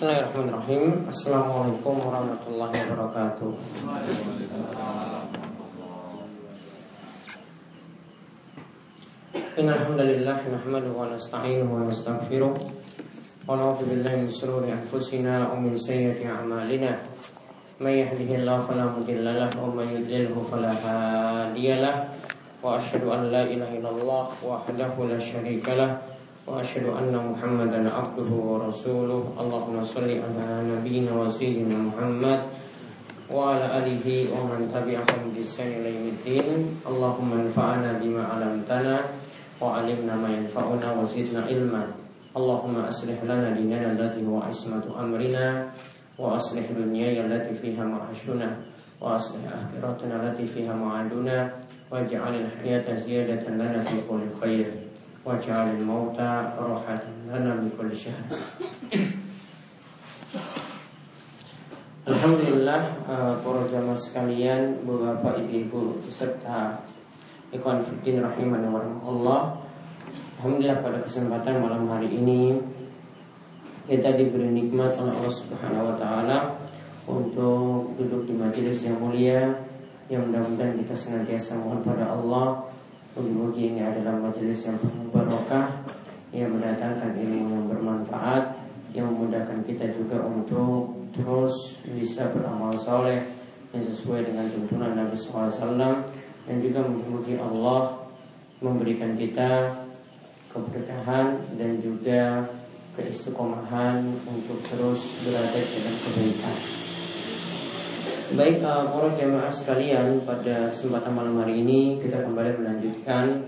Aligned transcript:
Assalamualaikum 0.00 2.00
warahmatullahi 2.00 2.72
wabarakatuh. 2.72 3.52
Innalhamdulillah 9.60 10.40
Nahmadu 10.40 10.96
wa 10.96 11.04
nasta'inuhu 11.04 11.68
wa 11.68 11.84
Wa 13.44 13.60
na'udhu 13.60 13.92
billahi 13.92 14.24
min 14.24 14.32
sururi 14.32 14.72
anfusina 14.72 15.52
Wa 15.52 15.60
yahdihillahu 17.92 18.72
falamudillalah 18.72 19.52
Wa 19.52 19.68
falahadiyalah 20.48 22.08
Wa 22.64 22.80
ashadu 22.80 23.12
an 23.12 23.28
la 23.28 23.44
illallah 23.68 24.32
Wahdahu 24.40 25.12
la 25.12 25.20
sharika 25.20 25.76
وأشهد 26.50 26.86
أن 26.90 27.14
محمدا 27.14 27.78
عبده 27.86 28.30
ورسوله. 28.34 29.22
اللهم 29.38 29.76
صل 29.86 30.10
على 30.10 30.46
نبينا 30.66 31.12
وسيدنا 31.14 31.78
محمد 31.78 32.40
وعلى 33.30 33.66
آله 33.78 34.06
ومن 34.34 34.60
تبعهم 34.74 35.20
بإحسان 35.30 35.70
إلى 35.78 35.88
يوم 35.94 36.06
الدين. 36.18 36.46
اللهم 36.90 37.30
انفعنا 37.32 37.90
بما 38.02 38.22
علمتنا 38.34 38.96
وعلمنا 39.62 40.14
ما 40.18 40.28
ينفعنا 40.34 40.88
وزدنا 40.98 41.46
علما. 41.46 41.84
اللهم 42.34 42.74
أصلح 42.90 43.18
لنا 43.22 43.54
ديننا 43.54 43.94
الذي 43.94 44.26
هو 44.26 44.42
عصمة 44.42 44.82
أمرنا 44.98 45.70
وأصلح 46.18 46.66
دنياي 46.74 47.26
التي 47.26 47.54
فيها 47.62 47.86
معاشنا 47.86 48.58
وأصلح 48.98 49.42
آخرتنا 49.54 50.14
التي 50.18 50.46
فيها 50.46 50.74
معادنا 50.74 51.62
واجعل 51.90 52.34
الحياة 52.34 52.86
زيادة 53.06 53.44
لنا 53.50 53.78
في 53.86 53.96
كل 54.10 54.22
خير. 54.42 54.66
Waj'al 55.20 55.76
mauta 55.84 56.56
rohatan 56.56 57.28
lana 57.28 57.60
min 57.60 57.68
kulli 57.76 57.92
syahr. 57.92 58.24
Alhamdulillah 62.08 62.80
uh, 63.04 63.34
para 63.44 63.62
jamaah 63.68 64.00
sekalian, 64.00 64.80
Bapak 64.88 65.44
Ibu 65.44 66.00
serta 66.08 66.80
ikhwan 67.52 67.84
fillah 67.84 68.32
rahimani 68.32 68.66
wa 68.72 68.80
Allah. 69.04 69.40
Alhamdulillah 70.40 70.80
pada 70.80 70.98
kesempatan 71.04 71.60
malam 71.60 71.84
hari 71.92 72.08
ini 72.16 72.56
kita 73.84 74.16
diberi 74.16 74.48
nikmat 74.48 74.96
oleh 74.96 75.12
Allah 75.12 75.34
Subhanahu 75.34 75.92
wa 75.92 75.94
taala 76.00 76.38
untuk 77.04 77.92
duduk 78.00 78.24
di 78.24 78.34
majelis 78.38 78.80
yang 78.86 78.96
mulia 78.96 79.50
yang 80.08 80.30
mudah-mudahan 80.30 80.80
kita 80.80 80.94
senantiasa 80.96 81.60
mohon 81.60 81.84
pada 81.84 82.08
Allah 82.08 82.70
Mugi-mugi 83.16 83.74
ini 83.74 83.82
adalah 83.82 84.14
majelis 84.18 84.66
yang 84.66 84.78
penuh 84.78 85.10
barokah 85.10 85.82
Yang 86.30 86.50
mendatangkan 86.58 87.12
ilmu 87.18 87.46
yang 87.50 87.66
bermanfaat 87.66 88.44
Yang 88.94 89.06
memudahkan 89.10 89.58
kita 89.66 89.90
juga 89.94 90.22
untuk 90.22 90.94
terus 91.14 91.80
bisa 91.86 92.30
beramal 92.30 92.74
soleh 92.74 93.22
Yang 93.74 93.94
sesuai 93.96 94.30
dengan 94.30 94.46
tuntunan 94.50 94.92
Nabi 94.94 95.14
SAW 95.18 96.06
Dan 96.46 96.56
juga 96.62 96.86
mugi-mugi 96.86 97.38
Allah 97.38 98.00
memberikan 98.60 99.16
kita 99.16 99.72
keberkahan 100.52 101.56
dan 101.56 101.80
juga 101.80 102.44
keistiqomahan 102.98 104.04
untuk 104.28 104.58
terus 104.66 105.16
berada 105.22 105.56
dalam 105.56 105.96
kebaikan. 106.04 106.89
Baik 108.30 108.62
uh, 108.62 108.86
para 108.94 109.10
jemaah 109.10 109.50
sekalian 109.50 110.22
pada 110.22 110.70
kesempatan 110.70 111.18
malam 111.18 111.42
hari 111.42 111.66
ini 111.66 111.98
kita 111.98 112.22
kembali 112.22 112.62
melanjutkan 112.62 113.42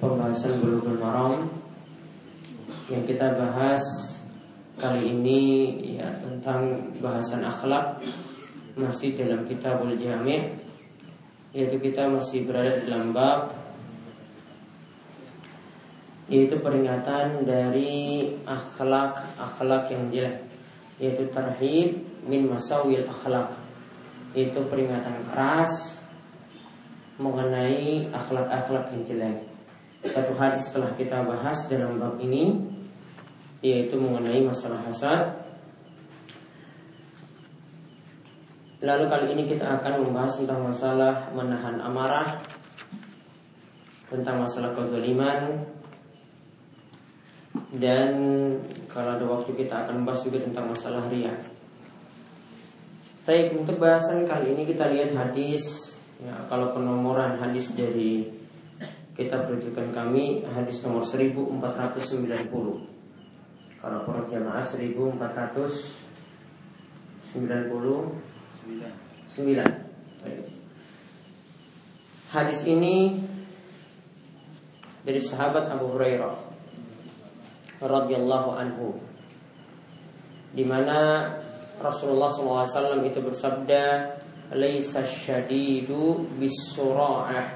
pembahasan 0.00 0.56
bulughul 0.56 0.96
maram 0.96 1.52
yang 2.88 3.04
kita 3.04 3.36
bahas 3.36 3.84
kali 4.80 5.12
ini 5.12 5.42
ya 6.00 6.16
tentang 6.24 6.96
bahasan 6.96 7.44
akhlak 7.44 8.00
masih 8.80 9.20
dalam 9.20 9.44
kitabul 9.44 9.92
jami' 9.92 10.48
yaitu 11.52 11.76
kita 11.76 12.08
masih 12.08 12.48
berada 12.48 12.88
dalam 12.88 13.12
bab 13.12 13.52
yaitu 16.32 16.56
peringatan 16.64 17.44
dari 17.44 18.32
akhlak 18.48 19.28
akhlak 19.36 19.92
yang 19.92 20.08
jelek 20.08 20.40
yaitu 20.96 21.28
terhib 21.28 22.00
min 22.24 22.48
masawil 22.48 23.04
akhlak 23.04 23.65
itu 24.36 24.60
peringatan 24.68 25.24
keras 25.32 25.96
mengenai 27.16 28.12
akhlak-akhlak 28.12 28.92
yang 28.92 29.02
jelek. 29.08 29.38
Satu 30.04 30.36
hadis 30.36 30.68
telah 30.68 30.92
kita 30.92 31.24
bahas 31.24 31.64
dalam 31.72 31.96
bab 31.96 32.20
ini 32.20 32.52
yaitu 33.64 33.96
mengenai 33.96 34.44
masalah 34.44 34.84
hasad. 34.84 35.40
Lalu 38.84 39.04
kali 39.08 39.26
ini 39.32 39.42
kita 39.48 39.80
akan 39.80 40.04
membahas 40.04 40.36
tentang 40.36 40.60
masalah 40.68 41.32
menahan 41.32 41.80
amarah, 41.80 42.44
tentang 44.12 44.44
masalah 44.44 44.76
kezaliman, 44.76 45.64
dan 47.72 48.12
kalau 48.92 49.16
ada 49.16 49.24
waktu 49.24 49.56
kita 49.56 49.80
akan 49.80 50.04
membahas 50.04 50.20
juga 50.28 50.44
tentang 50.44 50.70
masalah 50.70 51.08
riak. 51.08 51.55
Baik, 53.26 53.58
untuk 53.58 53.82
bahasan 53.82 54.22
kali 54.22 54.54
ini 54.54 54.62
kita 54.62 54.86
lihat 54.86 55.10
hadis. 55.10 55.98
Ya, 56.22 56.46
Kalau 56.46 56.70
penomoran 56.70 57.34
hadis 57.42 57.74
dari 57.74 58.30
kitab 59.18 59.50
rujukan 59.50 59.90
kami 59.90 60.46
Hadis 60.46 60.78
nomor 60.86 61.02
1490 61.02 61.58
Kalau 63.82 63.98
para 64.06 64.22
jamaah 64.30 64.62
1499 64.62 65.90
Hadis 72.30 72.62
ini 72.62 73.26
dari 75.02 75.18
sahabat 75.18 75.66
Abu 75.74 75.98
Hurairah 75.98 76.46
radhiyallahu 77.82 78.54
anhu 78.54 79.02
di 80.56 80.64
mana 80.64 81.28
Rasulullah 81.76 82.30
SAW 82.32 83.04
itu 83.04 83.20
bersabda 83.20 83.84
Laisa 84.56 85.02
syadidu 85.02 86.24
bisura'ah 86.38 87.46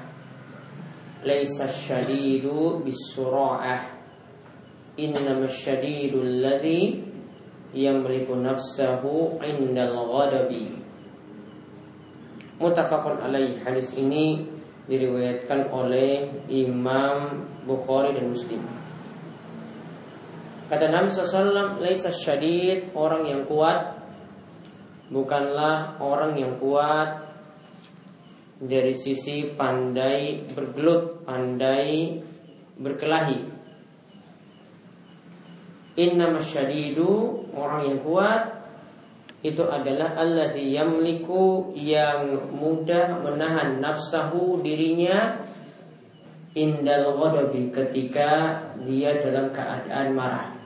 Laisa 1.25 1.65
syadidu 1.65 2.83
bisura'ah 2.85 3.81
Innama 4.99 5.47
syadidu 5.47 6.21
alladhi 6.21 7.11
Yamliku 7.71 8.35
nafsahu 8.35 9.39
indal 9.39 9.95
ghadabi. 10.11 10.75
Mutafakun 12.59 13.23
alaih. 13.23 13.63
Hadis 13.63 13.95
ini 13.95 14.43
diriwayatkan 14.91 15.71
oleh 15.71 16.43
Imam 16.51 17.47
Bukhari 17.63 18.11
dan 18.11 18.27
Muslim. 18.27 18.59
Kata 20.67 20.87
Nabi 20.87 21.11
SAW 21.11 21.83
Laisa 21.83 22.11
syadid 22.11 22.95
Orang 22.95 23.27
yang 23.27 23.43
kuat 23.43 24.00
bukanlah 25.11 25.99
orang 25.99 26.39
yang 26.39 26.55
kuat 26.57 27.27
dari 28.61 28.95
sisi 28.95 29.51
pandai 29.51 30.47
bergelut, 30.55 31.27
pandai 31.27 32.23
berkelahi. 32.79 33.51
Inna 35.99 36.31
masyadidu 36.31 37.43
orang 37.51 37.91
yang 37.91 37.99
kuat 37.99 38.63
itu 39.41 39.65
adalah 39.67 40.15
Allah 40.15 40.53
yamliku 40.55 41.73
yang 41.75 42.53
mudah 42.53 43.19
menahan 43.19 43.81
nafsahu 43.81 44.61
dirinya 44.63 45.41
indal 46.53 47.17
ghadabi 47.17 47.73
ketika 47.73 48.61
dia 48.85 49.17
dalam 49.17 49.49
keadaan 49.49 50.13
marah. 50.13 50.60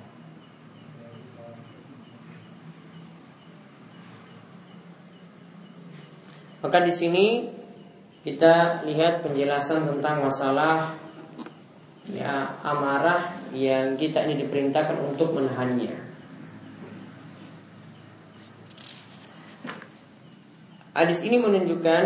Maka 6.65 6.81
di 6.81 6.89
sini 6.89 7.45
kita 8.25 8.81
lihat 8.89 9.21
penjelasan 9.21 9.85
tentang 9.85 10.25
masalah 10.25 10.97
ya 12.09 12.57
amarah 12.65 13.37
yang 13.53 13.93
kita 13.93 14.25
ini 14.25 14.41
diperintahkan 14.41 14.97
untuk 14.97 15.37
menahannya. 15.37 15.93
Hadis 20.97 21.21
ini 21.21 21.37
menunjukkan 21.37 22.03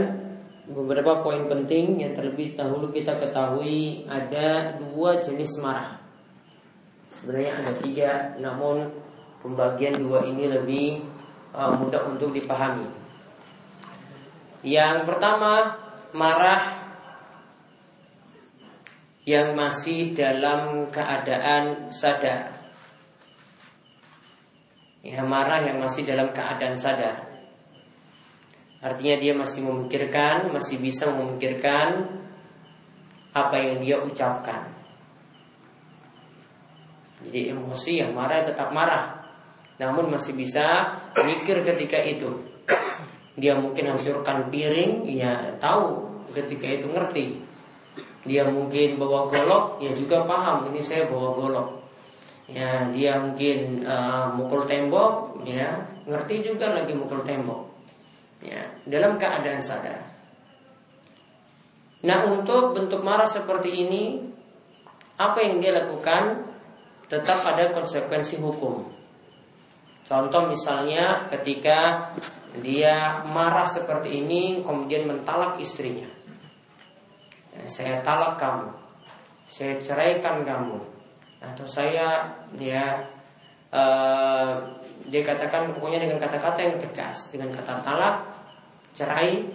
beberapa 0.75 1.23
poin 1.23 1.47
penting 1.47 2.03
yang 2.03 2.11
terlebih 2.11 2.59
dahulu 2.59 2.91
kita 2.91 3.15
ketahui 3.15 4.03
ada 4.11 4.75
dua 4.75 5.23
jenis 5.23 5.56
marah. 5.63 6.03
Sebenarnya 7.07 7.63
ada 7.63 7.71
tiga, 7.79 8.11
namun 8.44 8.91
pembagian 9.39 10.03
dua 10.03 10.27
ini 10.27 10.51
lebih 10.51 11.07
uh, 11.56 11.79
mudah 11.79 12.11
untuk 12.11 12.35
dipahami. 12.35 12.98
Yang 14.59 15.07
pertama 15.07 15.79
marah 16.11 16.89
yang 19.23 19.56
masih 19.56 20.11
dalam 20.17 20.89
keadaan 20.91 21.94
sadar. 21.94 22.51
Ya, 25.00 25.23
marah 25.23 25.63
yang 25.63 25.79
masih 25.79 26.03
dalam 26.03 26.35
keadaan 26.35 26.75
sadar. 26.75 27.29
Artinya 28.83 29.15
dia 29.15 29.33
masih 29.35 29.63
memikirkan, 29.63 30.51
masih 30.51 30.79
bisa 30.79 31.07
memikirkan 31.07 32.19
apa 33.31 33.56
yang 33.59 33.79
dia 33.79 33.97
ucapkan. 34.03 34.75
Jadi 37.23 37.51
emosi 37.51 38.00
yang 38.00 38.15
marah 38.15 38.44
tetap 38.44 38.71
marah. 38.71 39.19
Namun 39.79 40.11
masih 40.11 40.35
bisa 40.35 40.95
mikir 41.15 41.63
ketika 41.63 42.00
itu. 42.03 42.31
Dia 43.39 43.56
mungkin 43.56 43.95
hancurkan 43.95 44.51
piring, 44.51 45.07
ya 45.07 45.56
tahu 45.63 46.12
ketika 46.36 46.68
itu 46.68 46.88
ngerti. 46.91 47.25
Dia 48.27 48.44
mungkin 48.51 49.00
bawa 49.00 49.31
golok, 49.31 49.80
ya 49.80 49.95
juga 49.95 50.27
paham 50.27 50.68
ini 50.69 50.83
saya 50.83 51.07
bawa 51.07 51.33
golok. 51.33 51.69
Ya 52.50 52.89
dia 52.89 53.15
mungkin 53.21 53.86
uh, 53.86 54.33
mukul 54.33 54.65
tembok 54.65 55.38
ya 55.45 55.86
ngerti 56.09 56.41
juga 56.41 56.74
lagi 56.74 56.97
mukul 56.97 57.21
tembok. 57.21 57.69
Ya 58.41 58.65
dalam 58.89 59.21
keadaan 59.21 59.62
sadar. 59.62 60.01
Nah 62.01 62.25
untuk 62.25 62.74
bentuk 62.74 63.06
marah 63.06 63.30
seperti 63.30 63.69
ini 63.85 64.03
apa 65.19 65.39
yang 65.45 65.62
dia 65.62 65.77
lakukan? 65.77 66.50
Tetap 67.09 67.42
ada 67.42 67.74
konsekuensi 67.74 68.38
hukum. 68.38 68.85
Contoh 70.06 70.45
misalnya 70.45 71.25
ketika 71.33 72.09
dia 72.57 73.21
marah 73.29 73.69
seperti 73.69 74.25
ini 74.25 74.65
kemudian 74.65 75.05
mentalak 75.05 75.61
istrinya. 75.61 76.09
Ya, 77.53 77.63
saya 77.69 77.95
talak 78.01 78.41
kamu. 78.41 78.73
Saya 79.45 79.77
ceraikan 79.77 80.41
kamu. 80.41 80.81
Atau 81.39 81.69
saya 81.69 82.25
dia 82.57 83.05
uh, 83.69 84.57
dia 85.05 85.21
katakan 85.21 85.77
pokoknya 85.77 86.09
dengan 86.09 86.17
kata-kata 86.17 86.59
yang 86.65 86.77
tegas. 86.81 87.29
Dengan 87.29 87.53
kata 87.53 87.85
talak 87.85 88.25
cerai 88.97 89.45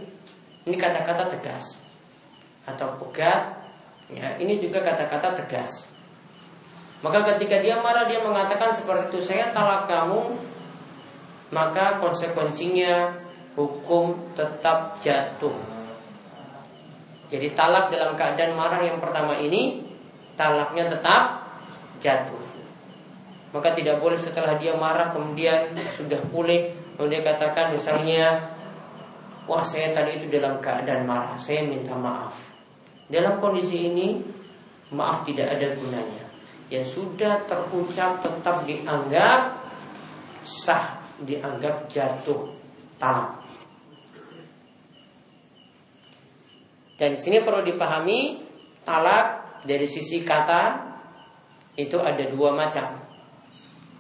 ini 0.65 0.77
kata-kata 0.79 1.35
tegas. 1.35 1.75
Atau 2.65 2.95
pegat 3.03 3.59
ya 4.07 4.39
ini 4.39 4.63
juga 4.63 4.87
kata-kata 4.87 5.35
tegas. 5.45 5.91
Maka 7.03 7.37
ketika 7.37 7.61
dia 7.61 7.77
marah 7.83 8.09
dia 8.09 8.23
mengatakan 8.23 8.73
seperti 8.73 9.13
itu 9.13 9.21
saya 9.21 9.53
talak 9.53 9.85
kamu 9.91 10.41
maka 11.53 12.01
konsekuensinya 12.01 13.13
hukum 13.59 14.17
tetap 14.39 14.97
jatuh 15.03 15.75
jadi 17.35 17.51
talak 17.57 17.91
dalam 17.91 18.15
keadaan 18.15 18.55
marah 18.55 18.79
yang 18.85 19.03
pertama 19.03 19.35
ini 19.35 19.83
talaknya 20.39 20.87
tetap 20.87 21.51
jatuh. 21.99 22.43
Maka 23.51 23.75
tidak 23.75 24.03
boleh 24.03 24.19
setelah 24.19 24.59
dia 24.59 24.75
marah 24.79 25.15
kemudian 25.15 25.75
sudah 25.99 26.23
pulih 26.31 26.75
kemudian 26.95 27.23
dia 27.23 27.35
katakan 27.35 27.75
misalnya 27.75 28.55
wah 29.51 29.67
saya 29.67 29.91
tadi 29.95 30.23
itu 30.23 30.27
dalam 30.31 30.63
keadaan 30.63 31.07
marah, 31.07 31.35
saya 31.35 31.67
minta 31.67 31.95
maaf. 31.99 32.35
Dalam 33.11 33.43
kondisi 33.43 33.91
ini 33.91 34.23
maaf 34.95 35.27
tidak 35.27 35.59
ada 35.59 35.75
gunanya. 35.75 36.25
Yang 36.71 36.99
sudah 36.99 37.43
terucap 37.51 38.23
tetap 38.23 38.63
dianggap 38.63 39.59
sah, 40.43 41.03
dianggap 41.23 41.87
jatuh 41.87 42.51
talak. 42.99 43.45
Dan 46.95 47.15
di 47.15 47.19
sini 47.19 47.43
perlu 47.43 47.63
dipahami 47.67 48.43
talak 48.87 49.63
dari 49.67 49.87
sisi 49.87 50.23
kata 50.23 50.95
itu 51.75 51.99
ada 51.99 52.25
dua 52.31 52.55
macam. 52.55 53.03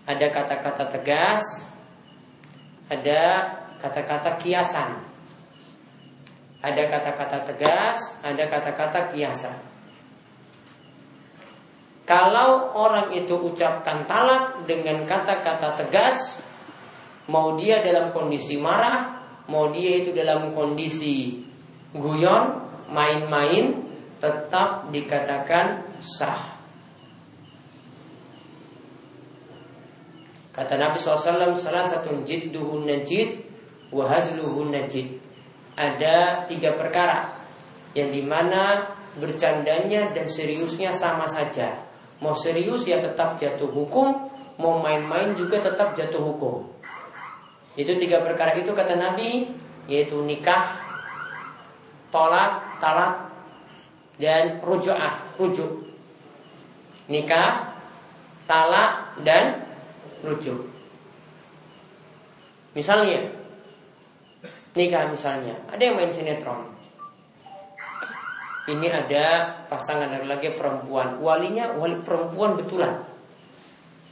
Ada 0.04 0.26
kata-kata 0.30 0.84
tegas, 0.94 1.42
ada 2.92 3.22
kata-kata 3.80 4.36
kiasan. 4.38 4.90
Ada 6.64 6.82
kata-kata 6.88 7.38
tegas, 7.44 7.98
ada 8.24 8.44
kata-kata 8.48 9.00
kiasan. 9.12 9.56
Kalau 12.04 12.76
orang 12.76 13.16
itu 13.16 13.32
ucapkan 13.32 14.04
talak 14.04 14.68
dengan 14.68 15.08
kata-kata 15.08 15.72
tegas, 15.80 16.43
mau 17.28 17.56
dia 17.56 17.80
dalam 17.80 18.12
kondisi 18.12 18.60
marah, 18.60 19.20
mau 19.48 19.72
dia 19.72 20.00
itu 20.04 20.12
dalam 20.12 20.52
kondisi 20.52 21.40
guyon, 21.94 22.64
main-main, 22.90 23.84
tetap 24.20 24.88
dikatakan 24.88 25.96
sah. 26.00 26.56
Kata 30.54 30.78
Nabi 30.78 31.02
SAW 31.02 31.58
salah 31.58 31.82
satu 31.82 32.22
jidduhun 32.22 32.86
najid 32.86 33.42
wahazluhun 33.90 34.70
najid. 34.70 35.18
Ada 35.74 36.46
tiga 36.46 36.78
perkara 36.78 37.34
yang 37.98 38.14
di 38.14 38.22
mana 38.22 38.94
bercandanya 39.18 40.14
dan 40.14 40.30
seriusnya 40.30 40.94
sama 40.94 41.26
saja. 41.26 41.82
Mau 42.22 42.34
serius 42.38 42.86
ya 42.86 43.02
tetap 43.02 43.34
jatuh 43.34 43.66
hukum, 43.66 44.30
mau 44.62 44.78
main-main 44.78 45.34
juga 45.34 45.58
tetap 45.58 45.98
jatuh 45.98 46.22
hukum. 46.22 46.73
Itu 47.74 47.98
tiga 47.98 48.22
perkara 48.22 48.54
itu 48.54 48.70
kata 48.70 48.94
Nabi 48.94 49.50
yaitu 49.90 50.22
nikah, 50.24 50.80
tolak, 52.08 52.78
talak, 52.80 53.28
dan 54.16 54.62
rujuah, 54.62 55.36
rujuk. 55.36 55.84
Nikah, 57.10 57.76
talak, 58.48 59.18
dan 59.26 59.66
rujuk. 60.24 60.70
Misalnya, 62.72 63.28
nikah 64.72 65.10
misalnya, 65.10 65.54
ada 65.68 65.82
yang 65.82 66.00
main 66.00 66.10
sinetron. 66.10 66.74
Ini 68.64 68.88
ada 68.88 69.52
pasangan 69.68 70.08
laki-laki 70.08 70.56
perempuan, 70.56 71.20
walinya 71.20 71.76
wali 71.76 72.00
perempuan 72.00 72.56
betulan. 72.56 73.04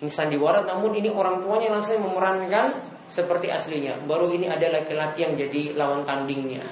Ini 0.04 0.10
sandiwara, 0.12 0.68
namun 0.68 0.92
ini 0.92 1.08
orang 1.08 1.40
tuanya 1.40 1.72
langsung 1.72 2.04
memerankan 2.04 2.68
seperti 3.12 3.52
aslinya. 3.52 4.00
Baru 4.08 4.32
ini 4.32 4.48
ada 4.48 4.72
laki-laki 4.72 5.28
yang 5.28 5.36
jadi 5.36 5.76
lawan 5.76 6.08
tandingnya. 6.08 6.64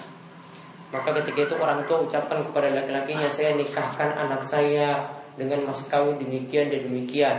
Maka 0.88 1.12
ketika 1.20 1.52
itu 1.52 1.54
orang 1.60 1.84
tua 1.84 2.00
ucapkan 2.00 2.40
kepada 2.48 2.72
laki-lakinya, 2.72 3.28
saya 3.28 3.52
nikahkan 3.52 4.16
anak 4.16 4.40
saya 4.42 5.04
dengan 5.36 5.68
mas 5.68 5.84
kawin 5.86 6.16
demikian 6.16 6.72
dan 6.72 6.80
demikian 6.88 7.36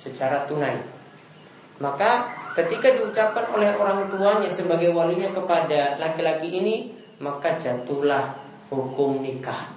secara 0.00 0.48
tunai. 0.48 0.80
Maka 1.84 2.32
ketika 2.56 2.96
diucapkan 2.96 3.50
oleh 3.52 3.76
orang 3.76 4.08
tuanya 4.08 4.48
sebagai 4.48 4.94
walinya 4.94 5.26
kepada 5.34 5.98
laki-laki 5.98 6.54
ini 6.54 6.94
Maka 7.18 7.58
jatuhlah 7.58 8.30
hukum 8.70 9.22
nikah 9.22 9.74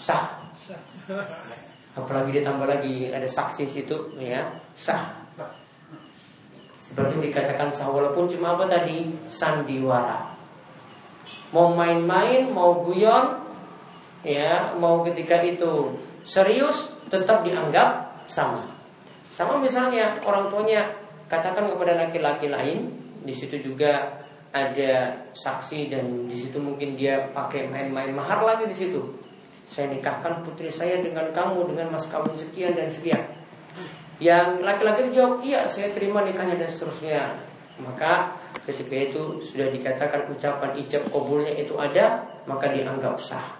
Sah 0.00 0.40
Apalagi 1.92 2.40
ditambah 2.40 2.64
lagi 2.64 3.12
ada 3.12 3.28
saksi 3.28 3.68
situ 3.68 4.16
ya 4.16 4.40
Sah 4.72 5.27
Seperti 6.78 7.18
dikatakan 7.28 7.74
walaupun 7.74 8.30
cuma 8.30 8.54
apa 8.54 8.70
tadi 8.70 9.10
Sandiwara 9.26 10.30
Mau 11.50 11.74
main-main, 11.74 12.46
mau 12.48 12.86
guyon 12.86 13.44
Ya, 14.22 14.74
mau 14.78 15.02
ketika 15.06 15.42
itu 15.42 15.94
serius 16.26 16.90
tetap 17.06 17.46
dianggap 17.46 18.22
sama 18.26 18.78
sama 19.38 19.62
misalnya 19.62 20.18
orang 20.26 20.50
tuanya 20.50 20.90
katakan 21.30 21.70
kepada 21.70 21.94
laki-laki 21.94 22.50
lain, 22.50 22.90
di 23.22 23.30
situ 23.30 23.62
juga 23.62 24.18
ada 24.50 25.14
saksi 25.30 25.94
dan 25.94 26.26
di 26.26 26.34
situ 26.34 26.58
mungkin 26.58 26.98
dia 26.98 27.30
pakai 27.30 27.70
main-main 27.70 28.10
mahar 28.10 28.42
lagi 28.42 28.66
di 28.66 28.74
situ. 28.74 28.98
Saya 29.70 29.94
nikahkan 29.94 30.42
putri 30.42 30.74
saya 30.74 30.98
dengan 30.98 31.30
kamu 31.30 31.70
dengan 31.70 31.94
mas 31.94 32.10
kawin 32.10 32.34
sekian 32.34 32.74
dan 32.74 32.90
sekian. 32.90 33.22
Yang 34.18 34.66
laki-laki 34.66 35.14
jawab, 35.14 35.46
iya 35.46 35.66
saya 35.70 35.94
terima 35.94 36.26
nikahnya 36.26 36.58
dan 36.58 36.66
seterusnya. 36.66 37.38
Maka 37.78 38.34
ketika 38.66 38.94
itu 38.98 39.38
sudah 39.38 39.70
dikatakan 39.70 40.26
ucapan 40.26 40.74
ijab 40.82 41.06
kabulnya 41.14 41.54
itu 41.54 41.78
ada, 41.78 42.26
maka 42.50 42.74
dianggap 42.74 43.14
sah. 43.22 43.54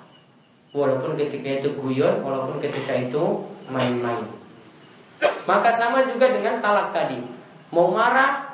Walaupun 0.74 1.14
ketika 1.14 1.62
itu 1.62 1.78
guyon, 1.78 2.26
walaupun 2.26 2.58
ketika 2.58 2.98
itu 2.98 3.46
main-main. 3.70 4.26
Maka 5.46 5.70
sama 5.72 6.02
juga 6.04 6.28
dengan 6.34 6.58
talak 6.58 6.90
tadi. 6.90 7.22
Mau 7.70 7.94
marah 7.94 8.48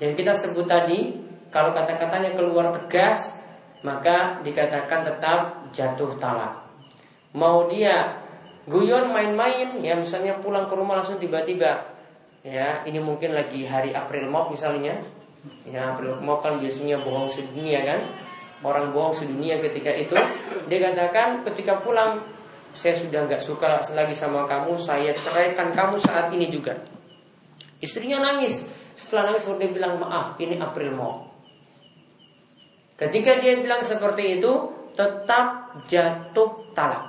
yang 0.00 0.16
kita 0.16 0.32
sebut 0.32 0.64
tadi, 0.64 1.14
kalau 1.52 1.76
kata-katanya 1.76 2.32
keluar 2.32 2.72
tegas, 2.72 3.36
maka 3.84 4.40
dikatakan 4.42 5.06
tetap 5.06 5.70
jatuh 5.70 6.10
talak. 6.18 6.58
Mau 7.36 7.68
dia 7.70 8.18
guyon 8.68 9.10
main-main, 9.10 9.80
ya 9.80 9.96
misalnya 9.96 10.36
pulang 10.38 10.68
ke 10.68 10.74
rumah 10.76 11.00
langsung 11.00 11.16
tiba-tiba, 11.16 11.88
ya 12.44 12.84
ini 12.84 13.00
mungkin 13.00 13.32
lagi 13.32 13.64
hari 13.64 13.96
April 13.96 14.28
Mop 14.28 14.52
misalnya, 14.52 15.00
ya 15.64 15.96
April 15.96 16.20
Mop 16.20 16.44
kan 16.44 16.60
biasanya 16.60 17.00
bohong 17.00 17.32
sedunia 17.32 17.80
kan, 17.82 18.00
orang 18.60 18.92
bohong 18.92 19.16
sedunia 19.16 19.56
ketika 19.58 19.88
itu, 19.90 20.14
dia 20.68 20.78
katakan 20.84 21.40
ketika 21.48 21.80
pulang 21.80 22.20
saya 22.76 22.92
sudah 22.92 23.24
nggak 23.24 23.40
suka 23.40 23.80
lagi 23.96 24.12
sama 24.12 24.44
kamu, 24.44 24.76
saya 24.76 25.16
ceraikan 25.16 25.72
kamu 25.72 25.96
saat 25.98 26.28
ini 26.30 26.52
juga. 26.52 26.76
Istrinya 27.80 28.20
nangis. 28.20 28.66
Setelah 28.98 29.32
nangis 29.32 29.46
dia 29.46 29.70
bilang 29.70 30.02
maaf, 30.02 30.36
ini 30.42 30.58
April 30.58 30.92
mau. 30.92 31.30
Ketika 32.98 33.38
dia 33.38 33.56
bilang 33.62 33.80
seperti 33.80 34.42
itu, 34.42 34.52
tetap 34.98 35.78
jatuh 35.86 36.74
talak. 36.74 37.07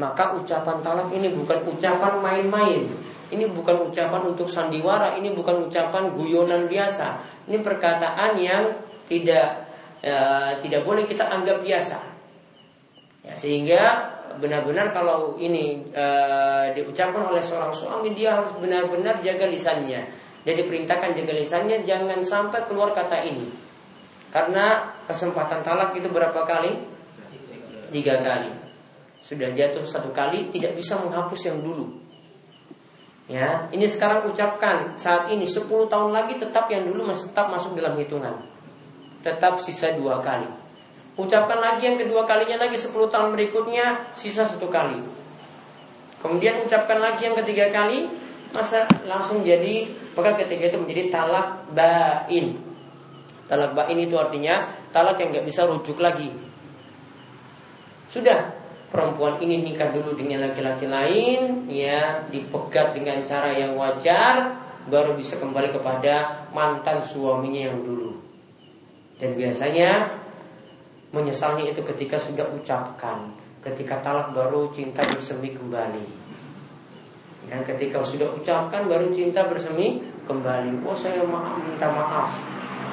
Maka 0.00 0.32
ucapan 0.40 0.80
talak 0.80 1.12
ini 1.12 1.28
bukan 1.36 1.60
ucapan 1.68 2.16
main-main. 2.24 2.88
Ini 3.32 3.48
bukan 3.48 3.88
ucapan 3.88 4.28
untuk 4.28 4.48
sandiwara, 4.48 5.16
ini 5.16 5.32
bukan 5.32 5.68
ucapan 5.68 6.12
guyonan 6.12 6.68
biasa. 6.68 7.16
Ini 7.48 7.64
perkataan 7.64 8.36
yang 8.36 8.72
tidak 9.08 9.68
e, 10.04 10.14
tidak 10.60 10.84
boleh 10.84 11.04
kita 11.08 11.28
anggap 11.28 11.64
biasa. 11.64 11.96
Ya, 13.24 13.32
sehingga 13.36 13.80
benar-benar 14.36 14.92
kalau 14.92 15.36
ini 15.40 15.80
e, 15.92 16.06
diucapkan 16.76 17.28
oleh 17.28 17.40
seorang 17.40 17.72
suami 17.72 18.12
dia 18.12 18.36
harus 18.36 18.52
benar-benar 18.60 19.20
jaga 19.20 19.48
lisannya. 19.48 20.08
Dia 20.44 20.54
diperintahkan 20.56 21.16
jaga 21.16 21.32
lisannya 21.36 21.84
jangan 21.88 22.20
sampai 22.20 22.68
keluar 22.68 22.92
kata 22.92 23.28
ini. 23.28 23.48
Karena 24.32 24.92
kesempatan 25.04 25.60
talak 25.60 25.96
itu 25.96 26.08
berapa 26.08 26.40
kali? 26.48 26.72
Tiga 27.92 28.20
kali. 28.24 28.61
Sudah 29.22 29.54
jatuh 29.54 29.86
satu 29.86 30.10
kali 30.10 30.50
tidak 30.50 30.74
bisa 30.74 30.98
menghapus 30.98 31.46
yang 31.46 31.62
dulu. 31.62 31.86
Ya, 33.30 33.70
ini 33.70 33.86
sekarang 33.86 34.26
ucapkan 34.28 34.98
saat 34.98 35.30
ini 35.30 35.46
10 35.46 35.70
tahun 35.86 36.10
lagi 36.10 36.36
tetap 36.42 36.66
yang 36.66 36.82
dulu 36.84 37.06
masih 37.06 37.30
tetap 37.30 37.48
masuk 37.54 37.78
dalam 37.78 37.94
hitungan. 37.94 38.34
Tetap 39.22 39.62
sisa 39.62 39.94
dua 39.94 40.18
kali. 40.18 40.44
Ucapkan 41.14 41.62
lagi 41.62 41.86
yang 41.86 41.96
kedua 42.02 42.26
kalinya 42.26 42.66
lagi 42.66 42.74
10 42.74 42.90
tahun 42.90 43.30
berikutnya 43.32 44.10
sisa 44.10 44.42
satu 44.42 44.66
kali. 44.66 44.98
Kemudian 46.18 46.66
ucapkan 46.66 46.98
lagi 46.98 47.30
yang 47.30 47.38
ketiga 47.38 47.70
kali 47.70 48.10
masa 48.50 48.84
langsung 49.06 49.40
jadi 49.40 49.88
maka 50.18 50.36
ketiga 50.42 50.68
itu 50.74 50.78
menjadi 50.82 51.02
talak 51.08 51.62
bain. 51.72 52.58
Talak 53.46 53.72
bain 53.78 53.98
itu 54.02 54.18
artinya 54.18 54.66
talak 54.90 55.16
yang 55.22 55.30
nggak 55.30 55.46
bisa 55.46 55.62
rujuk 55.64 56.02
lagi. 56.02 56.28
Sudah 58.10 58.61
perempuan 58.92 59.40
ini 59.40 59.64
nikah 59.64 59.88
dulu 59.90 60.12
dengan 60.12 60.44
laki-laki 60.46 60.84
lain, 60.84 61.64
ya 61.72 62.28
dipegat 62.28 62.92
dengan 62.92 63.24
cara 63.24 63.48
yang 63.56 63.72
wajar, 63.74 64.60
baru 64.86 65.16
bisa 65.16 65.40
kembali 65.40 65.72
kepada 65.72 66.44
mantan 66.52 67.00
suaminya 67.00 67.72
yang 67.72 67.80
dulu. 67.80 68.20
Dan 69.16 69.38
biasanya 69.38 70.20
Menyesalnya 71.12 71.68
itu 71.68 71.84
ketika 71.84 72.16
sudah 72.16 72.48
ucapkan 72.56 73.36
Ketika 73.60 74.00
talak 74.02 74.34
baru 74.34 74.74
cinta 74.74 75.06
bersemi 75.06 75.54
kembali. 75.54 76.02
Ya, 77.46 77.62
ketika 77.62 78.02
sudah 78.02 78.26
ucapkan 78.34 78.90
baru 78.90 79.14
cinta 79.14 79.46
bersemi 79.46 80.02
kembali. 80.26 80.82
Oh 80.82 80.98
saya 80.98 81.22
maaf, 81.22 81.62
minta 81.62 81.86
maaf. 81.86 82.42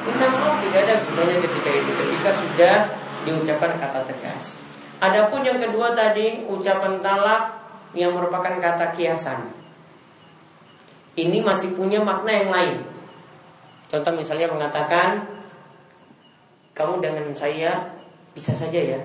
Minta 0.06 0.30
maaf 0.30 0.62
tidak 0.62 0.86
ada 0.86 0.96
gunanya 1.10 1.42
ketika 1.42 1.70
itu. 1.74 1.92
Ketika 1.96 2.30
sudah 2.38 2.76
diucapkan 3.26 3.82
kata 3.82 4.14
tegas 4.14 4.62
Adapun 5.00 5.42
yang 5.44 5.60
kedua 5.60 5.96
tadi 5.96 6.44
Ucapan 6.44 7.00
talak 7.00 7.56
yang 7.96 8.12
merupakan 8.14 8.60
kata 8.60 8.92
kiasan 8.94 9.48
Ini 11.16 11.40
masih 11.44 11.74
punya 11.74 12.04
makna 12.04 12.32
yang 12.32 12.52
lain 12.52 12.76
Contoh 13.88 14.14
misalnya 14.14 14.52
mengatakan 14.52 15.24
Kamu 16.76 17.00
dengan 17.04 17.32
saya 17.32 18.00
bisa 18.34 18.54
saja 18.54 18.80
ya. 18.80 19.00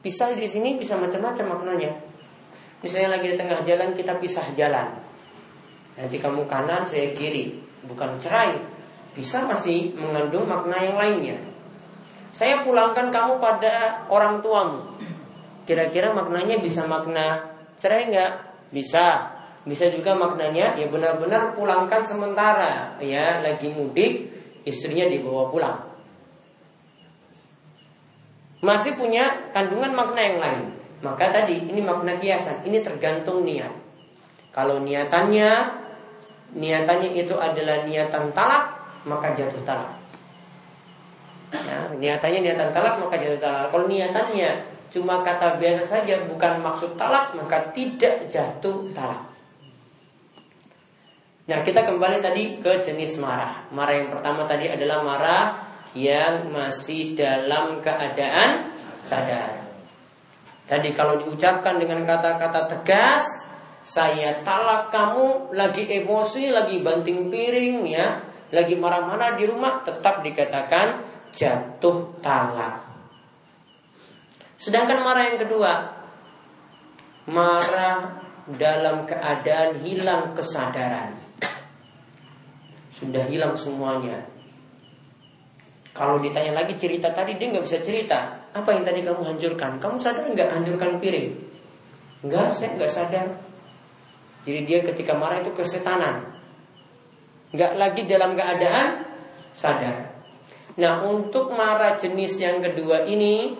Pisah 0.00 0.32
di 0.32 0.48
sini 0.48 0.78
bisa 0.78 0.94
macam-macam 0.94 1.58
maknanya. 1.58 1.92
Misalnya 2.80 3.18
lagi 3.18 3.34
di 3.34 3.36
tengah 3.36 3.60
jalan 3.66 3.92
kita 3.92 4.16
pisah 4.22 4.54
jalan. 4.54 4.88
Nanti 6.00 6.16
kamu 6.16 6.46
kanan, 6.46 6.80
saya 6.80 7.10
kiri. 7.16 7.58
Bukan 7.84 8.16
cerai. 8.16 8.56
Bisa 9.16 9.44
masih 9.44 9.96
mengandung 9.96 10.46
makna 10.46 10.80
yang 10.80 10.96
lainnya. 10.96 11.36
Saya 12.36 12.60
pulangkan 12.60 13.08
kamu 13.08 13.40
pada 13.40 14.04
orang 14.12 14.44
tuamu. 14.44 14.84
Kira-kira 15.64 16.12
maknanya 16.12 16.60
bisa 16.60 16.84
makna 16.84 17.48
cerai 17.80 18.12
nggak? 18.12 18.32
Bisa. 18.68 19.32
Bisa 19.64 19.88
juga 19.88 20.12
maknanya 20.12 20.76
ya 20.76 20.86
benar-benar 20.92 21.56
pulangkan 21.56 22.04
sementara 22.04 23.00
ya 23.00 23.40
lagi 23.40 23.72
mudik 23.72 24.30
istrinya 24.62 25.10
dibawa 25.10 25.50
pulang 25.50 25.96
masih 28.66 28.96
punya 28.96 29.52
kandungan 29.52 29.92
makna 29.92 30.20
yang 30.20 30.38
lain. 30.42 30.64
Maka 31.04 31.28
tadi 31.28 31.70
ini 31.70 31.84
makna 31.84 32.16
kiasan, 32.16 32.64
ini 32.64 32.80
tergantung 32.80 33.44
niat. 33.44 33.70
Kalau 34.50 34.80
niatannya 34.80 35.50
niatannya 36.56 37.10
itu 37.14 37.36
adalah 37.36 37.84
niatan 37.84 38.32
talak, 38.32 38.80
maka 39.04 39.36
jatuh 39.36 39.60
talak. 39.62 39.92
Ya, 41.54 41.78
niatannya 41.94 42.40
niatan 42.42 42.74
talak 42.74 42.98
maka 42.98 43.14
jatuh 43.18 43.38
talak. 43.38 43.70
Kalau 43.70 43.86
niatannya 43.86 44.50
cuma 44.90 45.22
kata 45.22 45.58
biasa 45.58 45.82
saja 45.82 46.26
bukan 46.26 46.62
maksud 46.62 46.98
talak 46.98 47.34
maka 47.38 47.70
tidak 47.70 48.26
jatuh 48.26 48.90
talak. 48.90 49.22
Nah 51.46 51.62
kita 51.62 51.86
kembali 51.86 52.18
tadi 52.18 52.58
ke 52.58 52.82
jenis 52.82 53.22
marah. 53.22 53.70
Marah 53.70 53.94
yang 53.94 54.10
pertama 54.10 54.42
tadi 54.42 54.66
adalah 54.66 55.06
marah 55.06 55.44
yang 55.94 56.50
masih 56.50 57.14
dalam 57.14 57.78
keadaan 57.78 58.74
sadar. 59.06 59.62
Tadi 60.66 60.90
kalau 60.90 61.22
diucapkan 61.22 61.78
dengan 61.78 62.02
kata-kata 62.02 62.66
tegas, 62.66 63.22
saya 63.86 64.42
talak 64.42 64.90
kamu 64.90 65.54
lagi 65.54 65.86
emosi, 65.86 66.50
lagi 66.50 66.82
banting 66.82 67.30
piring 67.30 67.86
ya, 67.86 68.18
lagi 68.50 68.74
marah-marah 68.74 69.38
di 69.38 69.46
rumah 69.46 69.86
tetap 69.86 70.26
dikatakan 70.26 71.06
jatuh 71.36 72.16
talak. 72.24 72.80
Sedangkan 74.56 75.04
marah 75.04 75.28
yang 75.28 75.38
kedua, 75.38 75.72
marah 77.28 78.24
dalam 78.56 79.04
keadaan 79.04 79.84
hilang 79.84 80.32
kesadaran. 80.32 81.12
Sudah 82.88 83.28
hilang 83.28 83.52
semuanya, 83.52 84.24
kalau 85.92 86.16
ditanya 86.20 86.56
lagi 86.64 86.72
cerita 86.76 87.12
tadi 87.12 87.36
dia 87.40 87.52
nggak 87.52 87.64
bisa 87.68 87.84
cerita. 87.84 88.48
Apa 88.56 88.72
yang 88.72 88.88
tadi 88.88 89.04
kamu 89.04 89.20
hancurkan? 89.20 89.76
Kamu 89.76 89.96
sadar 90.00 90.24
nggak 90.28 90.48
hancurkan 90.48 90.96
piring? 90.96 91.36
Enggak, 92.24 92.48
saya 92.56 92.72
nggak 92.80 92.92
sadar. 92.92 93.28
Jadi 94.48 94.60
dia 94.64 94.80
ketika 94.80 95.12
marah 95.12 95.44
itu 95.44 95.52
kesetanan. 95.52 96.32
Nggak 97.52 97.72
lagi 97.76 98.02
dalam 98.08 98.32
keadaan 98.32 99.04
sadar. 99.52 100.15
Nah 100.76 101.00
untuk 101.04 101.56
marah 101.56 101.96
jenis 101.96 102.36
yang 102.36 102.60
kedua 102.60 103.08
ini 103.08 103.56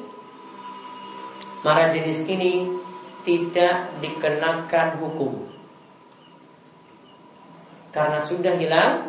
Marah 1.64 1.88
jenis 1.90 2.28
ini 2.28 2.68
tidak 3.24 3.98
dikenakan 4.04 5.00
hukum 5.02 5.48
Karena 7.90 8.20
sudah 8.20 8.54
hilang 8.60 9.08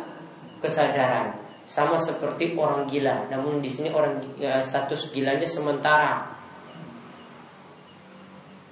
kesadaran 0.58 1.48
sama 1.68 2.00
seperti 2.00 2.56
orang 2.56 2.88
gila. 2.88 3.28
Namun 3.28 3.60
di 3.60 3.68
sini 3.68 3.92
orang 3.92 4.40
ya, 4.40 4.64
status 4.64 5.12
gilanya 5.12 5.44
sementara. 5.44 6.24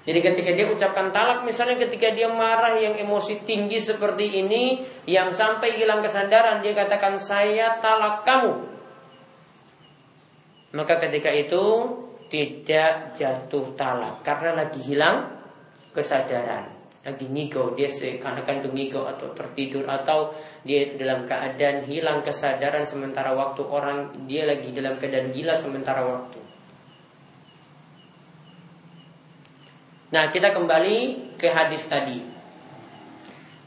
Jadi 0.07 0.23
ketika 0.23 0.51
dia 0.55 0.71
ucapkan 0.71 1.11
talak 1.11 1.43
misalnya 1.45 1.83
ketika 1.83 2.15
dia 2.15 2.31
marah 2.31 2.79
yang 2.79 2.95
emosi 2.95 3.43
tinggi 3.43 3.83
seperti 3.83 4.39
ini 4.39 4.81
yang 5.05 5.35
sampai 5.35 5.77
hilang 5.77 5.99
kesadaran 6.01 6.63
dia 6.65 6.73
katakan 6.73 7.21
saya 7.21 7.77
talak 7.83 8.25
kamu. 8.25 8.76
Maka 10.77 11.01
ketika 11.01 11.33
itu 11.33 11.65
tidak 12.29 13.17
jatuh 13.17 13.73
talak 13.79 14.21
karena 14.21 14.61
lagi 14.61 14.83
hilang 14.85 15.41
kesadaran 15.95 16.77
lagi 17.07 17.31
ngigo 17.31 17.79
dia 17.79 17.87
seakan-akan 17.87 18.67
ngigo 18.75 19.07
atau 19.07 19.31
tertidur 19.31 19.87
atau 19.87 20.35
dia 20.67 20.91
itu 20.91 20.99
dalam 20.99 21.23
keadaan 21.23 21.87
hilang 21.87 22.19
kesadaran 22.27 22.83
sementara 22.83 23.31
waktu 23.31 23.63
orang 23.63 24.27
dia 24.27 24.43
lagi 24.43 24.75
dalam 24.75 24.99
keadaan 24.99 25.31
gila 25.31 25.55
sementara 25.55 26.03
waktu. 26.03 26.43
Nah 30.11 30.35
kita 30.35 30.51
kembali 30.51 30.99
ke 31.39 31.47
hadis 31.47 31.87
tadi. 31.87 32.19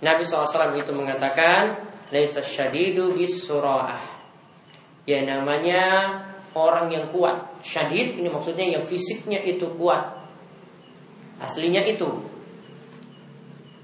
Nabi 0.04 0.24
SAW 0.28 0.76
itu 0.76 0.92
mengatakan 0.92 1.88
Laisa 2.12 2.44
syadidu 2.44 3.16
bis 3.16 3.48
Ya 5.08 5.24
namanya 5.24 5.84
orang 6.56 6.90
yang 6.90 7.12
kuat 7.14 7.62
Syadid 7.62 8.18
ini 8.18 8.30
maksudnya 8.32 8.66
yang 8.66 8.84
fisiknya 8.86 9.42
itu 9.44 9.70
kuat 9.76 10.18
Aslinya 11.40 11.86
itu 11.86 12.08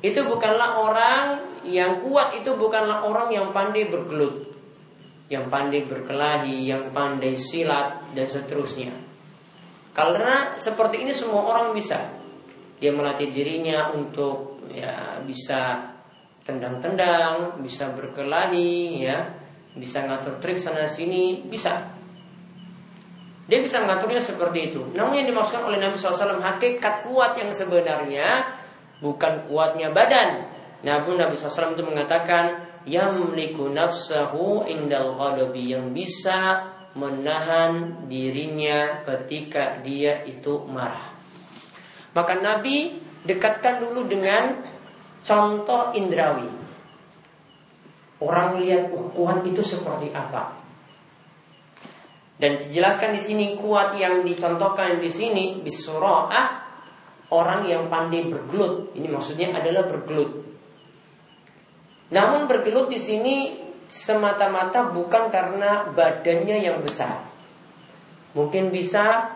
itu 0.06 0.20
bukanlah 0.22 0.78
orang 0.80 1.26
yang 1.66 2.04
kuat 2.06 2.38
itu 2.38 2.54
bukanlah 2.54 3.06
orang 3.08 3.34
yang 3.34 3.50
pandai 3.50 3.90
bergelut 3.90 4.46
yang 5.26 5.50
pandai 5.50 5.86
berkelahi, 5.90 6.70
yang 6.70 6.94
pandai 6.94 7.34
silat 7.34 8.14
dan 8.14 8.28
seterusnya. 8.30 8.94
Karena 9.96 10.60
seperti 10.60 11.02
ini 11.02 11.16
semua 11.16 11.50
orang 11.50 11.74
bisa. 11.74 11.98
Dia 12.78 12.92
melatih 12.92 13.32
dirinya 13.32 13.96
untuk 13.96 14.60
ya 14.70 15.24
bisa 15.24 15.96
tendang-tendang, 16.46 17.64
bisa 17.64 17.90
berkelahi, 17.96 19.02
ya, 19.02 19.34
bisa 19.74 20.06
ngatur 20.06 20.38
trik 20.38 20.62
sana 20.62 20.86
sini, 20.86 21.42
bisa. 21.48 21.95
Dia 23.46 23.62
bisa 23.62 23.78
mengaturnya 23.78 24.18
seperti 24.18 24.74
itu. 24.74 24.82
Namun 24.98 25.22
yang 25.22 25.30
dimaksudkan 25.30 25.70
oleh 25.70 25.78
Nabi 25.78 26.02
SAW 26.02 26.42
hakikat 26.42 27.06
kuat 27.06 27.38
yang 27.38 27.54
sebenarnya 27.54 28.58
bukan 29.06 29.46
kuatnya 29.46 29.94
badan. 29.94 30.50
Namun 30.82 31.22
Nabi 31.22 31.38
SAW 31.38 31.78
itu 31.78 31.86
mengatakan 31.86 32.66
yamliku 32.90 33.70
nafsahu 33.70 34.66
indal 34.66 35.14
ghadabi 35.14 35.78
yang 35.78 35.94
bisa 35.94 36.74
menahan 36.96 38.06
dirinya 38.08 39.04
ketika 39.04 39.84
dia 39.84 40.26
itu 40.26 40.64
marah. 40.66 41.12
Maka 42.16 42.40
Nabi 42.40 42.98
dekatkan 43.28 43.84
dulu 43.84 44.08
dengan 44.08 44.64
contoh 45.20 45.92
indrawi. 45.92 46.48
Orang 48.24 48.64
lihat 48.64 48.96
uh, 48.96 49.12
kuat 49.12 49.44
itu 49.44 49.60
seperti 49.60 50.16
apa. 50.16 50.65
Dan 52.36 52.60
dijelaskan 52.60 53.16
di 53.16 53.22
sini 53.24 53.46
kuat 53.56 53.96
yang 53.96 54.28
dicontohkan 54.28 55.00
di 55.00 55.08
sini 55.08 55.64
bisurah 55.64 56.28
orang 57.32 57.64
yang 57.64 57.88
pandai 57.88 58.28
bergelut. 58.28 58.92
Ini 58.92 59.08
maksudnya 59.08 59.56
adalah 59.56 59.88
bergelut. 59.88 60.44
Namun 62.12 62.46
bergelut 62.46 62.92
di 62.92 63.00
sini 63.00 63.36
semata-mata 63.88 64.92
bukan 64.92 65.32
karena 65.32 65.90
badannya 65.96 66.58
yang 66.60 66.84
besar. 66.84 67.24
Mungkin 68.36 68.70
bisa 68.70 69.32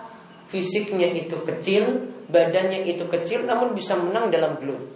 fisiknya 0.52 1.08
itu 1.16 1.40
kecil, 1.48 2.12
badannya 2.28 2.84
itu 2.84 3.08
kecil, 3.08 3.48
namun 3.48 3.72
bisa 3.72 3.96
menang 3.96 4.28
dalam 4.28 4.60
gelut. 4.60 4.92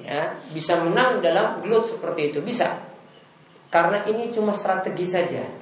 Ya, 0.00 0.32
bisa 0.50 0.80
menang 0.80 1.20
dalam 1.22 1.62
gelut 1.62 1.86
seperti 1.86 2.34
itu 2.34 2.40
bisa. 2.42 2.82
Karena 3.70 4.02
ini 4.08 4.32
cuma 4.34 4.50
strategi 4.50 5.06
saja. 5.06 5.59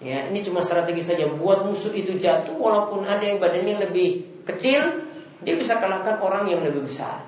Ya, 0.00 0.32
ini 0.32 0.40
cuma 0.40 0.64
strategi 0.64 1.04
saja 1.04 1.28
buat 1.28 1.68
musuh 1.68 1.92
itu 1.92 2.16
jatuh 2.16 2.56
walaupun 2.56 3.04
ada 3.04 3.20
yang 3.20 3.36
badannya 3.36 3.84
lebih 3.84 4.40
kecil, 4.48 5.04
dia 5.44 5.54
bisa 5.60 5.76
kalahkan 5.76 6.16
orang 6.24 6.48
yang 6.48 6.64
lebih 6.64 6.88
besar. 6.88 7.20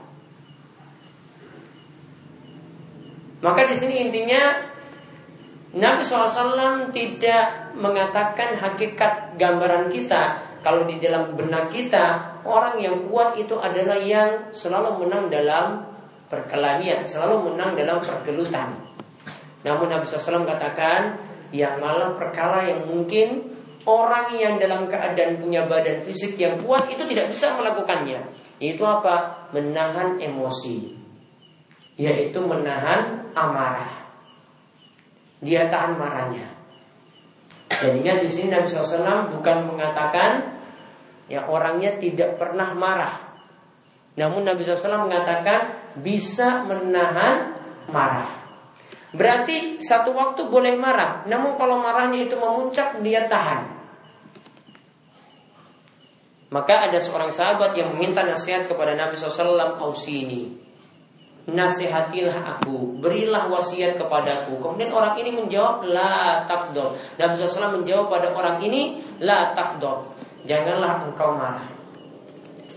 Maka 3.45 3.69
di 3.69 3.77
sini 3.77 4.09
intinya 4.09 4.73
Nabi 5.77 6.01
SAW 6.01 6.93
tidak 6.97 7.77
mengatakan 7.77 8.57
hakikat 8.57 9.37
gambaran 9.37 9.93
kita 9.93 10.41
kalau 10.63 10.87
di 10.87 10.97
dalam 11.03 11.35
benak 11.35 11.75
kita 11.75 12.39
orang 12.47 12.79
yang 12.79 13.11
kuat 13.11 13.35
itu 13.35 13.59
adalah 13.59 13.99
yang 13.99 14.55
selalu 14.55 15.05
menang 15.05 15.27
dalam 15.29 15.85
perkelahian, 16.31 17.05
selalu 17.05 17.53
menang 17.53 17.77
dalam 17.77 17.99
pergelutan. 18.01 18.73
Namun 19.67 19.91
Nabi 19.91 20.05
SAW 20.07 20.47
katakan 20.47 21.32
yang 21.53 21.79
malah 21.79 22.17
perkara 22.17 22.65
yang 22.67 22.89
mungkin 22.89 23.53
orang 23.85 24.33
yang 24.35 24.57
dalam 24.57 24.89
keadaan 24.89 25.39
punya 25.39 25.69
badan 25.69 26.01
fisik 26.01 26.41
yang 26.41 26.59
kuat 26.65 26.89
itu 26.89 27.05
tidak 27.07 27.29
bisa 27.31 27.55
melakukannya. 27.55 28.25
Itu 28.59 28.83
apa? 28.89 29.49
Menahan 29.53 30.19
emosi. 30.19 30.97
Yaitu 32.01 32.41
menahan 32.41 33.31
amarah. 33.37 34.03
Dia 35.45 35.69
tahan 35.69 35.99
marahnya. 36.01 36.47
Jadinya 37.69 38.23
di 38.23 38.29
sini 38.31 38.49
Nabi 38.55 38.71
SAW 38.71 39.33
bukan 39.35 39.59
mengatakan 39.67 40.55
ya 41.27 41.45
orangnya 41.51 41.99
tidak 41.99 42.39
pernah 42.39 42.73
marah. 42.73 43.35
Namun 44.15 44.45
Nabi 44.45 44.63
SAW 44.63 45.09
mengatakan 45.09 45.83
bisa 45.99 46.63
menahan 46.69 47.59
marah. 47.89 48.42
Berarti 49.13 49.77
satu 49.85 50.17
waktu 50.17 50.49
boleh 50.49 50.73
marah, 50.81 51.29
namun 51.29 51.61
kalau 51.61 51.85
marahnya 51.85 52.25
itu 52.25 52.33
memuncak 52.33 52.97
dia 53.05 53.29
tahan. 53.29 53.69
Maka 56.53 56.89
ada 56.89 57.01
seorang 57.01 57.33
sahabat 57.33 57.77
yang 57.77 57.97
meminta 57.97 58.25
nasihat 58.25 58.69
kepada 58.69 58.93
Nabi 58.93 59.17
SAW 59.17 59.81
Ausini. 59.81 60.53
Nasihatilah 61.43 62.61
aku. 62.61 63.03
Berilah 63.03 63.51
wasiat 63.51 63.99
kepadaku. 63.99 64.63
Kemudian 64.63 64.95
orang 64.95 65.19
ini 65.19 65.35
menjawab 65.35 65.83
La 65.91 66.47
takdor 66.47 66.95
Nabi 67.19 67.35
SAW 67.35 67.83
menjawab 67.83 68.07
pada 68.07 68.31
orang 68.31 68.63
ini 68.63 69.03
La 69.19 69.51
takdor 69.51 70.07
Janganlah 70.47 71.03
engkau 71.03 71.35
marah. 71.35 71.67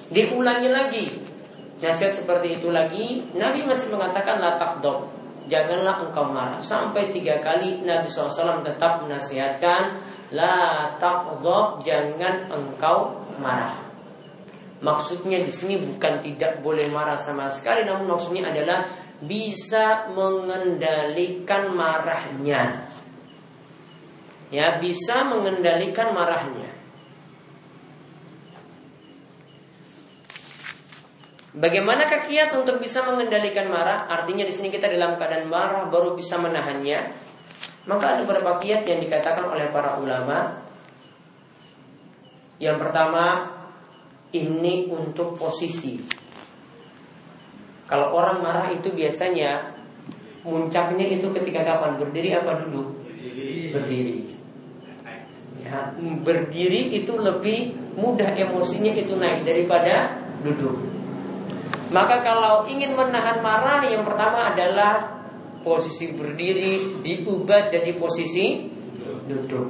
Diulangi 0.10 0.70
lagi. 0.72 1.06
Nasihat 1.78 2.18
seperti 2.18 2.58
itu 2.58 2.74
lagi. 2.74 3.22
Nabi 3.38 3.70
masih 3.70 3.94
mengatakan 3.94 4.42
La 4.42 4.58
takdor 4.58 5.15
janganlah 5.46 6.06
engkau 6.06 6.30
marah. 6.30 6.62
Sampai 6.62 7.14
tiga 7.14 7.42
kali 7.42 7.82
Nabi 7.86 8.10
SAW 8.10 8.66
tetap 8.66 9.06
menasihatkan, 9.06 10.02
la 10.34 10.94
taqdhab, 10.98 11.82
jangan 11.82 12.50
engkau 12.50 13.24
marah. 13.38 13.86
Maksudnya 14.84 15.42
di 15.42 15.50
sini 15.50 15.82
bukan 15.82 16.22
tidak 16.22 16.62
boleh 16.62 16.92
marah 16.92 17.18
sama 17.18 17.50
sekali, 17.50 17.88
namun 17.88 18.12
maksudnya 18.12 18.52
adalah 18.52 18.86
bisa 19.24 20.12
mengendalikan 20.12 21.72
marahnya. 21.72 22.86
Ya, 24.54 24.78
bisa 24.78 25.26
mengendalikan 25.26 26.14
marahnya. 26.14 26.70
Bagaimana 31.56 32.04
kiat 32.04 32.52
untuk 32.52 32.84
bisa 32.84 33.08
mengendalikan 33.08 33.72
marah? 33.72 34.12
Artinya 34.12 34.44
di 34.44 34.52
sini 34.52 34.68
kita 34.68 34.92
dalam 34.92 35.16
keadaan 35.16 35.48
marah 35.48 35.88
baru 35.88 36.12
bisa 36.12 36.36
menahannya. 36.36 37.00
Maka 37.88 38.06
ada 38.20 38.22
beberapa 38.28 38.60
kiat 38.60 38.84
yang 38.84 39.00
dikatakan 39.00 39.48
oleh 39.48 39.72
para 39.72 39.96
ulama. 39.96 40.60
Yang 42.60 42.78
pertama, 42.84 43.56
ini 44.36 44.92
untuk 44.92 45.40
posisi. 45.40 46.04
Kalau 47.88 48.12
orang 48.12 48.44
marah 48.44 48.68
itu 48.76 48.92
biasanya 48.92 49.80
muncaknya 50.44 51.08
itu 51.08 51.32
ketika 51.32 51.64
kapan? 51.64 51.96
Berdiri 51.96 52.36
apa 52.36 52.68
duduk? 52.68 53.00
Berdiri. 53.08 53.72
Berdiri. 53.72 54.18
Ya, 55.64 55.96
berdiri 56.20 57.00
itu 57.00 57.16
lebih 57.16 57.80
mudah 57.96 58.36
emosinya 58.36 58.92
itu 58.92 59.16
naik 59.16 59.48
daripada 59.48 60.20
duduk. 60.44 60.95
Maka 61.96 62.20
kalau 62.20 62.68
ingin 62.68 62.92
menahan 62.92 63.40
marah 63.40 63.80
yang 63.88 64.04
pertama 64.04 64.52
adalah 64.52 65.16
posisi 65.64 66.12
berdiri 66.12 67.00
diubah 67.00 67.72
jadi 67.72 67.96
posisi 67.96 68.68
duduk. 69.32 69.68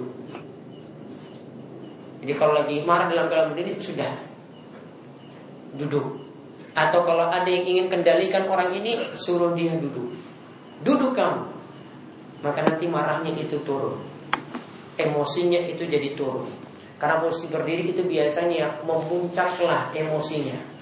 Jadi 2.25 2.33
kalau 2.33 2.57
lagi 2.57 2.81
marah 2.81 3.05
dalam 3.13 3.29
keadaan 3.29 3.53
berdiri 3.53 3.77
sudah 3.77 4.17
duduk. 5.77 6.25
Atau 6.73 7.05
kalau 7.05 7.29
ada 7.29 7.45
yang 7.45 7.61
ingin 7.61 7.93
kendalikan 7.93 8.49
orang 8.49 8.73
ini 8.73 9.13
suruh 9.13 9.53
dia 9.53 9.77
duduk. 9.77 10.09
Duduk 10.81 11.13
kamu. 11.13 11.45
Maka 12.41 12.65
nanti 12.65 12.89
marahnya 12.89 13.29
itu 13.38 13.61
turun. 13.61 14.01
Emosinya 14.97 15.61
itu 15.61 15.85
jadi 15.85 16.17
turun. 16.17 16.49
Karena 16.97 17.21
posisi 17.21 17.53
berdiri 17.53 17.93
itu 17.93 18.01
biasanya 18.01 18.81
memuncaklah 18.81 19.93
emosinya. 19.93 20.74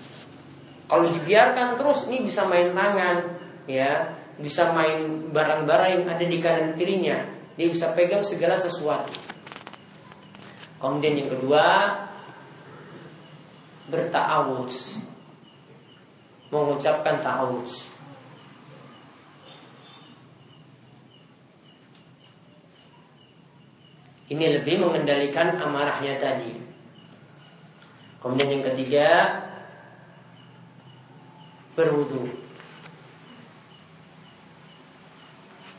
Kalau 0.93 1.09
dibiarkan 1.09 1.73
terus 1.73 2.05
ini 2.05 2.29
bisa 2.29 2.45
main 2.45 2.69
tangan, 2.69 3.33
ya, 3.65 4.13
bisa 4.37 4.77
main 4.77 5.25
barang-barang 5.33 5.89
yang 5.89 6.05
ada 6.05 6.21
di 6.21 6.37
kanan 6.37 6.77
kirinya. 6.77 7.17
Dia 7.57 7.65
bisa 7.65 7.97
pegang 7.97 8.21
segala 8.21 8.53
sesuatu. 8.61 9.09
Kemudian 10.77 11.17
yang 11.17 11.33
kedua, 11.33 11.65
berta'awudz. 13.89 14.93
Mengucapkan 16.53 17.25
ta'awudz. 17.25 17.89
Ini 24.29 24.61
lebih 24.61 24.77
mengendalikan 24.77 25.57
amarahnya 25.57 26.21
tadi. 26.21 26.53
Kemudian 28.21 28.61
yang 28.61 28.65
ketiga, 28.69 29.09
berwudu. 31.73 32.29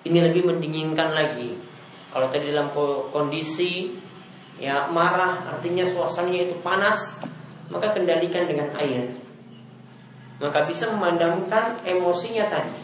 Ini 0.04 0.18
lebih 0.20 0.44
mendinginkan 0.44 1.16
lagi. 1.16 1.56
Kalau 2.12 2.28
tadi 2.28 2.52
dalam 2.52 2.70
kondisi 3.10 3.96
ya 4.60 4.86
marah, 4.92 5.48
artinya 5.56 5.82
suasananya 5.82 6.52
itu 6.52 6.56
panas, 6.60 7.18
maka 7.72 7.96
kendalikan 7.96 8.44
dengan 8.44 8.70
air. 8.76 9.16
Maka 10.38 10.68
bisa 10.68 10.92
memandangkan 10.92 11.82
emosinya 11.88 12.46
tadi. 12.52 12.76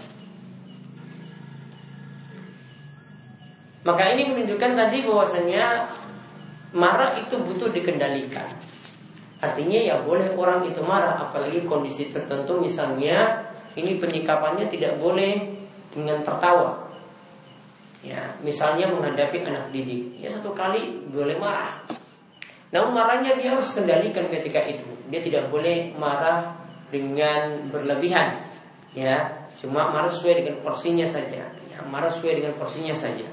Maka 3.85 4.03
ini 4.12 4.33
menunjukkan 4.33 4.73
tadi 4.77 4.99
bahwasanya 5.05 5.88
marah 6.77 7.16
itu 7.20 7.37
butuh 7.37 7.73
dikendalikan. 7.73 8.69
Artinya 9.40 9.81
ya 9.81 9.96
boleh 10.05 10.37
orang 10.37 10.68
itu 10.68 10.85
marah 10.85 11.16
apalagi 11.16 11.64
kondisi 11.64 12.12
tertentu 12.12 12.61
misalnya 12.61 13.48
ini 13.72 13.96
penyikapannya 13.96 14.68
tidak 14.68 15.00
boleh 15.00 15.57
dengan 15.88 16.20
tertawa. 16.20 16.92
Ya, 18.00 18.33
misalnya 18.40 18.88
menghadapi 18.88 19.44
anak 19.44 19.76
didik, 19.76 20.16
ya 20.16 20.33
satu 20.33 20.57
kali 20.57 21.09
boleh 21.12 21.37
marah. 21.37 21.85
Namun 22.72 22.96
marahnya 22.96 23.37
dia 23.37 23.53
harus 23.53 23.76
kendalikan 23.76 24.24
ketika 24.33 24.64
itu. 24.64 24.88
Dia 25.12 25.20
tidak 25.20 25.53
boleh 25.53 25.92
marah 26.00 26.57
dengan 26.88 27.68
berlebihan. 27.68 28.40
Ya, 28.96 29.44
cuma 29.61 29.92
marah 29.92 30.09
sesuai 30.09 30.42
dengan 30.42 30.57
porsinya 30.64 31.05
saja. 31.05 31.44
Ya, 31.68 31.79
marah 31.92 32.09
sesuai 32.09 32.40
dengan 32.40 32.55
porsinya 32.57 32.96
saja. 32.96 33.26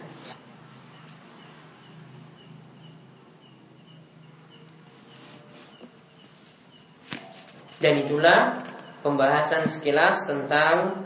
Dan 7.78 8.06
itulah 8.06 8.66
pembahasan 9.06 9.70
sekilas 9.70 10.26
tentang 10.26 11.06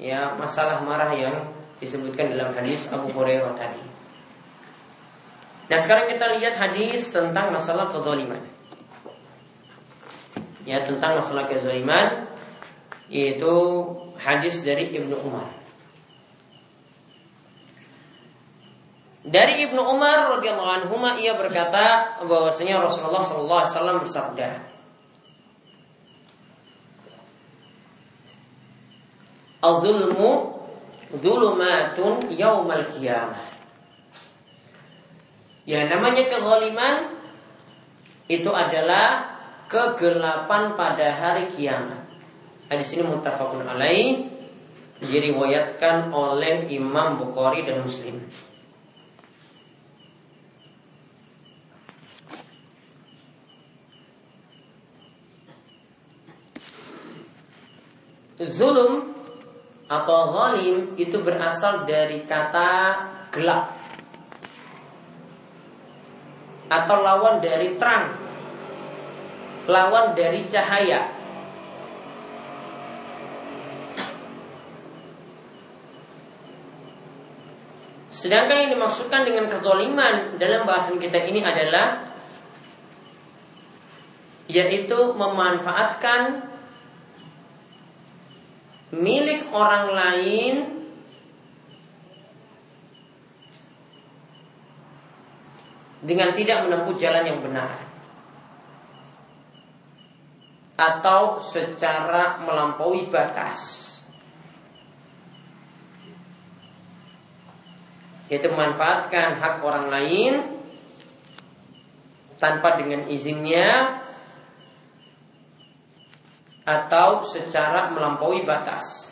ya 0.00 0.32
masalah 0.40 0.80
marah 0.80 1.12
yang 1.12 1.44
disebutkan 1.76 2.32
dalam 2.32 2.56
hadis 2.56 2.88
Abu 2.88 3.12
Hurairah 3.12 3.52
tadi. 3.56 3.84
Nah 5.70 5.78
sekarang 5.78 6.10
kita 6.10 6.26
lihat 6.40 6.54
hadis 6.56 7.12
tentang 7.12 7.52
masalah 7.52 7.92
kezaliman. 7.92 8.42
Ya 10.64 10.80
tentang 10.84 11.20
masalah 11.20 11.46
kezaliman 11.46 12.26
yaitu 13.12 13.52
hadis 14.16 14.64
dari 14.64 14.92
Ibnu 14.96 15.14
Umar. 15.20 15.48
Dari 19.20 19.68
Ibnu 19.68 19.84
Umar 19.84 20.40
radhiyallahu 20.40 20.70
anhu 20.80 20.96
ia 21.20 21.36
berkata 21.36 22.16
bahwasanya 22.24 22.80
Rasulullah 22.80 23.20
sallallahu 23.20 23.60
alaihi 23.62 23.74
wasallam 23.76 23.98
bersabda, 24.00 24.48
Al-zulmu 29.60 30.60
Zulumatun 31.10 32.30
yaumal 32.32 32.86
qiyamah. 32.86 33.42
Ya 35.66 35.90
namanya 35.90 36.30
kezaliman 36.30 37.18
Itu 38.30 38.54
adalah 38.54 39.36
Kegelapan 39.70 40.74
pada 40.74 41.14
hari 41.14 41.46
kiamat. 41.54 42.02
Hadis 42.66 42.90
ini 42.94 43.06
muttafaqun 43.06 43.62
alaih 43.66 44.26
Diriwayatkan 45.00 46.10
oleh 46.10 46.68
Imam 46.68 47.16
Bukhari 47.22 47.64
dan 47.64 47.86
Muslim. 47.86 48.20
Zulum 58.40 59.19
atau 59.90 60.30
zalim 60.30 60.94
itu 60.94 61.18
berasal 61.18 61.82
dari 61.82 62.22
kata 62.22 62.70
gelap. 63.34 63.74
Atau 66.70 67.02
lawan 67.02 67.42
dari 67.42 67.74
terang. 67.74 68.14
Lawan 69.66 70.14
dari 70.14 70.46
cahaya. 70.46 71.10
Sedangkan 78.14 78.62
yang 78.62 78.70
dimaksudkan 78.78 79.26
dengan 79.26 79.50
kezoliman 79.50 80.38
dalam 80.38 80.62
bahasan 80.68 81.02
kita 81.02 81.18
ini 81.26 81.42
adalah 81.42 81.98
yaitu 84.46 85.14
memanfaatkan 85.18 86.49
milik 88.94 89.50
orang 89.54 89.86
lain. 89.94 90.54
Dengan 96.00 96.32
tidak 96.32 96.64
menempuh 96.64 96.96
jalan 96.96 97.24
yang 97.28 97.40
benar. 97.44 97.76
Atau 100.80 101.44
secara 101.44 102.40
melampaui 102.40 103.12
batas. 103.12 103.78
Yaitu 108.32 108.48
memanfaatkan 108.48 109.36
hak 109.36 109.54
orang 109.60 109.86
lain. 109.92 110.32
Tanpa 112.40 112.80
dengan 112.80 113.04
izinnya 113.12 113.99
atau 116.70 117.26
secara 117.26 117.90
melampaui 117.90 118.46
batas. 118.46 119.10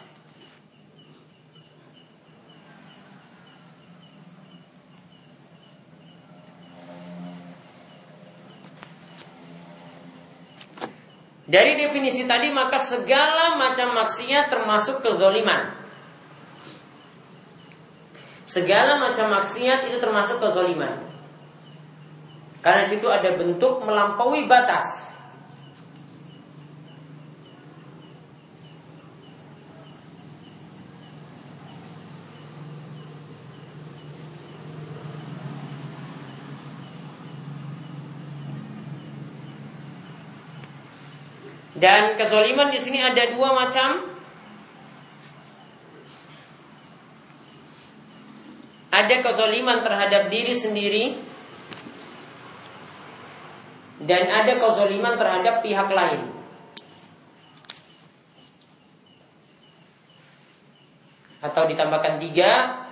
Dari 11.48 11.80
definisi 11.80 12.28
tadi 12.28 12.52
maka 12.52 12.76
segala 12.76 13.56
macam 13.56 13.96
maksiat 13.96 14.52
termasuk 14.52 15.00
kezoliman. 15.00 15.72
Segala 18.44 19.00
macam 19.00 19.32
maksiat 19.32 19.88
itu 19.88 19.96
termasuk 19.96 20.44
kezoliman. 20.44 21.08
Karena 22.60 22.84
situ 22.84 23.08
ada 23.08 23.32
bentuk 23.32 23.80
melampaui 23.80 24.44
batas. 24.44 25.07
Dan 41.78 42.18
kezaliman 42.18 42.74
di 42.74 42.80
sini 42.82 42.98
ada 42.98 43.22
dua 43.30 43.54
macam. 43.54 44.02
Ada 48.90 49.14
kezaliman 49.22 49.78
terhadap 49.84 50.26
diri 50.26 50.58
sendiri 50.58 51.04
dan 54.02 54.26
ada 54.26 54.58
kezaliman 54.58 55.14
terhadap 55.14 55.62
pihak 55.62 55.86
lain. 55.90 56.34
Atau 61.38 61.70
ditambahkan 61.70 62.18
tiga, 62.18 62.82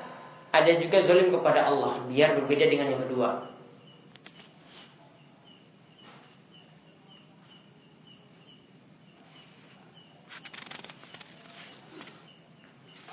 ada 0.55 0.73
juga 0.79 1.03
zalim 1.03 1.35
kepada 1.35 1.67
Allah, 1.67 1.99
biar 2.07 2.39
berbeda 2.39 2.71
dengan 2.71 2.95
yang 2.95 3.03
kedua. 3.03 3.56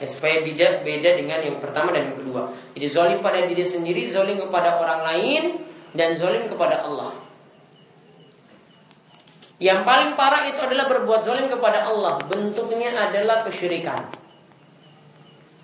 Ya, 0.03 0.07
supaya 0.11 0.43
beda 0.43 0.67
beda 0.83 1.09
dengan 1.15 1.39
yang 1.39 1.57
pertama 1.63 1.95
dan 1.95 2.11
yang 2.11 2.17
kedua. 2.19 2.51
Jadi 2.75 2.87
zolim 2.91 3.19
pada 3.23 3.39
diri 3.47 3.63
sendiri, 3.63 4.11
zolim 4.11 4.35
kepada 4.43 4.83
orang 4.83 5.01
lain, 5.07 5.43
dan 5.95 6.19
zolim 6.19 6.51
kepada 6.51 6.83
Allah. 6.83 7.15
Yang 9.63 9.79
paling 9.87 10.11
parah 10.19 10.43
itu 10.49 10.59
adalah 10.59 10.91
berbuat 10.91 11.23
zolim 11.23 11.47
kepada 11.47 11.87
Allah. 11.87 12.19
Bentuknya 12.27 12.91
adalah 12.99 13.47
kesyirikan. 13.47 14.11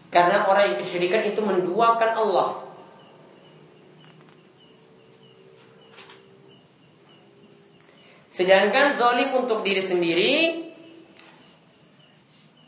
Karena 0.07 0.47
orang 0.47 0.73
yang 0.73 0.77
kesyirikan 0.79 1.27
itu 1.27 1.41
menduakan 1.43 2.11
Allah. 2.15 2.49
Sedangkan 8.31 8.95
zolim 8.95 9.35
untuk 9.35 9.67
diri 9.67 9.83
sendiri 9.83 10.33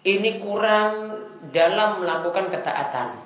ini 0.01 0.41
kurang 0.41 1.21
dalam 1.53 2.01
melakukan 2.01 2.49
ketaatan. 2.49 3.21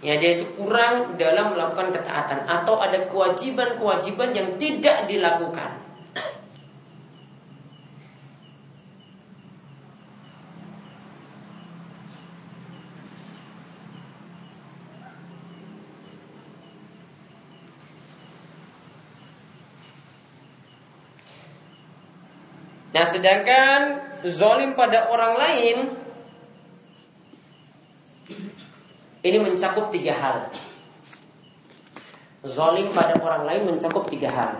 Ya 0.00 0.16
dia 0.16 0.40
itu 0.40 0.56
kurang 0.56 1.20
dalam 1.20 1.52
melakukan 1.52 1.92
ketaatan 1.92 2.48
atau 2.48 2.80
ada 2.80 3.04
kewajiban-kewajiban 3.04 4.32
yang 4.32 4.48
tidak 4.56 5.04
dilakukan. 5.04 5.89
Nah 23.00 23.08
sedangkan 23.08 23.80
zolim 24.28 24.76
pada 24.76 25.08
orang 25.08 25.32
lain 25.40 25.76
ini 29.24 29.38
mencakup 29.40 29.88
tiga 29.88 30.12
hal. 30.12 30.52
Zolim 32.44 32.92
pada 32.92 33.16
orang 33.24 33.48
lain 33.48 33.72
mencakup 33.72 34.04
tiga 34.04 34.28
hal. 34.28 34.52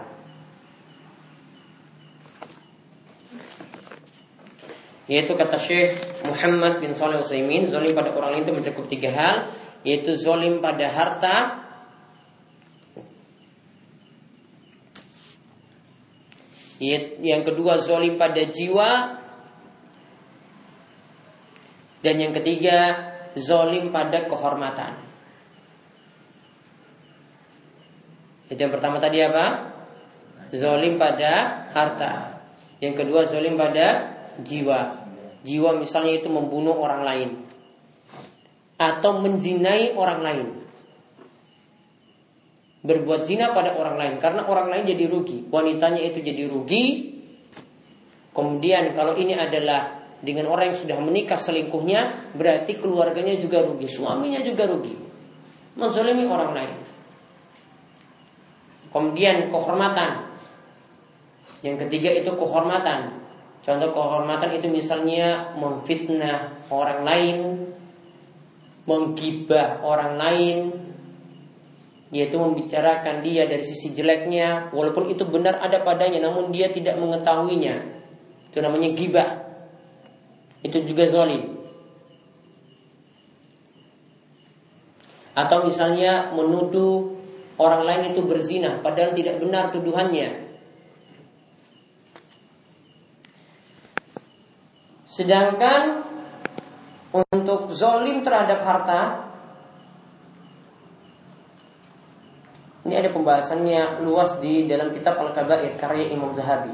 Yaitu 5.05 5.37
kata 5.37 5.61
Syekh 5.61 6.25
Muhammad 6.25 6.81
bin 6.81 6.97
Saleh 6.97 7.21
Utsaimin, 7.21 7.69
zolim 7.69 7.93
pada 7.93 8.09
orang 8.17 8.41
lain 8.41 8.49
itu 8.49 8.57
mencakup 8.57 8.89
tiga 8.89 9.13
hal, 9.13 9.37
yaitu 9.85 10.17
zolim 10.17 10.65
pada 10.65 10.89
harta, 10.89 11.60
yang 16.81 17.45
kedua 17.45 17.85
zolim 17.85 18.17
pada 18.17 18.41
jiwa, 18.41 19.21
dan 22.01 22.17
yang 22.17 22.33
ketiga 22.33 22.97
zolim 23.37 23.93
pada 23.93 24.25
kehormatan. 24.25 24.97
Itu 28.51 28.59
yang 28.59 28.73
pertama 28.73 28.99
tadi 28.99 29.23
apa? 29.23 29.71
Zolim 30.51 30.99
pada 30.99 31.69
harta. 31.71 32.43
Yang 32.83 33.05
kedua 33.05 33.31
zolim 33.31 33.55
pada 33.55 34.17
jiwa. 34.43 35.07
Jiwa 35.47 35.71
misalnya 35.79 36.19
itu 36.19 36.29
membunuh 36.33 36.75
orang 36.75 37.05
lain 37.07 37.31
atau 38.81 39.21
menzinai 39.21 39.93
orang 39.93 40.21
lain. 40.25 40.49
Berbuat 42.81 43.29
zina 43.29 43.53
pada 43.53 43.77
orang 43.77 44.01
lain 44.01 44.15
karena 44.17 44.49
orang 44.49 44.73
lain 44.73 44.85
jadi 44.89 45.05
rugi, 45.13 45.53
wanitanya 45.53 46.01
itu 46.01 46.25
jadi 46.25 46.49
rugi. 46.49 46.85
Kemudian 48.33 48.97
kalau 48.97 49.13
ini 49.19 49.37
adalah 49.37 50.01
dengan 50.25 50.49
orang 50.49 50.73
yang 50.73 50.79
sudah 50.79 50.97
menikah 51.01 51.37
selingkuhnya, 51.37 52.33
berarti 52.37 52.81
keluarganya 52.81 53.37
juga 53.37 53.61
rugi, 53.65 53.85
suaminya 53.85 54.41
juga 54.41 54.65
rugi. 54.69 54.97
Menzolimi 55.77 56.25
orang 56.25 56.53
lain. 56.57 56.77
Kemudian 58.91 59.49
kehormatan. 59.49 60.29
Yang 61.61 61.87
ketiga 61.87 62.11
itu 62.17 62.31
kehormatan. 62.33 63.21
Contoh 63.61 63.93
kehormatan 63.93 64.57
itu 64.57 64.73
misalnya 64.73 65.53
memfitnah 65.53 66.65
orang 66.73 67.01
lain, 67.05 67.37
menggibah 68.89 69.85
orang 69.85 70.17
lain, 70.17 70.57
yaitu 72.11 72.37
membicarakan 72.43 73.23
dia 73.23 73.47
dari 73.47 73.63
sisi 73.63 73.95
jeleknya, 73.95 74.75
walaupun 74.75 75.07
itu 75.15 75.23
benar 75.31 75.63
ada 75.63 75.87
padanya, 75.87 76.27
namun 76.27 76.51
dia 76.51 76.75
tidak 76.75 76.99
mengetahuinya. 76.99 77.87
Itu 78.51 78.59
namanya 78.59 78.91
gibah. 78.99 79.47
Itu 80.67 80.83
juga 80.83 81.07
zalim. 81.07 81.55
Atau 85.39 85.71
misalnya 85.71 86.35
menuduh 86.35 87.15
orang 87.63 87.87
lain 87.87 88.03
itu 88.11 88.27
berzina, 88.27 88.83
padahal 88.83 89.15
tidak 89.15 89.39
benar 89.39 89.71
tuduhannya. 89.71 90.51
Sedangkan 95.07 96.03
untuk 97.15 97.71
zolim 97.71 98.27
terhadap 98.27 98.67
harta 98.67 99.30
Ini 102.81 102.97
ada 102.97 103.13
pembahasannya 103.13 104.01
luas 104.09 104.41
di 104.41 104.65
dalam 104.65 104.89
kitab 104.89 105.21
Al-Kabair 105.21 105.77
karya 105.77 106.17
Imam 106.17 106.33
Zahabi. 106.33 106.73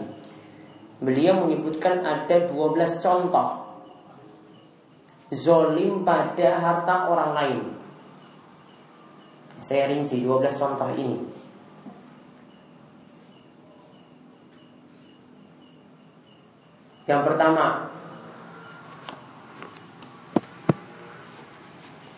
Beliau 1.03 1.42
menyebutkan 1.42 2.07
ada 2.07 2.47
12 2.47 3.03
contoh 3.03 3.66
zolim 5.35 6.07
pada 6.07 6.62
harta 6.62 7.11
orang 7.11 7.31
lain. 7.35 7.61
Saya 9.59 9.90
rinci 9.90 10.23
12 10.23 10.55
contoh 10.55 10.90
ini. 10.95 11.19
Yang 17.07 17.23
pertama, 17.23 17.90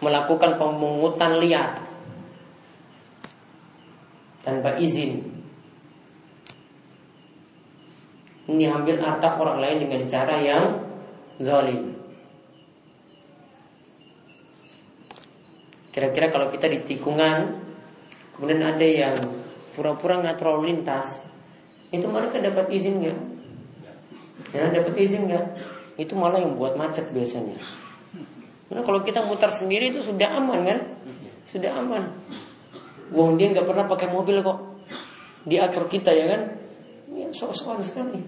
melakukan 0.01 0.57
pemungutan 0.57 1.41
liar 1.41 1.88
tanpa 4.49 4.81
izin. 4.81 5.29
Ini 8.49 8.65
ambil 8.73 8.97
harta 9.05 9.37
orang 9.37 9.61
lain 9.61 9.85
dengan 9.85 10.09
cara 10.09 10.41
yang 10.41 10.65
zalim. 11.37 11.93
Kira-kira 15.93 16.33
kalau 16.33 16.49
kita 16.49 16.65
di 16.73 16.81
tikungan, 16.81 17.61
kemudian 18.33 18.65
ada 18.65 18.87
yang 18.89 19.21
pura-pura 19.77 20.25
ngatur 20.25 20.65
lintas, 20.65 21.21
itu 21.93 22.09
mereka 22.09 22.41
dapat 22.41 22.73
izin 22.73 23.05
nggak? 23.05 23.19
Ya 24.57 24.73
dapat 24.73 24.97
izin 24.97 25.29
nggak? 25.29 25.45
Itu 26.01 26.17
malah 26.17 26.41
yang 26.41 26.57
buat 26.57 26.73
macet 26.73 27.13
biasanya. 27.13 27.61
Nah, 28.73 28.81
kalau 28.81 29.05
kita 29.05 29.25
mutar 29.29 29.53
sendiri 29.53 29.93
itu 29.93 30.01
sudah 30.01 30.41
aman 30.41 30.65
kan? 30.65 30.81
Sudah 31.53 31.77
aman. 31.77 32.17
Wong 33.15 33.41
dia 33.41 33.53
nggak 33.53 33.67
pernah 33.67 33.85
pakai 33.89 34.09
mobil 34.13 34.45
kok. 34.45 34.59
Diatur 35.49 35.89
kita 35.89 36.13
ya 36.13 36.27
kan? 36.37 36.43
Ya 37.13 37.29
sok-sokan 37.33 37.81
sekali. 37.81 38.21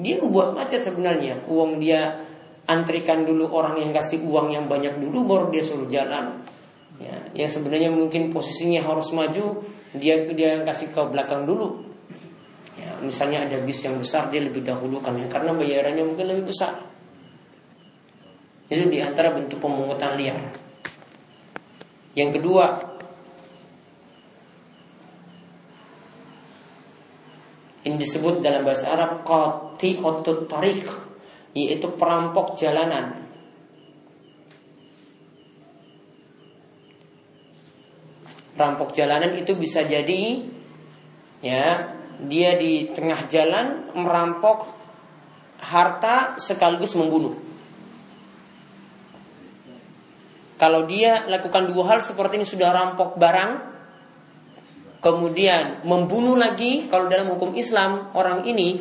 Dia 0.00 0.20
membuat 0.24 0.56
macet 0.56 0.80
sebenarnya. 0.80 1.44
Uang 1.48 1.76
dia 1.76 2.16
antrikan 2.64 3.26
dulu 3.28 3.50
orang 3.52 3.76
yang 3.76 3.90
kasih 3.92 4.22
uang 4.24 4.54
yang 4.54 4.64
banyak 4.70 4.96
dulu 4.96 5.26
baru 5.28 5.46
dia 5.52 5.62
suruh 5.64 5.88
jalan. 5.90 6.40
Ya, 7.02 7.18
yang 7.34 7.50
sebenarnya 7.50 7.90
mungkin 7.90 8.30
posisinya 8.30 8.84
harus 8.84 9.10
maju, 9.10 9.64
dia 9.96 10.22
dia 10.32 10.62
kasih 10.62 10.92
ke 10.92 11.00
belakang 11.10 11.48
dulu. 11.48 11.82
Ya, 12.78 12.94
misalnya 13.02 13.44
ada 13.48 13.58
bis 13.60 13.82
yang 13.82 13.98
besar 13.98 14.30
dia 14.30 14.40
lebih 14.40 14.62
dahulukan 14.62 15.12
ya 15.18 15.26
karena 15.26 15.52
bayarannya 15.52 16.04
mungkin 16.06 16.30
lebih 16.30 16.54
besar. 16.54 16.78
Itu 18.70 18.88
di 18.88 19.02
antara 19.02 19.34
bentuk 19.34 19.60
pemungutan 19.60 20.16
liar. 20.16 20.40
Yang 22.12 22.40
kedua, 22.40 22.91
ini 27.82 27.96
disebut 27.98 28.38
dalam 28.38 28.62
bahasa 28.62 28.94
Arab 28.94 29.26
qati 29.26 29.98
otut 29.98 30.46
tarik, 30.46 30.86
yaitu 31.50 31.90
perampok 31.90 32.54
jalanan. 32.54 33.26
Perampok 38.54 38.94
jalanan 38.94 39.34
itu 39.34 39.58
bisa 39.58 39.82
jadi 39.82 40.46
ya 41.42 41.98
dia 42.22 42.54
di 42.54 42.94
tengah 42.94 43.26
jalan 43.26 43.90
merampok 43.98 44.70
harta 45.58 46.38
sekaligus 46.38 46.94
membunuh. 46.94 47.34
Kalau 50.54 50.86
dia 50.86 51.26
lakukan 51.26 51.74
dua 51.74 51.90
hal 51.90 51.98
seperti 51.98 52.38
ini 52.38 52.46
sudah 52.46 52.70
rampok 52.70 53.18
barang, 53.18 53.50
kemudian 55.02 55.82
membunuh 55.82 56.38
lagi, 56.38 56.86
kalau 56.86 57.10
dalam 57.10 57.34
hukum 57.34 57.58
Islam 57.58 58.14
orang 58.14 58.46
ini 58.46 58.78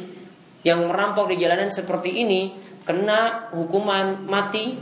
yang 0.61 0.85
merampok 0.85 1.33
di 1.33 1.41
jalanan 1.41 1.73
seperti 1.73 2.21
ini 2.21 2.53
kena 2.85 3.49
hukuman 3.57 4.29
mati 4.29 4.77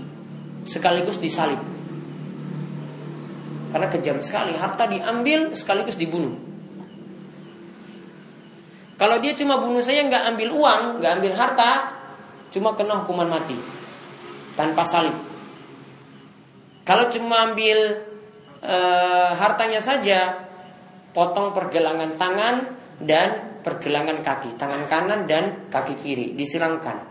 sekaligus 0.67 1.15
disalib. 1.23 1.63
Karena 3.71 3.88
kejam 3.88 4.19
sekali, 4.19 4.52
harta 4.60 4.91
diambil 4.91 5.56
sekaligus 5.56 5.95
dibunuh. 5.95 6.36
Kalau 8.99 9.15
dia 9.23 9.32
cuma 9.32 9.63
bunuh 9.63 9.80
saya 9.80 10.04
nggak 10.12 10.36
ambil 10.36 10.49
uang, 10.60 10.84
nggak 10.99 11.12
ambil 11.23 11.34
harta, 11.39 11.71
cuma 12.52 12.75
kena 12.75 12.99
hukuman 13.06 13.32
mati 13.32 13.56
tanpa 14.60 14.84
salib. 14.84 15.15
Kalau 16.84 17.08
cuma 17.08 17.47
ambil 17.47 18.04
e, 18.60 18.78
hartanya 19.39 19.80
saja, 19.80 20.49
potong 21.12 21.54
pergelangan 21.54 22.17
tangan 22.17 22.56
dan 23.00 23.60
pergelangan 23.63 24.24
kaki, 24.24 24.56
tangan 24.56 24.88
kanan 24.88 25.28
dan 25.28 25.67
kaki 25.72 25.95
kiri 26.00 26.34
disilangkan. 26.36 27.08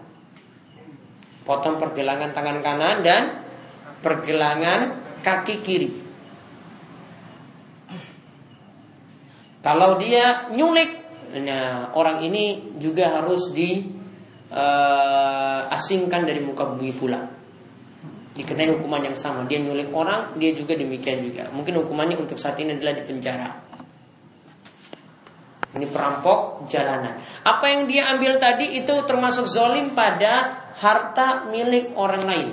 Potong 1.44 1.80
pergelangan 1.80 2.32
tangan 2.36 2.60
kanan 2.60 3.00
dan 3.00 3.22
pergelangan 4.04 5.00
kaki 5.24 5.64
kiri. 5.64 5.90
Kalau 9.58 9.98
dia 9.98 10.48
nyulik, 10.54 10.90
nah 11.44 11.90
orang 11.92 12.22
ini 12.24 12.72
juga 12.78 13.10
harus 13.20 13.50
diasingkan 13.52 13.90
eh, 16.24 16.26
dari 16.30 16.40
muka 16.40 16.64
bumi 16.64 16.92
pula 16.94 17.38
dikenai 18.38 18.70
hukuman 18.70 19.02
yang 19.02 19.18
sama. 19.18 19.42
Dia 19.50 19.58
nyulik 19.58 19.90
orang, 19.90 20.38
dia 20.38 20.54
juga 20.54 20.78
demikian 20.78 21.26
juga. 21.26 21.50
Mungkin 21.50 21.74
hukumannya 21.82 22.22
untuk 22.22 22.38
saat 22.38 22.54
ini 22.62 22.78
adalah 22.78 22.94
di 22.94 23.02
penjara. 23.02 23.67
Ini 25.76 25.84
perampok 25.92 26.64
jalanan. 26.64 27.20
Apa 27.44 27.68
yang 27.68 27.84
dia 27.84 28.08
ambil 28.08 28.40
tadi 28.40 28.80
itu 28.80 28.94
termasuk 29.04 29.44
zolim 29.44 29.92
pada 29.92 30.64
harta 30.80 31.44
milik 31.52 31.92
orang 31.92 32.24
lain. 32.24 32.48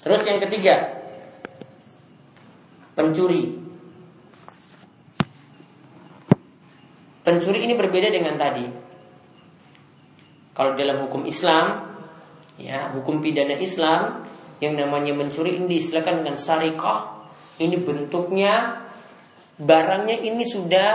Terus 0.00 0.22
yang 0.26 0.40
ketiga, 0.42 0.74
pencuri. 2.96 3.60
Pencuri 7.20 7.58
ini 7.68 7.76
berbeda 7.76 8.08
dengan 8.08 8.34
tadi. 8.40 8.66
Kalau 10.56 10.74
dalam 10.74 11.06
hukum 11.06 11.28
Islam, 11.28 11.94
ya 12.58 12.90
hukum 12.96 13.22
pidana 13.22 13.54
Islam 13.60 14.26
yang 14.58 14.76
namanya 14.76 15.14
mencuri 15.14 15.56
ini 15.56 15.78
diistilahkan 15.78 16.24
dengan 16.24 16.36
sarikah. 16.36 17.22
Ini 17.60 17.76
bentuknya 17.84 18.88
barangnya 19.60 20.24
ini 20.24 20.44
sudah 20.48 20.88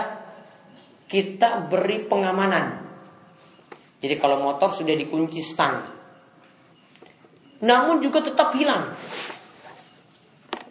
kita 1.05 1.69
beri 1.69 2.01
pengamanan. 2.09 2.65
Jadi 4.01 4.15
kalau 4.17 4.41
motor 4.41 4.73
sudah 4.73 4.97
dikunci 4.97 5.39
stang. 5.45 5.85
Namun 7.61 8.01
juga 8.01 8.25
tetap 8.25 8.51
hilang. 8.57 8.91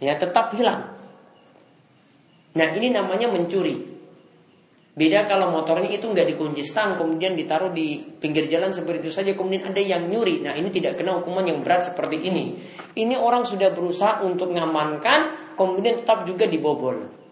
Ya, 0.02 0.18
tetap 0.18 0.52
hilang. 0.52 0.90
Nah, 2.54 2.68
ini 2.76 2.92
namanya 2.92 3.30
mencuri. 3.30 3.94
Beda 4.94 5.26
kalau 5.26 5.50
motornya 5.50 5.90
itu 5.90 6.06
nggak 6.06 6.22
dikunci 6.34 6.62
stang, 6.62 6.94
kemudian 6.94 7.34
ditaruh 7.34 7.74
di 7.74 7.98
pinggir 7.98 8.46
jalan 8.46 8.70
seperti 8.70 9.10
itu 9.10 9.10
saja, 9.10 9.34
kemudian 9.34 9.66
ada 9.66 9.82
yang 9.82 10.06
nyuri. 10.06 10.38
Nah 10.38 10.54
ini 10.54 10.70
tidak 10.70 10.94
kena 10.94 11.18
hukuman 11.18 11.42
yang 11.42 11.66
berat 11.66 11.90
seperti 11.90 12.22
ini. 12.22 12.54
Ini 12.94 13.18
orang 13.18 13.42
sudah 13.42 13.74
berusaha 13.74 14.22
untuk 14.22 14.54
mengamankan, 14.54 15.50
kemudian 15.58 16.06
tetap 16.06 16.22
juga 16.30 16.46
dibobol. 16.46 17.23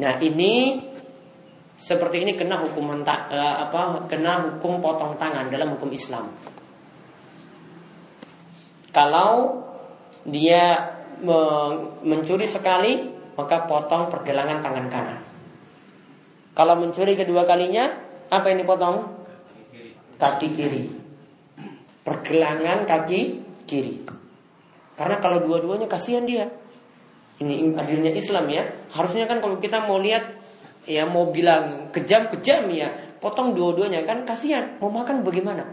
Nah 0.00 0.18
ini 0.18 0.82
seperti 1.74 2.22
ini 2.22 2.32
kena 2.34 2.58
hukuman 2.62 3.02
uh, 3.06 3.56
apa? 3.68 4.06
Kena 4.10 4.58
hukum 4.58 4.78
potong 4.82 5.14
tangan 5.18 5.50
dalam 5.50 5.74
hukum 5.74 5.90
Islam. 5.90 6.30
Kalau 8.94 9.62
dia 10.24 10.94
mencuri 12.02 12.46
sekali, 12.46 13.10
maka 13.34 13.66
potong 13.66 14.10
pergelangan 14.10 14.62
tangan 14.62 14.86
kanan. 14.86 15.18
Kalau 16.54 16.78
mencuri 16.78 17.18
kedua 17.18 17.42
kalinya, 17.42 17.90
apa 18.30 18.46
yang 18.50 18.62
dipotong? 18.62 18.96
Kaki 20.14 20.48
kiri. 20.54 20.84
Pergelangan 22.06 22.86
kaki 22.86 23.20
kiri. 23.66 24.06
Karena 24.94 25.18
kalau 25.18 25.42
dua-duanya 25.42 25.90
kasihan 25.90 26.22
dia. 26.22 26.46
Ini 27.42 27.74
adilnya 27.74 28.14
Islam 28.14 28.46
ya. 28.46 28.62
Harusnya 28.94 29.26
kan 29.26 29.42
kalau 29.42 29.58
kita 29.58 29.82
mau 29.82 29.98
lihat 29.98 30.38
ya 30.86 31.08
mau 31.08 31.32
bilang 31.34 31.90
kejam-kejam 31.90 32.70
ya, 32.70 32.92
potong 33.18 33.56
dua-duanya 33.56 34.06
kan 34.06 34.22
kasihan. 34.22 34.78
Mau 34.78 34.92
makan 34.92 35.26
bagaimana? 35.26 35.66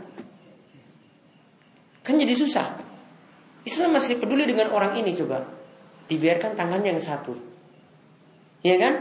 Kan 2.02 2.17
jadi 2.17 2.34
susah. 2.34 2.82
Islam 3.62 3.93
masih 3.93 4.17
peduli 4.17 4.50
dengan 4.50 4.74
orang 4.74 4.97
ini 4.97 5.13
coba. 5.13 5.45
Dibiarkan 6.10 6.58
tangannya 6.58 6.97
yang 6.97 7.04
satu. 7.04 7.38
Ya 8.65 8.82
kan? 8.82 8.93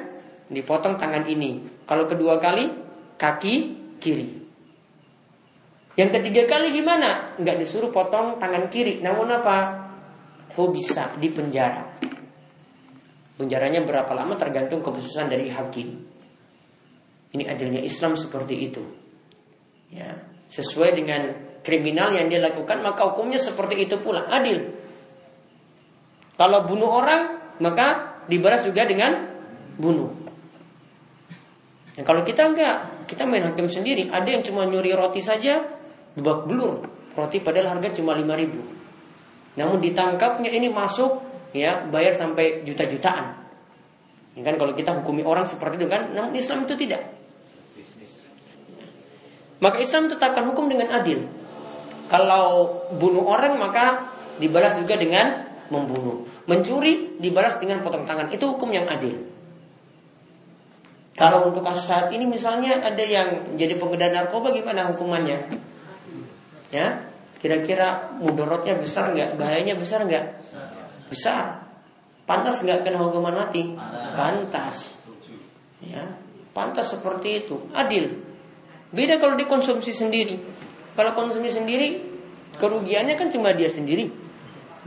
Dipotong 0.52 1.00
tangan 1.00 1.24
ini. 1.24 1.64
Kalau 1.88 2.04
kedua 2.04 2.36
kali, 2.36 2.68
kaki 3.16 3.54
kiri. 3.96 4.28
Yang 5.96 6.10
ketiga 6.20 6.42
kali 6.56 6.76
gimana? 6.76 7.36
Enggak 7.40 7.60
disuruh 7.60 7.88
potong 7.88 8.36
tangan 8.36 8.68
kiri. 8.68 9.00
Namun 9.00 9.32
apa? 9.32 9.56
Oh 10.56 10.68
bisa 10.68 11.12
di 11.16 11.28
penjara. 11.32 11.99
Penjaranya 13.40 13.80
berapa 13.88 14.12
lama 14.12 14.36
tergantung 14.36 14.84
keputusan 14.84 15.32
dari 15.32 15.48
hakim. 15.48 15.96
Ini 17.32 17.48
adilnya 17.48 17.80
Islam 17.80 18.20
seperti 18.20 18.68
itu. 18.68 18.84
Ya, 19.88 20.20
sesuai 20.52 20.92
dengan 20.92 21.32
kriminal 21.64 22.12
yang 22.12 22.28
dia 22.28 22.36
lakukan 22.36 22.84
maka 22.84 23.08
hukumnya 23.08 23.40
seperti 23.40 23.88
itu 23.88 23.96
pula 23.96 24.28
adil. 24.28 24.76
Kalau 26.36 26.68
bunuh 26.68 26.92
orang 27.00 27.56
maka 27.64 28.20
dibalas 28.28 28.60
juga 28.60 28.84
dengan 28.84 29.24
bunuh. 29.80 30.12
Nah, 31.96 32.04
kalau 32.04 32.20
kita 32.20 32.44
enggak, 32.44 33.08
kita 33.08 33.24
main 33.24 33.48
hakim 33.48 33.72
sendiri. 33.72 34.12
Ada 34.12 34.28
yang 34.36 34.42
cuma 34.44 34.68
nyuri 34.68 34.92
roti 34.92 35.24
saja, 35.24 35.64
babak 36.12 36.44
belur. 36.44 36.84
Roti 37.16 37.40
padahal 37.40 37.76
harga 37.76 37.96
cuma 37.96 38.12
5 38.12 38.24
ribu. 38.36 38.60
Namun 39.56 39.80
ditangkapnya 39.80 40.52
ini 40.52 40.68
masuk, 40.68 41.29
ya 41.56 41.86
bayar 41.88 42.14
sampai 42.14 42.62
juta-jutaan. 42.66 43.40
Ya 44.38 44.42
kan 44.46 44.54
kalau 44.56 44.72
kita 44.74 44.94
hukumi 45.02 45.26
orang 45.26 45.44
seperti 45.44 45.82
itu 45.82 45.88
kan, 45.90 46.14
namun 46.14 46.34
Islam 46.34 46.64
itu 46.64 46.74
tidak. 46.78 47.02
Maka 49.60 49.76
Islam 49.82 50.08
tetapkan 50.08 50.48
hukum 50.48 50.72
dengan 50.72 50.88
adil. 50.88 51.28
Kalau 52.08 52.80
bunuh 52.96 53.22
orang 53.28 53.60
maka 53.60 54.08
dibalas 54.40 54.74
juga 54.80 54.96
dengan 54.96 55.46
membunuh. 55.68 56.26
Mencuri 56.48 57.20
dibalas 57.20 57.60
dengan 57.60 57.84
potong 57.84 58.08
tangan. 58.08 58.32
Itu 58.32 58.56
hukum 58.56 58.72
yang 58.72 58.88
adil. 58.88 59.30
Kalau 61.14 61.52
untuk 61.52 61.60
kasus 61.60 61.84
saat 61.84 62.08
ini 62.16 62.24
misalnya 62.24 62.80
ada 62.80 63.04
yang 63.04 63.52
jadi 63.60 63.76
pengedar 63.76 64.08
narkoba 64.08 64.56
gimana 64.56 64.88
hukumannya? 64.88 65.52
Ya, 66.72 67.04
kira-kira 67.36 68.16
mudorotnya 68.16 68.80
besar 68.80 69.12
nggak? 69.12 69.36
Bahayanya 69.36 69.76
besar 69.76 70.08
nggak? 70.08 70.24
Besar. 71.10 71.66
Pantas 72.24 72.62
nggak 72.62 72.86
kena 72.86 73.02
hukuman 73.02 73.34
mati? 73.34 73.74
Pantas. 74.14 74.94
Ya, 75.82 76.14
pantas 76.54 76.94
seperti 76.94 77.44
itu. 77.44 77.58
Adil. 77.74 78.22
Beda 78.94 79.18
kalau 79.18 79.34
dikonsumsi 79.34 79.90
sendiri. 79.90 80.38
Kalau 80.94 81.10
konsumsi 81.14 81.50
sendiri, 81.50 81.88
kerugiannya 82.58 83.18
kan 83.18 83.30
cuma 83.34 83.50
dia 83.54 83.66
sendiri. 83.66 84.10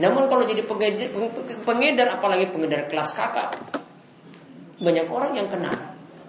Namun 0.00 0.26
kalau 0.26 0.42
jadi 0.48 0.64
pengedar, 0.64 1.12
pengedar 1.62 2.08
apalagi 2.18 2.50
pengedar 2.50 2.88
kelas 2.90 3.14
kakak, 3.14 3.54
banyak 4.80 5.06
orang 5.06 5.32
yang 5.36 5.48
kena. 5.52 5.72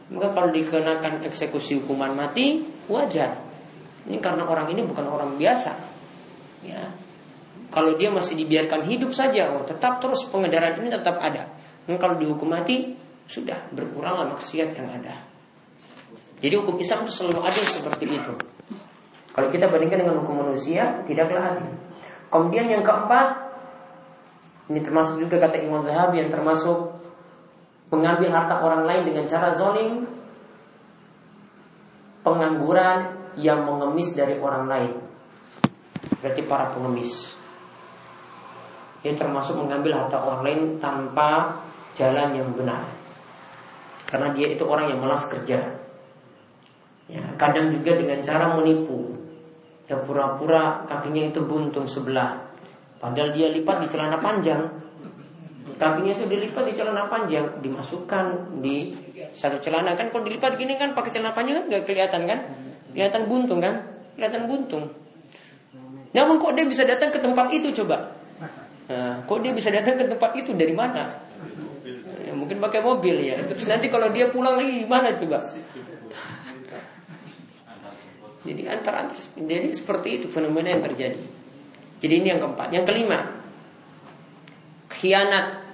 Maka 0.05 0.37
kalau 0.37 0.53
dikenakan 0.53 1.25
eksekusi 1.25 1.81
hukuman 1.81 2.13
mati 2.13 2.61
wajar. 2.85 3.41
Ini 4.05 4.21
karena 4.21 4.45
orang 4.45 4.69
ini 4.69 4.85
bukan 4.85 5.05
orang 5.09 5.33
biasa. 5.33 5.71
Ya. 6.61 7.04
Kalau 7.73 7.97
dia 7.97 8.13
masih 8.13 8.37
dibiarkan 8.39 8.85
hidup 8.85 9.11
saja, 9.11 9.51
oh, 9.55 9.63
tetap 9.65 9.99
terus 9.99 10.25
pengedaran 10.29 10.77
ini 10.79 10.89
tetap 10.93 11.17
ada. 11.19 11.49
Dan 11.85 11.97
kalau 12.01 12.17
dihukum 12.17 12.49
mati 12.49 12.93
sudah 13.25 13.69
berkuranglah 13.73 14.29
maksiat 14.33 14.73
yang 14.77 14.87
ada. 14.89 15.13
Jadi 16.39 16.53
hukum 16.61 16.77
Islam 16.77 17.09
itu 17.09 17.13
selalu 17.23 17.41
adil 17.41 17.65
seperti 17.65 18.05
itu. 18.05 18.33
Kalau 19.35 19.47
kita 19.51 19.67
bandingkan 19.67 20.05
dengan 20.05 20.21
hukum 20.23 20.45
manusia, 20.45 21.03
tidaklah 21.03 21.57
adil. 21.57 21.73
Kemudian 22.31 22.71
yang 22.71 22.83
keempat, 22.85 23.27
ini 24.71 24.79
termasuk 24.81 25.19
juga 25.19 25.37
kata 25.37 25.61
Imam 25.61 25.83
Zahabi 25.83 26.23
yang 26.23 26.31
termasuk 26.31 26.95
mengambil 27.91 28.33
harta 28.33 28.55
orang 28.63 28.83
lain 28.87 29.03
dengan 29.05 29.25
cara 29.29 29.53
zolim, 29.53 30.07
pengangguran 32.25 33.13
yang 33.37 33.67
mengemis 33.67 34.15
dari 34.17 34.39
orang 34.41 34.65
lain. 34.65 34.93
Berarti 36.23 36.41
para 36.47 36.73
pengemis. 36.73 37.34
Ini 39.05 39.13
termasuk 39.13 39.61
mengambil 39.61 40.01
harta 40.01 40.17
orang 40.17 40.41
lain 40.41 40.61
tanpa 40.81 41.61
jalan 41.93 42.33
yang 42.33 42.49
benar. 42.57 42.89
Karena 44.09 44.33
dia 44.33 44.49
itu 44.57 44.65
orang 44.65 44.89
yang 44.89 44.97
malas 44.97 45.29
kerja. 45.29 45.61
Ya, 47.05 47.21
kadang 47.37 47.69
juga 47.69 47.93
dengan 48.01 48.25
cara 48.25 48.57
menipu. 48.57 49.13
Ya 49.85 50.01
pura-pura 50.01 50.89
kakinya 50.89 51.29
itu 51.29 51.45
buntung 51.45 51.85
sebelah. 51.85 52.49
Padahal 52.97 53.29
dia 53.37 53.53
lipat 53.53 53.85
di 53.85 53.87
celana 53.93 54.17
panjang 54.17 54.85
kakinya 55.75 56.13
itu 56.15 56.25
dilipat 56.31 56.63
di 56.71 56.73
celana 56.77 57.03
panjang, 57.11 57.59
dimasukkan 57.59 58.55
di 58.63 58.95
satu 59.35 59.59
celana 59.59 59.91
kan 59.99 60.07
kalau 60.07 60.23
dilipat 60.23 60.55
gini 60.55 60.79
kan 60.79 60.95
pakai 60.95 61.11
celana 61.11 61.35
panjang 61.35 61.63
kan 61.63 61.65
nggak 61.67 61.83
kelihatan 61.83 62.21
kan? 62.23 62.39
Kelihatan 62.95 63.27
buntung 63.27 63.59
kan? 63.59 63.75
Kelihatan 64.15 64.47
buntung. 64.47 64.85
Namun 66.15 66.39
kok 66.39 66.55
dia 66.55 66.63
bisa 66.63 66.87
datang 66.87 67.11
ke 67.11 67.19
tempat 67.19 67.51
itu 67.51 67.75
coba? 67.83 68.15
Nah, 68.85 69.25
kok 69.25 69.41
dia 69.41 69.49
bisa 69.49 69.73
datang 69.73 69.97
ke 69.97 70.05
tempat 70.05 70.31
itu 70.37 70.53
dari 70.53 70.73
mana? 70.73 71.25
Ya, 72.21 72.33
mungkin 72.37 72.61
pakai 72.61 72.85
mobil 72.85 73.17
ya. 73.25 73.41
Terus 73.49 73.65
nanti 73.65 73.89
kalau 73.89 74.13
dia 74.13 74.29
pulang 74.29 74.61
lagi 74.61 74.85
gimana 74.85 75.13
coba? 75.17 75.41
Jadi 78.45 78.61
antara 78.69 79.09
antara 79.09 79.17
jadi 79.41 79.73
seperti 79.73 80.21
itu 80.21 80.27
fenomena 80.29 80.69
yang 80.69 80.85
terjadi. 80.85 81.17
Jadi 81.97 82.13
ini 82.21 82.27
yang 82.29 82.37
keempat. 82.45 82.69
Yang 82.69 82.85
kelima, 82.93 83.19
khianat 84.93 85.65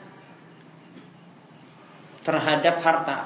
terhadap 2.24 2.80
harta. 2.80 3.20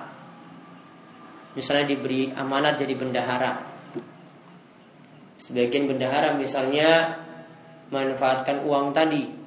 Misalnya 1.53 1.85
diberi 1.85 2.33
amanat 2.33 2.81
jadi 2.81 2.97
bendahara. 2.97 3.61
Sebagian 5.37 5.85
bendahara 5.85 6.33
misalnya 6.33 7.21
manfaatkan 7.93 8.65
uang 8.65 8.97
tadi. 8.97 9.44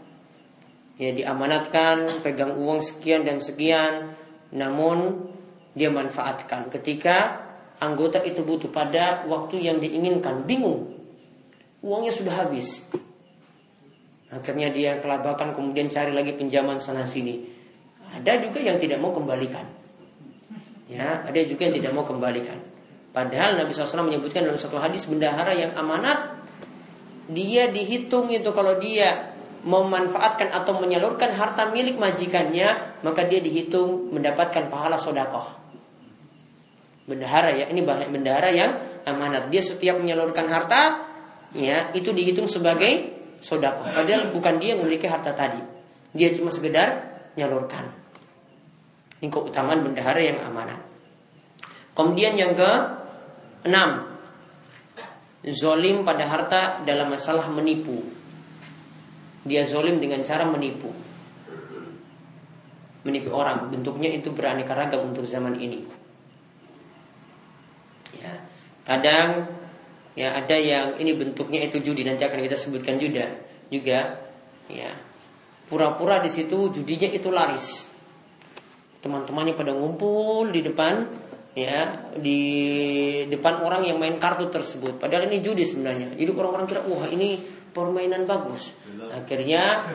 Ya 0.99 1.14
diamanatkan 1.14 2.26
pegang 2.26 2.59
uang 2.59 2.82
sekian 2.82 3.22
dan 3.22 3.38
sekian, 3.38 4.18
namun 4.51 5.30
dia 5.78 5.94
manfaatkan 5.94 6.66
ketika 6.74 7.46
anggota 7.78 8.18
itu 8.26 8.42
butuh 8.42 8.66
pada 8.74 9.22
waktu 9.30 9.62
yang 9.62 9.78
diinginkan, 9.78 10.42
bingung. 10.42 10.99
Uangnya 11.86 12.11
sudah 12.11 12.34
habis. 12.34 12.82
Akhirnya 14.28 14.74
dia 14.74 14.99
kelabakan 14.99 15.55
kemudian 15.55 15.86
cari 15.86 16.11
lagi 16.11 16.34
pinjaman 16.34 16.82
sana 16.82 17.07
sini. 17.07 17.46
Ada 18.11 18.42
juga 18.42 18.59
yang 18.59 18.82
tidak 18.82 18.99
mau 18.99 19.14
kembalikan. 19.14 19.64
Ya, 20.90 21.22
ada 21.22 21.40
juga 21.46 21.70
yang 21.70 21.78
tidak 21.78 21.92
mau 21.94 22.03
kembalikan. 22.03 22.59
Padahal 23.14 23.57
Nabi 23.57 23.72
SAW 23.72 24.05
menyebutkan 24.05 24.44
dalam 24.44 24.61
satu 24.61 24.76
hadis 24.76 25.09
bendahara 25.09 25.55
yang 25.57 25.72
amanat 25.78 26.44
dia 27.28 27.68
dihitung 27.68 28.32
itu 28.32 28.49
kalau 28.57 28.80
dia 28.80 29.36
memanfaatkan 29.69 30.49
atau 30.49 30.81
menyalurkan 30.81 31.37
harta 31.37 31.69
milik 31.69 32.01
majikannya 32.01 32.97
maka 33.05 33.29
dia 33.29 33.45
dihitung 33.45 34.09
mendapatkan 34.16 34.73
pahala 34.73 34.97
sodakoh. 34.97 35.45
Bendahara 37.05 37.53
ya 37.53 37.69
ini 37.69 37.85
bendahara 37.85 38.49
yang 38.49 38.73
amanat 39.05 39.53
dia 39.53 39.61
setiap 39.61 40.01
menyalurkan 40.01 40.49
harta 40.49 41.05
ya 41.53 41.93
itu 41.93 42.16
dihitung 42.16 42.49
sebagai 42.49 43.12
sodakoh. 43.45 43.85
Padahal 43.93 44.33
bukan 44.33 44.57
dia 44.57 44.73
yang 44.73 44.81
memiliki 44.85 45.05
harta 45.05 45.37
tadi. 45.37 45.61
Dia 46.16 46.33
cuma 46.33 46.49
sekedar 46.49 47.05
menyalurkan. 47.37 47.93
Ini 49.21 49.29
keutamaan 49.29 49.85
bendahara 49.85 50.21
yang 50.23 50.41
amanat. 50.49 50.81
Kemudian 51.93 52.39
yang 52.39 52.55
ke 52.55 52.71
enam, 53.66 54.07
zolim 55.51 56.07
pada 56.07 56.25
harta 56.31 56.61
dalam 56.87 57.11
masalah 57.11 57.51
menipu. 57.51 58.18
Dia 59.49 59.64
zolim 59.64 59.99
dengan 59.99 60.20
cara 60.22 60.44
menipu. 60.44 60.92
Menipu 63.09 63.32
orang, 63.32 63.72
bentuknya 63.72 64.12
itu 64.12 64.28
beraneka 64.30 64.76
ragam 64.76 65.09
untuk 65.09 65.24
zaman 65.24 65.57
ini. 65.57 65.80
Ya, 68.20 68.44
kadang 68.84 69.49
ya 70.12 70.36
ada 70.36 70.57
yang 70.59 71.01
ini 71.01 71.14
bentuknya 71.14 71.64
itu 71.64 71.80
judi 71.80 72.03
nanti 72.03 72.26
akan 72.26 72.42
kita 72.42 72.59
sebutkan 72.59 72.99
juga 72.99 73.30
juga 73.70 74.18
ya 74.66 74.90
pura-pura 75.70 76.18
di 76.18 76.26
situ 76.26 76.74
judinya 76.74 77.07
itu 77.07 77.30
laris 77.30 77.86
teman-temannya 78.99 79.55
pada 79.55 79.70
ngumpul 79.76 80.51
di 80.51 80.66
depan 80.66 81.07
ya 81.55 82.11
di 82.18 82.40
depan 83.26 83.66
orang 83.66 83.82
yang 83.86 83.99
main 83.99 84.18
kartu 84.18 84.46
tersebut. 84.51 84.99
Padahal 84.99 85.26
ini 85.30 85.42
judi 85.42 85.66
sebenarnya. 85.66 86.14
Jadi 86.14 86.30
orang-orang 86.30 86.66
kira 86.70 86.82
wah 86.86 87.07
ini 87.11 87.38
permainan 87.74 88.26
bagus. 88.26 88.70
Akhirnya 89.12 89.86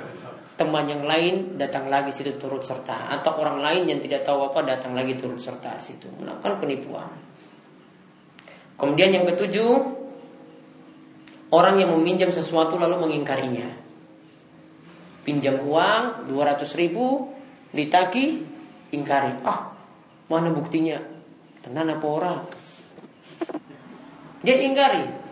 teman 0.53 0.86
yang 0.86 1.03
lain 1.03 1.57
datang 1.57 1.89
lagi 1.89 2.14
situ 2.14 2.38
turut 2.38 2.61
serta 2.61 3.09
atau 3.09 3.41
orang 3.41 3.57
lain 3.57 3.89
yang 3.89 3.99
tidak 3.99 4.22
tahu 4.22 4.53
apa 4.53 4.61
datang 4.61 4.93
lagi 4.93 5.18
turut 5.18 5.41
serta 5.41 5.82
situ 5.82 6.05
melakukan 6.22 6.61
penipuan. 6.61 7.09
Kemudian 8.78 9.14
yang 9.14 9.26
ketujuh 9.26 9.72
orang 11.53 11.82
yang 11.82 11.93
meminjam 11.97 12.30
sesuatu 12.30 12.78
lalu 12.78 13.01
mengingkarinya. 13.01 13.82
Pinjam 15.24 15.64
uang 15.64 16.28
200 16.28 16.68
ribu 16.76 17.32
ditagi 17.72 18.43
ingkari. 18.91 19.39
Ah, 19.47 19.72
mana 20.28 20.51
buktinya? 20.51 20.99
Tenan 21.64 21.95
apa 21.95 22.05
orang? 22.05 22.39
Dia 24.43 24.59
ingkari. 24.59 25.23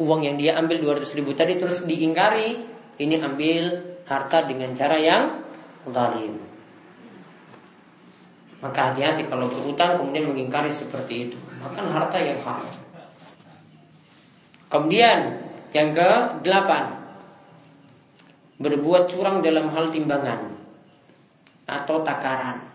Uang 0.00 0.24
yang 0.24 0.40
dia 0.40 0.56
ambil 0.56 0.80
200 0.80 1.18
ribu 1.18 1.36
tadi 1.36 1.60
terus 1.60 1.84
diingkari. 1.84 2.70
Ini 2.96 3.20
ambil 3.24 3.96
harta 4.06 4.44
dengan 4.44 4.72
cara 4.72 4.96
yang 5.00 5.42
zalim. 5.88 6.38
Maka 8.62 8.94
hati-hati 8.94 9.26
kalau 9.26 9.50
berutang 9.50 9.98
kemudian 9.98 10.30
mengingkari 10.30 10.70
seperti 10.70 11.28
itu. 11.28 11.38
Makan 11.58 11.84
harta 11.90 12.18
yang 12.22 12.38
haram. 12.46 12.70
Kemudian 14.70 15.18
yang 15.74 15.90
ke 15.90 16.10
delapan 16.46 17.02
berbuat 18.62 19.10
curang 19.10 19.42
dalam 19.42 19.66
hal 19.74 19.90
timbangan 19.90 20.54
atau 21.66 22.06
takaran. 22.06 22.72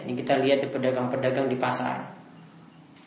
Ini 0.00 0.12
kita 0.16 0.42
lihat 0.42 0.64
di 0.64 0.68
pedagang-pedagang 0.68 1.46
di 1.46 1.54
pasar. 1.54 2.09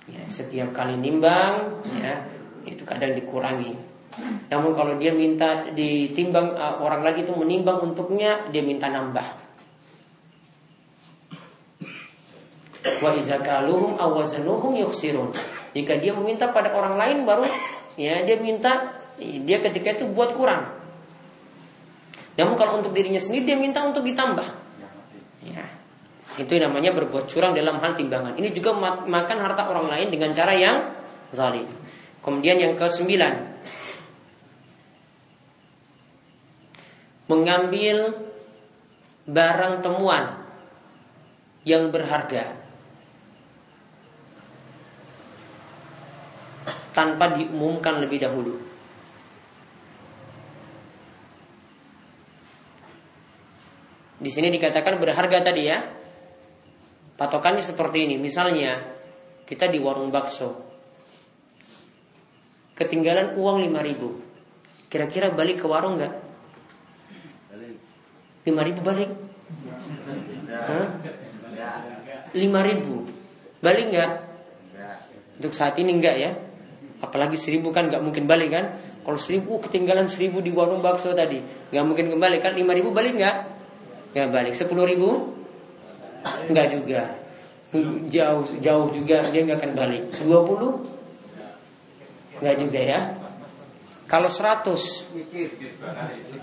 Ya, 0.04 0.24
setiap 0.28 0.76
kali 0.76 1.00
nimbang, 1.00 1.80
ya, 2.04 2.28
itu 2.68 2.84
kadang 2.84 3.16
dikurangi. 3.16 3.76
Namun 4.52 4.76
kalau 4.76 5.00
dia 5.00 5.16
minta 5.16 5.72
ditimbang 5.74 6.54
uh, 6.54 6.84
orang 6.84 7.02
lagi 7.02 7.26
itu 7.26 7.34
menimbang 7.34 7.82
untuknya, 7.82 8.46
dia 8.52 8.62
minta 8.62 8.92
nambah. 8.92 9.44
Wa 13.00 13.16
awazanuhum 14.00 14.76
yuksirun. 14.76 15.32
Jika 15.74 15.98
dia 15.98 16.12
meminta 16.14 16.52
pada 16.52 16.76
orang 16.76 17.00
lain 17.00 17.18
baru 17.26 17.48
ya 17.98 18.22
dia 18.28 18.38
minta 18.38 18.94
dia 19.20 19.58
ketika 19.64 19.98
itu 19.98 20.06
buat 20.12 20.36
kurang. 20.36 20.68
Namun 22.34 22.56
kalau 22.58 22.82
untuk 22.82 22.92
dirinya 22.92 23.22
sendiri 23.22 23.54
dia 23.54 23.58
minta 23.58 23.82
untuk 23.86 24.04
ditambah. 24.04 24.63
Itu 26.34 26.58
namanya 26.58 26.98
berbuat 26.98 27.30
curang 27.30 27.54
dalam 27.54 27.78
hal 27.78 27.94
timbangan. 27.94 28.34
Ini 28.34 28.50
juga 28.58 28.74
makan 29.06 29.38
harta 29.38 29.70
orang 29.70 29.86
lain 29.86 30.08
dengan 30.10 30.34
cara 30.34 30.54
yang 30.58 30.78
zalim. 31.30 31.70
Kemudian 32.26 32.58
yang 32.58 32.74
ke 32.74 32.90
sembilan, 32.90 33.34
mengambil 37.30 37.98
barang 39.30 39.74
temuan 39.86 40.42
yang 41.64 41.94
berharga 41.94 42.60
tanpa 46.94 47.34
diumumkan 47.34 48.02
lebih 48.02 48.20
dahulu. 48.22 48.54
Di 54.24 54.32
sini 54.32 54.48
dikatakan 54.54 55.02
berharga 55.04 55.44
tadi 55.44 55.64
ya. 55.68 56.03
Patokannya 57.14 57.62
seperti 57.62 58.10
ini. 58.10 58.16
Misalnya 58.18 58.82
kita 59.46 59.70
di 59.70 59.78
warung 59.78 60.10
bakso. 60.10 60.74
Ketinggalan 62.74 63.38
uang 63.38 63.70
5000 63.70 64.90
Kira-kira 64.90 65.30
balik 65.30 65.62
ke 65.62 65.66
warung 65.70 66.02
nggak? 66.02 66.14
5000 68.50 68.82
balik? 68.82 69.10
Hah? 70.50 70.88
5000 72.34 73.62
Balik 73.62 73.86
nggak? 73.94 74.12
Untuk 75.38 75.54
saat 75.54 75.78
ini 75.78 75.94
enggak 75.94 76.16
ya 76.18 76.32
Apalagi 77.06 77.38
seribu 77.38 77.70
kan 77.70 77.94
nggak 77.94 78.02
mungkin 78.02 78.26
balik 78.26 78.50
kan 78.50 78.66
Kalau 79.06 79.20
seribu 79.22 79.62
ketinggalan 79.62 80.10
seribu 80.10 80.42
di 80.42 80.50
warung 80.50 80.82
bakso 80.82 81.14
tadi 81.14 81.38
nggak 81.70 81.86
mungkin 81.86 82.10
kembali 82.10 82.38
kan 82.42 82.58
lima 82.58 82.74
ribu 82.74 82.90
balik 82.90 83.14
nggak? 83.22 83.36
Nggak 84.18 84.30
balik 84.34 84.54
Sepuluh 84.58 84.90
ribu 84.90 85.30
Enggak 86.50 86.68
juga. 86.74 87.02
Jauh 88.10 88.44
jauh 88.62 88.88
juga 88.94 89.24
dia 89.34 89.42
nggak 89.44 89.60
akan 89.60 89.74
balik. 89.74 90.04
20 90.24 92.42
Enggak 92.42 92.58
juga 92.60 92.80
ya. 92.80 93.00
Kalau 94.04 94.30
100 94.30 94.78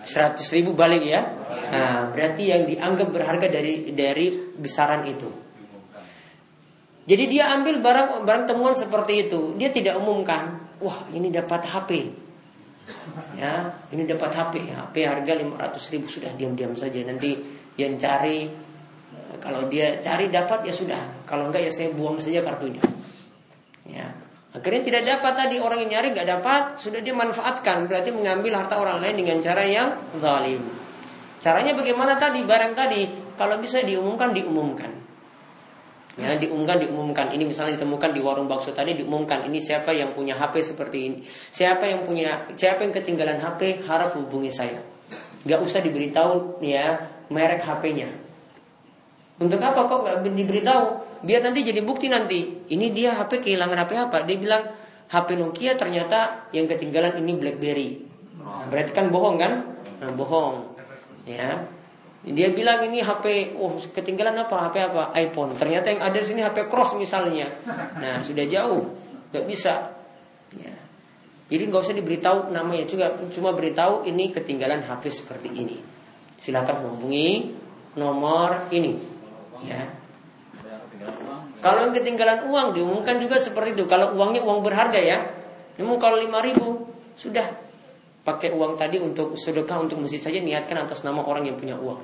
100 0.04 0.54
ribu 0.56 0.72
balik 0.74 1.04
ya. 1.06 1.22
Nah, 1.70 2.10
berarti 2.10 2.50
yang 2.50 2.66
dianggap 2.66 3.14
berharga 3.14 3.46
dari 3.46 3.94
dari 3.94 4.34
besaran 4.58 5.06
itu. 5.06 5.30
Jadi 7.06 7.26
dia 7.26 7.50
ambil 7.54 7.82
barang 7.82 8.26
barang 8.26 8.44
temuan 8.46 8.74
seperti 8.74 9.28
itu, 9.28 9.54
dia 9.58 9.70
tidak 9.70 9.96
umumkan. 9.98 10.60
Wah, 10.82 11.06
ini 11.14 11.30
dapat 11.30 11.64
HP. 11.66 11.90
Ya, 13.38 13.74
ini 13.94 14.02
dapat 14.06 14.34
HP. 14.34 14.54
HP 14.70 14.94
harga 15.06 15.32
500 15.38 15.92
ribu 15.94 16.06
sudah 16.10 16.32
diam-diam 16.34 16.74
saja. 16.74 17.02
Nanti 17.06 17.38
yang 17.78 17.98
cari 17.98 18.50
kalau 19.38 19.70
dia 19.70 20.02
cari 20.02 20.26
dapat 20.26 20.66
ya 20.66 20.74
sudah. 20.74 21.22
Kalau 21.22 21.52
enggak 21.52 21.68
ya 21.68 21.70
saya 21.70 21.94
buang 21.94 22.18
saja 22.18 22.42
kartunya. 22.42 22.82
Ya. 23.86 24.10
Akhirnya 24.50 24.82
tidak 24.82 25.02
dapat 25.06 25.32
tadi 25.46 25.62
orang 25.62 25.86
yang 25.86 25.90
nyari 25.94 26.10
nggak 26.10 26.26
dapat, 26.26 26.62
sudah 26.82 26.98
dia 26.98 27.14
manfaatkan 27.14 27.86
berarti 27.86 28.10
mengambil 28.10 28.58
harta 28.58 28.82
orang 28.82 28.98
lain 28.98 29.22
dengan 29.22 29.38
cara 29.38 29.62
yang 29.62 29.94
zalim. 30.18 30.58
Caranya 31.38 31.72
bagaimana 31.78 32.18
tadi 32.18 32.42
barang 32.42 32.74
tadi 32.74 33.00
kalau 33.38 33.62
bisa 33.62 33.78
diumumkan 33.86 34.34
diumumkan. 34.34 34.90
Ya, 36.18 36.34
diumumkan 36.34 36.82
diumumkan. 36.82 37.26
Ini 37.30 37.46
misalnya 37.46 37.78
ditemukan 37.78 38.10
di 38.10 38.20
warung 38.20 38.50
bakso 38.50 38.74
tadi 38.74 38.98
diumumkan 38.98 39.46
ini 39.46 39.62
siapa 39.62 39.94
yang 39.94 40.12
punya 40.12 40.34
HP 40.34 40.74
seperti 40.74 40.98
ini. 41.06 41.18
Siapa 41.24 41.86
yang 41.86 42.02
punya 42.02 42.50
siapa 42.58 42.82
yang 42.82 42.92
ketinggalan 42.92 43.38
HP 43.38 43.86
harap 43.86 44.18
hubungi 44.18 44.50
saya. 44.50 44.82
Gak 45.46 45.62
usah 45.62 45.80
diberitahu 45.80 46.60
ya 46.60 47.08
merek 47.30 47.62
HP-nya. 47.64 48.29
Untuk 49.40 49.56
apa 49.64 49.88
kok 49.88 50.04
nggak 50.04 50.36
diberitahu? 50.36 50.84
Biar 51.24 51.40
nanti 51.40 51.64
jadi 51.64 51.80
bukti 51.80 52.12
nanti. 52.12 52.68
Ini 52.68 52.92
dia 52.92 53.16
HP 53.16 53.40
kehilangan 53.40 53.88
HP 53.88 53.92
apa? 53.96 54.18
Dia 54.28 54.36
bilang 54.36 54.68
HP 55.08 55.40
Nokia 55.40 55.80
ternyata 55.80 56.44
yang 56.52 56.68
ketinggalan 56.68 57.16
ini 57.24 57.32
BlackBerry. 57.40 57.90
Nah, 58.36 58.68
berarti 58.68 58.92
kan 58.92 59.08
bohong 59.08 59.40
kan? 59.40 59.52
Nah, 60.04 60.12
bohong. 60.12 60.76
Ya. 61.24 61.56
Dia 62.20 62.52
bilang 62.52 62.84
ini 62.84 63.00
HP, 63.00 63.56
oh 63.56 63.80
ketinggalan 63.80 64.36
apa? 64.44 64.68
HP 64.68 64.76
apa? 64.92 65.02
iPhone. 65.16 65.56
Ternyata 65.56 65.88
yang 65.88 66.04
ada 66.04 66.20
di 66.20 66.26
sini 66.28 66.44
HP 66.44 66.68
Cross 66.68 67.00
misalnya. 67.00 67.48
Nah, 67.96 68.20
sudah 68.20 68.44
jauh. 68.44 68.92
Gak 69.32 69.48
bisa. 69.48 69.88
Ya. 70.52 70.76
Jadi 71.48 71.62
nggak 71.64 71.80
usah 71.80 71.96
diberitahu 71.96 72.52
namanya 72.52 72.84
juga, 72.86 73.16
cuma 73.32 73.50
beritahu 73.56 74.06
ini 74.06 74.30
ketinggalan 74.30 74.84
HP 74.84 75.10
seperti 75.10 75.48
ini. 75.50 75.80
Silakan 76.38 76.86
hubungi 76.86 77.50
nomor 77.98 78.70
ini 78.70 79.09
Ya. 79.64 79.82
Kalau 81.60 81.88
yang 81.88 81.92
ketinggalan 81.92 82.48
uang 82.48 82.72
diumumkan 82.72 83.20
juga 83.20 83.36
seperti 83.36 83.76
itu. 83.76 83.84
Kalau 83.84 84.16
uangnya 84.16 84.40
uang 84.44 84.64
berharga 84.64 85.00
ya. 85.00 85.18
Namun 85.76 85.96
kalau 86.00 86.16
lima 86.20 86.40
ribu 86.40 86.88
sudah 87.16 87.44
pakai 88.24 88.52
uang 88.52 88.76
tadi 88.76 89.00
untuk 89.00 89.36
sedekah 89.36 89.80
untuk 89.80 90.00
masjid 90.00 90.20
saja 90.20 90.40
niatkan 90.40 90.76
atas 90.84 91.04
nama 91.04 91.24
orang 91.24 91.48
yang 91.48 91.56
punya 91.56 91.76
uang. 91.76 92.00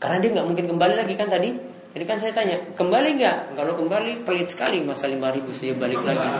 Karena 0.00 0.18
dia 0.18 0.30
nggak 0.34 0.46
mungkin 0.48 0.66
kembali 0.72 0.94
lagi 0.98 1.14
kan 1.16 1.28
tadi. 1.28 1.52
Jadi 1.92 2.04
kan 2.08 2.16
saya 2.16 2.32
tanya, 2.32 2.56
kembali 2.72 3.20
nggak? 3.20 3.52
Kalau 3.52 3.76
kembali 3.76 4.24
pelit 4.24 4.48
sekali 4.48 4.80
masa 4.80 5.12
lima 5.12 5.28
ribu 5.28 5.52
saya 5.52 5.76
balik 5.76 6.00
lagi. 6.00 6.24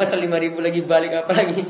masa 0.00 0.16
lima 0.16 0.40
ribu 0.40 0.64
lagi 0.64 0.80
balik 0.80 1.12
apa 1.12 1.32
lagi? 1.36 1.60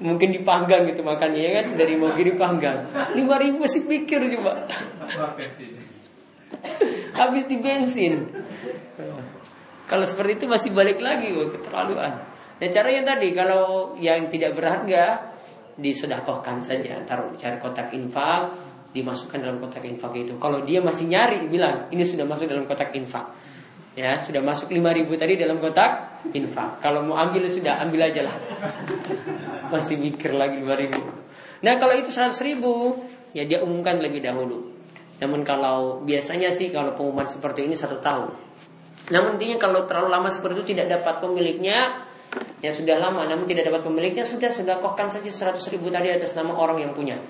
Mungkin 0.00 0.32
dipanggang 0.32 0.88
gitu 0.88 1.04
makannya 1.04 1.40
ya 1.40 1.50
kan 1.60 1.66
dari 1.76 1.94
mau 2.00 2.10
kiri 2.16 2.32
panggang. 2.40 2.88
Lima 3.12 3.36
ribu 3.36 3.60
masih 3.60 3.84
pikir 3.84 4.32
coba. 4.40 4.64
Habis 7.20 7.44
di 7.46 7.56
bensin. 7.60 8.24
Kalau 9.84 10.06
seperti 10.06 10.40
itu 10.40 10.46
masih 10.46 10.70
balik 10.72 11.02
lagi, 11.02 11.34
wah, 11.34 11.50
keterlaluan. 11.52 12.14
Nah 12.60 12.68
yang 12.88 13.04
tadi 13.04 13.28
kalau 13.32 13.96
yang 13.96 14.28
tidak 14.32 14.56
berharga 14.56 15.32
disedekahkan 15.80 16.60
saja, 16.60 17.00
taruh 17.08 17.32
cari 17.36 17.56
kotak 17.56 17.92
infak, 17.96 18.52
dimasukkan 18.92 19.38
dalam 19.40 19.56
kotak 19.58 19.84
infak 19.88 20.12
itu. 20.16 20.36
Kalau 20.36 20.60
dia 20.64 20.84
masih 20.84 21.08
nyari 21.08 21.48
bilang 21.48 21.88
ini 21.88 22.04
sudah 22.04 22.28
masuk 22.28 22.52
dalam 22.52 22.68
kotak 22.68 22.92
infak. 22.96 23.32
Ya, 24.00 24.16
sudah 24.16 24.40
masuk 24.40 24.72
5000 24.72 25.12
tadi 25.20 25.36
dalam 25.36 25.60
kotak 25.60 26.24
infak. 26.32 26.80
Kalau 26.80 27.04
mau 27.04 27.20
ambil 27.20 27.52
sudah 27.52 27.84
ambil 27.84 28.08
aja 28.08 28.24
lah. 28.24 28.32
Masih 29.72 30.00
mikir 30.00 30.32
lagi 30.32 30.56
5000. 30.56 31.60
Nah, 31.60 31.76
kalau 31.76 31.92
itu 31.92 32.08
100 32.08 32.32
ribu 32.48 32.96
ya 33.36 33.44
dia 33.44 33.60
umumkan 33.60 34.00
lebih 34.00 34.24
dahulu. 34.24 34.72
Namun 35.20 35.44
kalau 35.44 36.00
biasanya 36.00 36.48
sih 36.48 36.72
kalau 36.72 36.96
pengumuman 36.96 37.28
seperti 37.28 37.68
ini 37.68 37.76
satu 37.76 38.00
tahun. 38.00 38.32
Namun 39.12 39.36
intinya 39.36 39.68
kalau 39.68 39.84
terlalu 39.84 40.08
lama 40.16 40.32
seperti 40.32 40.64
itu 40.64 40.66
tidak 40.72 40.96
dapat 40.96 41.20
pemiliknya, 41.20 42.08
ya 42.64 42.72
sudah 42.72 42.96
lama. 42.96 43.28
Namun 43.28 43.44
tidak 43.44 43.68
dapat 43.68 43.84
pemiliknya 43.84 44.24
sudah 44.24 44.48
sudah 44.48 44.80
kohkan 44.80 45.12
saja 45.12 45.28
100 45.28 45.60
ribu 45.76 45.92
tadi 45.92 46.08
atas 46.08 46.32
nama 46.32 46.56
orang 46.56 46.88
yang 46.88 46.96
punya 46.96 47.20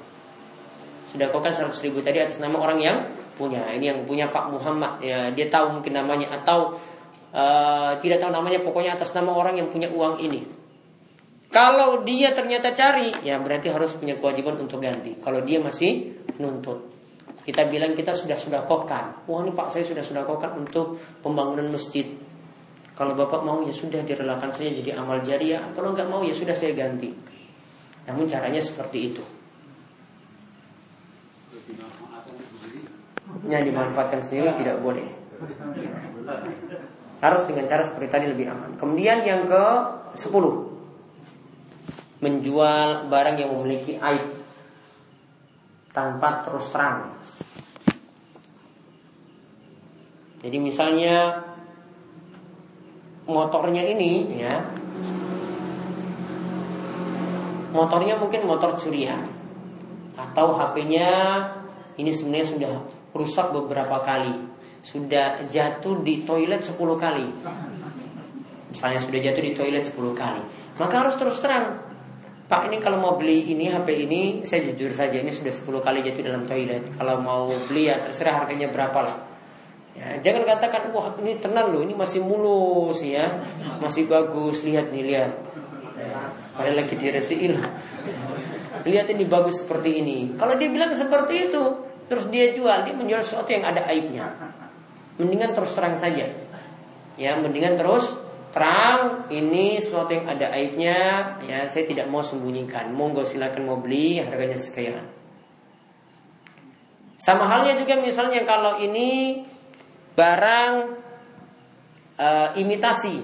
sudah 1.11 1.27
sedekahkan 1.27 1.75
100 1.75 1.87
ribu 1.91 1.99
tadi 2.07 2.23
atas 2.23 2.39
nama 2.39 2.55
orang 2.63 2.79
yang 2.79 2.97
punya. 3.35 3.67
Ini 3.75 3.85
yang 3.91 3.99
punya 4.07 4.31
Pak 4.31 4.55
Muhammad. 4.55 5.03
Ya, 5.03 5.35
dia 5.35 5.51
tahu 5.51 5.81
mungkin 5.81 5.99
namanya 5.99 6.31
atau 6.39 6.79
uh, 7.35 7.99
tidak 7.99 8.23
tahu 8.23 8.31
namanya. 8.31 8.63
Pokoknya 8.63 8.95
atas 8.95 9.11
nama 9.11 9.35
orang 9.35 9.59
yang 9.59 9.69
punya 9.75 9.91
uang 9.91 10.23
ini. 10.23 10.47
Kalau 11.51 12.07
dia 12.07 12.31
ternyata 12.31 12.71
cari, 12.71 13.11
ya 13.27 13.43
berarti 13.43 13.75
harus 13.75 13.91
punya 13.99 14.15
kewajiban 14.23 14.55
untuk 14.55 14.79
ganti. 14.79 15.19
Kalau 15.19 15.43
dia 15.43 15.59
masih 15.59 16.15
nuntut, 16.39 16.95
kita 17.43 17.67
bilang 17.67 17.99
kita 17.99 18.15
sudah 18.15 18.39
sudah 18.39 18.63
kokan. 18.71 19.27
Wah 19.27 19.43
ini 19.43 19.51
Pak 19.51 19.75
saya 19.75 19.83
sudah 19.83 20.07
sudah 20.07 20.23
kokan 20.23 20.63
untuk 20.63 21.03
pembangunan 21.19 21.67
masjid. 21.67 22.07
Kalau 22.95 23.19
Bapak 23.19 23.43
mau 23.43 23.59
ya 23.67 23.75
sudah 23.75 24.07
direlakan 24.07 24.55
saja 24.55 24.71
jadi 24.71 24.95
amal 24.95 25.27
jariah. 25.27 25.75
Kalau 25.75 25.91
nggak 25.91 26.07
mau 26.07 26.23
ya 26.23 26.31
sudah 26.31 26.55
saya 26.55 26.71
ganti. 26.71 27.11
Namun 28.07 28.31
caranya 28.31 28.63
seperti 28.63 29.11
itu. 29.11 29.40
Yang 33.47 33.63
dimanfaatkan 33.65 34.21
sendiri 34.21 34.53
tidak 34.59 34.83
boleh. 34.83 35.07
Harus 37.21 37.43
dengan 37.45 37.65
cara 37.69 37.83
seperti 37.85 38.09
tadi 38.09 38.27
lebih 38.29 38.49
aman. 38.49 38.77
Kemudian 38.77 39.21
yang 39.25 39.45
ke 39.45 39.65
10 40.17 40.71
menjual 42.21 43.09
barang 43.09 43.37
yang 43.41 43.51
memiliki 43.57 43.97
aib 43.97 44.41
tanpa 45.91 46.45
terus 46.45 46.69
terang. 46.69 47.17
Jadi 50.41 50.57
misalnya 50.57 51.45
motornya 53.29 53.85
ini 53.85 54.41
ya 54.41 54.57
motornya 57.71 58.19
mungkin 58.19 58.49
motor 58.49 58.75
curian 58.81 59.23
atau 60.19 60.57
HP-nya 60.57 61.11
ini 62.01 62.11
sebenarnya 62.11 62.49
sudah 62.49 62.73
rusak 63.13 63.53
beberapa 63.53 64.01
kali. 64.01 64.33
Sudah 64.81 65.45
jatuh 65.45 66.01
di 66.01 66.25
toilet 66.25 66.65
10 66.65 66.77
kali. 66.97 67.27
Misalnya 68.73 69.01
sudah 69.03 69.21
jatuh 69.21 69.43
di 69.45 69.53
toilet 69.53 69.85
10 69.85 70.17
kali. 70.17 70.43
Maka 70.81 70.95
harus 71.05 71.15
terus 71.21 71.37
terang. 71.45 71.85
Pak 72.51 72.67
ini 72.67 72.83
kalau 72.83 72.99
mau 72.99 73.15
beli 73.15 73.53
ini 73.53 73.71
HP 73.71 74.11
ini 74.11 74.43
saya 74.43 74.67
jujur 74.67 74.91
saja 74.91 75.23
ini 75.23 75.31
sudah 75.31 75.53
10 75.53 75.85
kali 75.85 76.03
jatuh 76.03 76.25
dalam 76.25 76.49
toilet. 76.49 76.83
Kalau 76.97 77.21
mau 77.21 77.47
beli 77.69 77.93
ya 77.93 78.01
terserah 78.01 78.43
harganya 78.43 78.73
berapa 78.73 79.01
lah. 79.05 79.31
Ya, 79.91 80.17
jangan 80.23 80.47
katakan 80.47 80.95
wah 80.95 81.13
ini 81.19 81.43
tenang 81.43 81.75
loh 81.75 81.83
ini 81.83 81.99
masih 81.99 82.23
mulus 82.23 83.03
ya 83.03 83.43
masih 83.83 84.07
bagus 84.07 84.63
lihat 84.63 84.95
nih 84.95 85.03
lihat 85.03 85.35
padahal 86.55 86.79
lagi 86.79 86.95
diresiin 86.95 87.59
lihat 88.87 89.07
ini 89.11 89.27
bagus 89.27 89.67
seperti 89.67 89.99
ini 89.99 90.39
kalau 90.39 90.55
dia 90.55 90.71
bilang 90.71 90.95
seperti 90.95 91.51
itu 91.51 91.90
terus 92.11 92.27
dia 92.27 92.51
jual, 92.51 92.83
dia 92.83 92.95
menjual 92.99 93.23
sesuatu 93.23 93.47
yang 93.55 93.63
ada 93.63 93.87
aibnya. 93.87 94.35
Mendingan 95.15 95.55
terus 95.55 95.71
terang 95.79 95.95
saja. 95.95 96.27
Ya, 97.15 97.39
mendingan 97.39 97.79
terus 97.79 98.11
terang 98.51 99.31
ini 99.31 99.79
sesuatu 99.79 100.11
yang 100.11 100.27
ada 100.27 100.51
aibnya, 100.51 100.99
ya 101.47 101.71
saya 101.71 101.87
tidak 101.87 102.11
mau 102.11 102.27
sembunyikan. 102.27 102.91
Monggo 102.91 103.23
silakan 103.23 103.63
mau 103.71 103.79
beli, 103.79 104.19
harganya 104.19 104.59
sekian. 104.59 105.07
Sama 107.21 107.47
halnya 107.47 107.79
juga 107.79 108.01
misalnya 108.03 108.43
kalau 108.43 108.83
ini 108.83 109.45
barang 110.19 110.73
uh, 112.19 112.49
imitasi. 112.59 113.23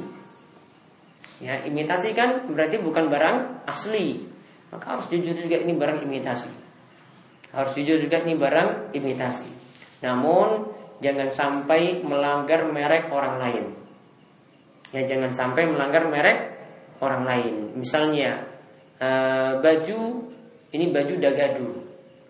Ya, 1.42 1.64
imitasi 1.66 2.14
kan 2.14 2.48
berarti 2.54 2.78
bukan 2.78 3.10
barang 3.10 3.66
asli. 3.66 4.30
Maka 4.70 4.94
harus 4.94 5.10
jujur 5.10 5.34
juga 5.34 5.58
ini 5.58 5.74
barang 5.74 6.04
imitasi. 6.04 6.65
Harus 7.56 7.72
jujur 7.72 7.96
juga 7.96 8.20
ini 8.20 8.36
barang 8.36 8.92
imitasi. 8.92 9.48
Namun 10.04 10.68
jangan 11.00 11.32
sampai 11.32 12.04
melanggar 12.04 12.68
merek 12.68 13.08
orang 13.08 13.40
lain. 13.40 13.64
Ya 14.92 15.08
jangan 15.08 15.32
sampai 15.32 15.64
melanggar 15.64 16.04
merek 16.04 16.52
orang 17.00 17.24
lain. 17.24 17.54
Misalnya 17.80 18.44
uh, 19.00 19.56
baju 19.64 20.00
ini 20.76 20.92
baju 20.92 21.14
dagadu. 21.16 21.68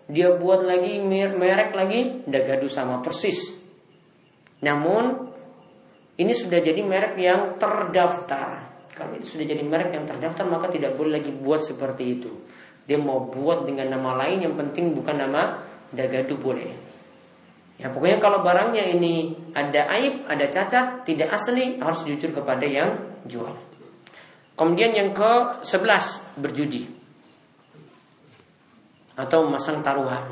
Dia 0.07 0.31
buat 0.39 0.63
lagi 0.63 1.03
merek 1.03 1.75
lagi 1.75 2.23
dagadu 2.23 2.71
sama 2.71 3.03
persis. 3.03 3.51
Namun 4.63 5.27
ini 6.17 6.33
sudah 6.33 6.63
jadi 6.63 6.81
merek 6.81 7.19
yang 7.19 7.59
terdaftar. 7.59 8.79
Kalau 8.95 9.13
itu 9.13 9.37
sudah 9.37 9.45
jadi 9.45 9.61
merek 9.61 9.93
yang 9.93 10.07
terdaftar 10.07 10.47
maka 10.49 10.73
tidak 10.73 10.97
boleh 10.97 11.21
lagi 11.21 11.29
buat 11.29 11.61
seperti 11.61 12.03
itu. 12.17 12.31
Dia 12.87 12.95
mau 12.95 13.27
buat 13.27 13.67
dengan 13.67 13.91
nama 13.99 14.15
lain 14.23 14.47
yang 14.47 14.55
penting 14.55 14.95
bukan 14.95 15.19
nama 15.19 15.59
dagadu 15.91 16.39
boleh. 16.39 16.71
Ya 17.77 17.93
pokoknya 17.93 18.17
kalau 18.17 18.41
barangnya 18.41 18.89
ini 18.89 19.37
ada 19.53 19.85
aib, 19.99 20.25
ada 20.25 20.49
cacat, 20.49 21.05
tidak 21.05 21.29
asli 21.29 21.77
harus 21.77 22.01
jujur 22.07 22.33
kepada 22.33 22.65
yang 22.65 23.21
jual. 23.29 23.53
Kemudian 24.57 24.97
yang 24.97 25.13
ke 25.13 25.61
sebelas 25.61 26.17
berjudi 26.41 26.89
atau 29.13 29.45
memasang 29.45 29.85
taruhan. 29.85 30.25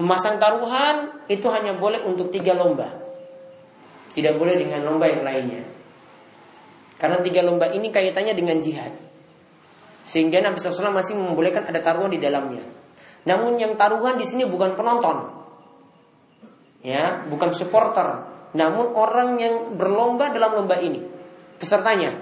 Memasang 0.00 0.40
taruhan 0.40 1.12
itu 1.28 1.44
hanya 1.52 1.76
boleh 1.76 2.00
untuk 2.08 2.32
tiga 2.32 2.56
lomba. 2.56 3.03
Tidak 4.14 4.38
boleh 4.38 4.54
dengan 4.54 4.86
lomba 4.86 5.10
yang 5.10 5.26
lainnya. 5.26 5.66
Karena 6.94 7.18
tiga 7.18 7.42
lomba 7.42 7.66
ini 7.74 7.90
kaitannya 7.90 8.30
dengan 8.38 8.62
jihad. 8.62 8.94
Sehingga 10.06 10.38
Nabi 10.38 10.62
SAW 10.62 10.94
masih 10.94 11.18
membolehkan 11.18 11.66
ada 11.66 11.82
taruhan 11.82 12.14
di 12.14 12.22
dalamnya. 12.22 12.62
Namun 13.26 13.58
yang 13.58 13.74
taruhan 13.74 14.14
di 14.14 14.22
sini 14.22 14.46
bukan 14.46 14.78
penonton. 14.78 15.34
Ya, 16.86 17.26
bukan 17.26 17.50
supporter. 17.50 18.22
Namun 18.54 18.94
orang 18.94 19.34
yang 19.42 19.74
berlomba 19.74 20.30
dalam 20.30 20.62
lomba 20.62 20.78
ini. 20.78 21.02
Pesertanya. 21.58 22.14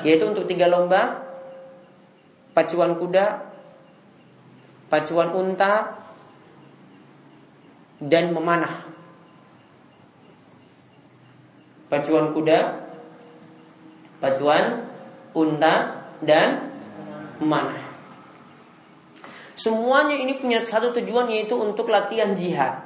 Yaitu 0.00 0.24
untuk 0.24 0.48
tiga 0.48 0.64
lomba. 0.70 1.20
Pacuan 2.56 2.96
kuda. 2.96 3.44
Pacuan 4.88 5.36
unta. 5.36 6.00
Dan 8.00 8.32
memanah 8.32 8.95
pacuan 11.86 12.34
kuda, 12.34 12.58
pacuan 14.18 14.86
unta 15.36 16.06
dan 16.24 16.72
mana. 17.38 17.76
Semuanya 19.56 20.16
ini 20.20 20.36
punya 20.36 20.62
satu 20.64 20.92
tujuan 20.92 21.32
yaitu 21.32 21.56
untuk 21.56 21.88
latihan 21.88 22.36
jihad. 22.36 22.84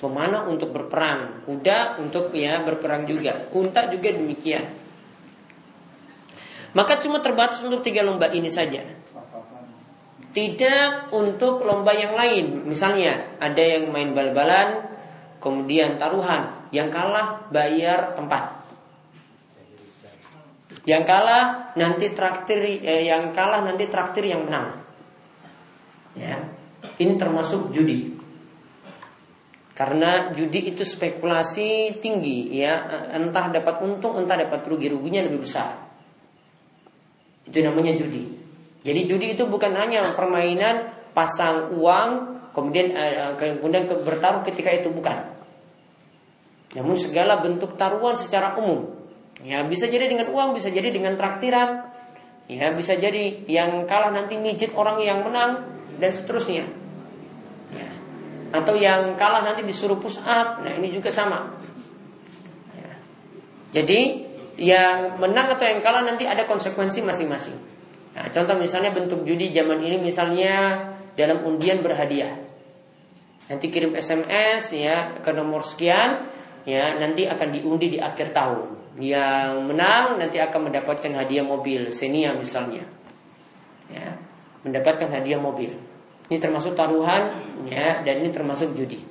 Pemanah 0.00 0.48
untuk 0.48 0.72
berperang, 0.72 1.44
kuda 1.44 2.00
untuk 2.00 2.32
ya 2.32 2.64
berperang 2.64 3.04
juga, 3.04 3.52
unta 3.52 3.84
juga 3.92 4.08
demikian. 4.16 4.64
Maka 6.72 7.02
cuma 7.02 7.18
terbatas 7.20 7.60
untuk 7.60 7.82
tiga 7.82 8.00
lomba 8.06 8.30
ini 8.30 8.48
saja. 8.48 8.80
Tidak 10.30 11.10
untuk 11.10 11.66
lomba 11.66 11.90
yang 11.90 12.14
lain. 12.14 12.62
Misalnya 12.64 13.34
ada 13.42 13.58
yang 13.58 13.90
main 13.90 14.14
bal-balan, 14.14 14.89
kemudian 15.40 15.96
taruhan, 15.96 16.68
yang 16.70 16.92
kalah 16.92 17.48
bayar 17.50 18.14
tempat. 18.14 18.60
Yang 20.86 21.04
kalah 21.08 21.74
nanti 21.74 22.12
traktir, 22.14 22.60
eh, 22.80 23.08
yang 23.10 23.34
kalah 23.34 23.64
nanti 23.64 23.90
traktir 23.90 24.28
yang 24.28 24.46
menang. 24.46 24.80
Ya, 26.14 26.38
ini 27.00 27.16
termasuk 27.18 27.72
judi. 27.74 28.20
Karena 29.74 30.36
judi 30.36 30.68
itu 30.68 30.84
spekulasi 30.84 32.00
tinggi 32.04 32.52
ya, 32.52 32.84
entah 33.16 33.48
dapat 33.48 33.80
untung, 33.80 34.12
entah 34.20 34.36
dapat 34.36 34.60
rugi, 34.68 34.92
ruginya 34.92 35.24
lebih 35.24 35.40
besar. 35.40 35.88
Itu 37.48 37.64
namanya 37.64 37.96
judi. 37.96 38.28
Jadi 38.84 39.00
judi 39.08 39.32
itu 39.36 39.48
bukan 39.48 39.72
hanya 39.76 40.12
permainan 40.12 40.92
pasang 41.16 41.72
uang 41.76 42.39
kemudian 42.50 42.94
uh, 42.94 43.34
kemudian 43.38 43.86
bertaruh 43.86 44.42
ketika 44.46 44.70
itu 44.74 44.90
bukan. 44.90 45.30
Namun 46.76 46.94
segala 46.94 47.42
bentuk 47.42 47.74
taruhan 47.74 48.14
secara 48.14 48.54
umum. 48.58 48.98
Ya, 49.40 49.64
bisa 49.64 49.88
jadi 49.88 50.06
dengan 50.06 50.30
uang, 50.30 50.54
bisa 50.54 50.68
jadi 50.68 50.92
dengan 50.92 51.16
traktiran. 51.16 51.90
Ya, 52.50 52.70
bisa 52.74 52.98
jadi 52.98 53.46
yang 53.46 53.86
kalah 53.86 54.12
nanti 54.12 54.36
mijit 54.36 54.74
orang 54.74 55.00
yang 55.02 55.22
menang 55.24 55.64
dan 55.98 56.10
seterusnya 56.10 56.80
atau 58.50 58.74
yang 58.74 59.14
kalah 59.14 59.46
nanti 59.46 59.62
disuruh 59.62 59.98
push 59.98 60.18
up. 60.26 60.62
Nah, 60.62 60.72
ini 60.74 60.90
juga 60.90 61.14
sama. 61.14 61.54
Ya. 62.74 62.92
Jadi 63.80 64.26
yang 64.60 65.22
menang 65.22 65.54
atau 65.54 65.64
yang 65.64 65.80
kalah 65.80 66.02
nanti 66.02 66.26
ada 66.26 66.44
konsekuensi 66.44 67.00
masing-masing. 67.06 67.56
Nah, 68.18 68.26
contoh 68.34 68.58
misalnya 68.58 68.90
bentuk 68.90 69.22
judi 69.22 69.54
zaman 69.54 69.78
ini 69.78 70.02
misalnya 70.02 70.82
dalam 71.20 71.44
undian 71.44 71.84
berhadiah. 71.84 72.32
Nanti 73.52 73.68
kirim 73.68 73.92
SMS 73.92 74.72
ya 74.72 75.20
ke 75.20 75.30
nomor 75.36 75.60
sekian 75.60 76.24
ya 76.64 76.96
nanti 76.96 77.28
akan 77.28 77.48
diundi 77.52 77.92
di 77.92 77.98
akhir 78.00 78.32
tahun. 78.32 78.96
Yang 78.96 79.50
menang 79.68 80.16
nanti 80.16 80.40
akan 80.40 80.72
mendapatkan 80.72 81.12
hadiah 81.12 81.44
mobil 81.44 81.92
Xenia 81.92 82.32
misalnya. 82.32 82.88
Ya, 83.90 84.16
mendapatkan 84.64 85.10
hadiah 85.12 85.42
mobil. 85.42 85.76
Ini 86.30 86.38
termasuk 86.38 86.78
taruhan 86.78 87.34
ya 87.66 88.06
dan 88.06 88.22
ini 88.22 88.30
termasuk 88.30 88.72
judi. 88.78 89.02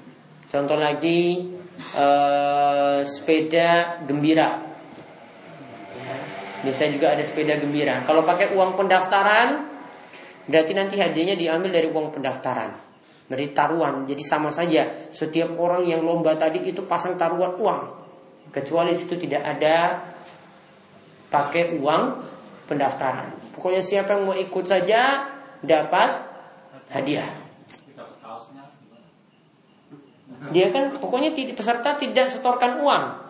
Contoh 0.48 0.80
lagi 0.80 1.52
eh, 1.94 3.00
sepeda 3.04 4.02
gembira. 4.08 4.66
Ya, 6.00 6.16
bisa 6.64 6.88
juga 6.88 7.12
ada 7.12 7.24
sepeda 7.28 7.60
gembira. 7.60 8.08
Kalau 8.08 8.24
pakai 8.24 8.56
uang 8.56 8.80
pendaftaran 8.80 9.69
berarti 10.50 10.74
nanti 10.74 10.98
hadiahnya 10.98 11.38
diambil 11.38 11.70
dari 11.70 11.88
uang 11.88 12.10
pendaftaran. 12.12 12.70
Dari 13.30 13.54
taruhan. 13.54 14.10
Jadi 14.10 14.24
sama 14.26 14.50
saja 14.50 14.90
setiap 15.14 15.54
orang 15.62 15.86
yang 15.86 16.02
lomba 16.02 16.34
tadi 16.34 16.66
itu 16.66 16.82
pasang 16.90 17.14
taruhan 17.14 17.54
uang. 17.62 17.82
Kecuali 18.50 18.98
situ 18.98 19.14
tidak 19.22 19.46
ada 19.46 20.02
pakai 21.30 21.78
uang 21.78 22.04
pendaftaran. 22.66 23.54
Pokoknya 23.54 23.86
siapa 23.86 24.18
yang 24.18 24.26
mau 24.26 24.34
ikut 24.34 24.66
saja 24.66 25.30
dapat 25.62 26.10
hadiah. 26.90 27.30
Dia 30.50 30.74
kan 30.74 30.90
pokoknya 30.98 31.36
peserta 31.54 32.02
tidak 32.02 32.34
setorkan 32.34 32.82
uang. 32.82 33.29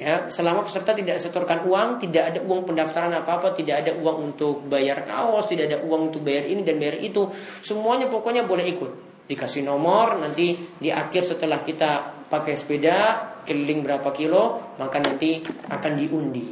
Ya, 0.00 0.32
selama 0.32 0.64
peserta 0.64 0.96
tidak 0.96 1.20
setorkan 1.20 1.68
uang, 1.68 2.00
tidak 2.00 2.32
ada 2.32 2.40
uang 2.40 2.64
pendaftaran 2.64 3.12
apa-apa, 3.20 3.52
tidak 3.52 3.84
ada 3.84 3.92
uang 4.00 4.32
untuk 4.32 4.64
bayar 4.64 5.04
kaos, 5.04 5.44
tidak 5.44 5.68
ada 5.68 5.78
uang 5.84 6.08
untuk 6.08 6.24
bayar 6.24 6.48
ini 6.48 6.64
dan 6.64 6.80
bayar 6.80 7.04
itu, 7.04 7.28
semuanya 7.60 8.08
pokoknya 8.08 8.48
boleh 8.48 8.64
ikut. 8.64 8.90
Dikasih 9.28 9.60
nomor, 9.60 10.16
nanti 10.16 10.56
di 10.56 10.88
akhir 10.88 11.36
setelah 11.36 11.60
kita 11.60 12.16
pakai 12.32 12.56
sepeda 12.56 12.96
keliling 13.44 13.84
berapa 13.84 14.08
kilo, 14.16 14.72
maka 14.80 15.04
nanti 15.04 15.44
akan 15.68 15.92
diundi. 16.00 16.48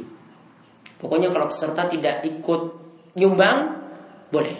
Pokoknya 1.01 1.33
kalau 1.33 1.49
peserta 1.49 1.89
tidak 1.89 2.21
ikut 2.29 2.61
nyumbang, 3.17 3.81
boleh. 4.29 4.55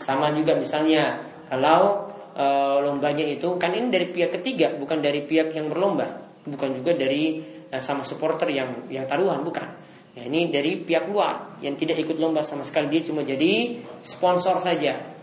Sama 0.00 0.32
juga 0.32 0.56
misalnya 0.56 1.20
kalau 1.52 2.08
e, 2.32 2.46
lombanya 2.80 3.28
itu 3.28 3.60
kan 3.60 3.76
ini 3.76 3.92
dari 3.92 4.08
pihak 4.08 4.40
ketiga, 4.40 4.72
bukan 4.72 5.04
dari 5.04 5.20
pihak 5.20 5.52
yang 5.52 5.68
berlomba, 5.68 6.32
bukan 6.48 6.80
juga 6.80 6.96
dari 6.96 7.53
sama 7.80 8.02
supporter 8.06 8.50
yang 8.50 8.86
yang 8.90 9.06
taruhan, 9.06 9.42
bukan. 9.42 9.66
Ya, 10.14 10.30
ini 10.30 10.46
dari 10.46 10.78
pihak 10.78 11.10
luar 11.10 11.58
yang 11.58 11.74
tidak 11.74 11.98
ikut 11.98 12.14
lomba 12.22 12.46
sama 12.46 12.62
sekali 12.62 12.86
dia 12.86 13.02
cuma 13.02 13.26
jadi 13.26 13.82
sponsor 14.06 14.62
saja. 14.62 15.14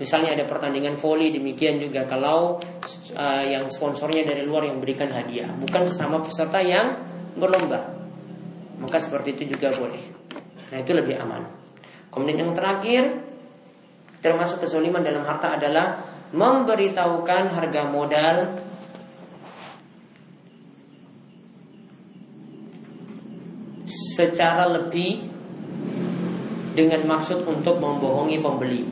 Misalnya 0.00 0.32
ada 0.32 0.48
pertandingan 0.48 0.96
voli 0.96 1.28
demikian 1.28 1.76
juga 1.76 2.08
kalau 2.08 2.56
e, 3.12 3.26
yang 3.52 3.68
sponsornya 3.68 4.24
dari 4.24 4.42
luar 4.48 4.72
yang 4.72 4.80
berikan 4.80 5.12
hadiah, 5.12 5.52
bukan 5.52 5.84
sesama 5.84 6.24
peserta 6.24 6.64
yang 6.64 6.96
berlomba. 7.36 7.92
Maka 8.80 8.98
seperti 8.98 9.36
itu 9.36 9.52
juga 9.52 9.68
boleh. 9.76 10.00
Nah 10.72 10.78
itu 10.80 10.96
lebih 10.96 11.20
aman. 11.20 11.44
Kemudian 12.08 12.40
yang 12.40 12.52
terakhir 12.56 13.32
Termasuk 14.22 14.62
kezaliman 14.62 15.02
dalam 15.02 15.26
harta 15.26 15.58
adalah 15.58 15.98
memberitahukan 16.30 17.58
harga 17.58 17.82
modal 17.90 18.36
secara 24.22 24.70
lebih 24.70 25.26
dengan 26.78 27.02
maksud 27.10 27.42
untuk 27.42 27.82
membohongi 27.82 28.38
pembeli. 28.38 28.82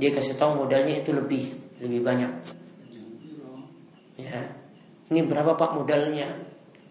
Dia 0.00 0.14
kasih 0.14 0.40
tahu 0.40 0.64
modalnya 0.64 1.02
itu 1.02 1.12
lebih, 1.12 1.44
lebih 1.84 2.00
banyak. 2.00 2.32
Ya. 4.16 4.40
Ini 5.12 5.20
berapa 5.24 5.54
Pak 5.54 5.76
modalnya? 5.76 6.32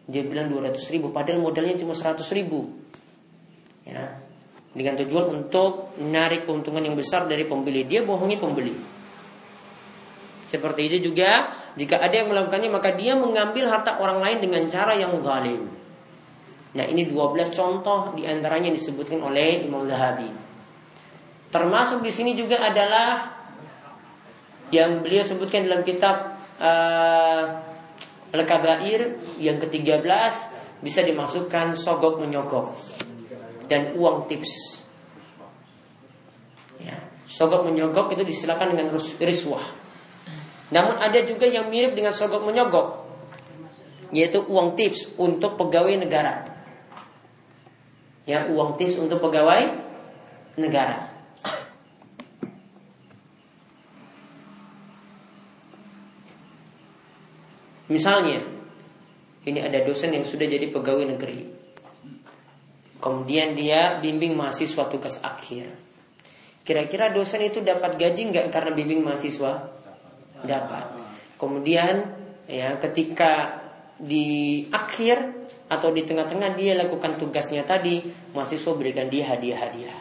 Dia 0.08 0.24
bilang 0.24 0.48
200 0.48 0.80
ribu 0.96 1.12
Padahal 1.12 1.44
modalnya 1.44 1.76
cuma 1.76 1.92
100 1.92 2.24
ribu 2.32 2.72
Ya 3.84 4.24
dengan 4.78 4.94
tujuan 5.02 5.26
untuk 5.34 5.98
menarik 5.98 6.46
keuntungan 6.46 6.86
yang 6.86 6.94
besar 6.94 7.26
dari 7.26 7.50
pembeli. 7.50 7.90
Dia 7.90 8.06
bohongi 8.06 8.38
pembeli. 8.38 8.78
Seperti 10.46 10.88
itu 10.88 11.12
juga 11.12 11.52
jika 11.76 12.00
ada 12.00 12.14
yang 12.14 12.30
melakukannya 12.32 12.72
maka 12.72 12.94
dia 12.96 13.18
mengambil 13.18 13.68
harta 13.68 13.98
orang 13.98 14.22
lain 14.22 14.38
dengan 14.40 14.64
cara 14.70 14.94
yang 14.96 15.18
zalim. 15.26 15.66
Nah, 16.76 16.84
ini 16.84 17.08
12 17.08 17.56
contoh 17.56 18.12
di 18.18 18.28
antaranya 18.28 18.68
disebutkan 18.74 19.24
oleh 19.24 19.64
Imam 19.64 19.88
Zahabi. 19.88 20.28
Termasuk 21.48 22.04
di 22.04 22.12
sini 22.12 22.36
juga 22.36 22.60
adalah 22.60 23.38
yang 24.68 25.00
beliau 25.00 25.24
sebutkan 25.24 25.64
dalam 25.64 25.88
kitab 25.88 26.36
uh, 26.60 27.44
Al-Kabair 28.36 29.16
yang 29.40 29.56
ke-13 29.64 30.04
bisa 30.84 31.00
dimasukkan 31.08 31.80
sogok 31.80 32.20
menyogok 32.20 32.76
dan 33.72 33.96
uang 33.96 34.28
tips. 34.28 34.84
Ya, 36.84 37.00
sogok 37.24 37.64
menyogok 37.64 38.12
itu 38.12 38.28
disilakan 38.28 38.76
dengan 38.76 38.92
riswah. 39.24 39.64
Namun 40.68 41.00
ada 41.00 41.24
juga 41.24 41.48
yang 41.48 41.72
mirip 41.72 41.96
dengan 41.96 42.12
sogok 42.12 42.44
menyogok, 42.44 43.08
yaitu 44.12 44.44
uang 44.44 44.76
tips 44.76 45.16
untuk 45.16 45.56
pegawai 45.56 45.96
negara. 46.04 46.57
Ya, 48.28 48.44
uang 48.52 48.76
tips 48.76 49.00
untuk 49.00 49.24
pegawai 49.24 49.72
negara. 50.60 51.08
Misalnya, 57.88 58.44
ini 59.48 59.64
ada 59.64 59.80
dosen 59.88 60.12
yang 60.12 60.28
sudah 60.28 60.44
jadi 60.44 60.68
pegawai 60.68 61.08
negeri. 61.08 61.48
Kemudian 63.00 63.56
dia 63.56 63.96
bimbing 64.04 64.36
mahasiswa 64.36 64.92
tugas 64.92 65.24
akhir. 65.24 65.72
Kira-kira 66.68 67.16
dosen 67.16 67.48
itu 67.48 67.64
dapat 67.64 67.96
gaji 67.96 68.28
nggak 68.28 68.52
karena 68.52 68.76
bimbing 68.76 69.08
mahasiswa? 69.08 69.72
Dapat. 70.44 70.86
Kemudian 71.40 72.12
ya 72.52 72.76
ketika 72.76 73.64
di 73.96 74.68
akhir 74.68 75.47
atau 75.68 75.92
di 75.92 76.08
tengah-tengah 76.08 76.56
dia 76.56 76.80
lakukan 76.80 77.20
tugasnya 77.20 77.68
tadi, 77.68 78.08
mahasiswa 78.32 78.72
berikan 78.72 79.12
dia 79.12 79.28
hadiah-hadiah. 79.28 80.00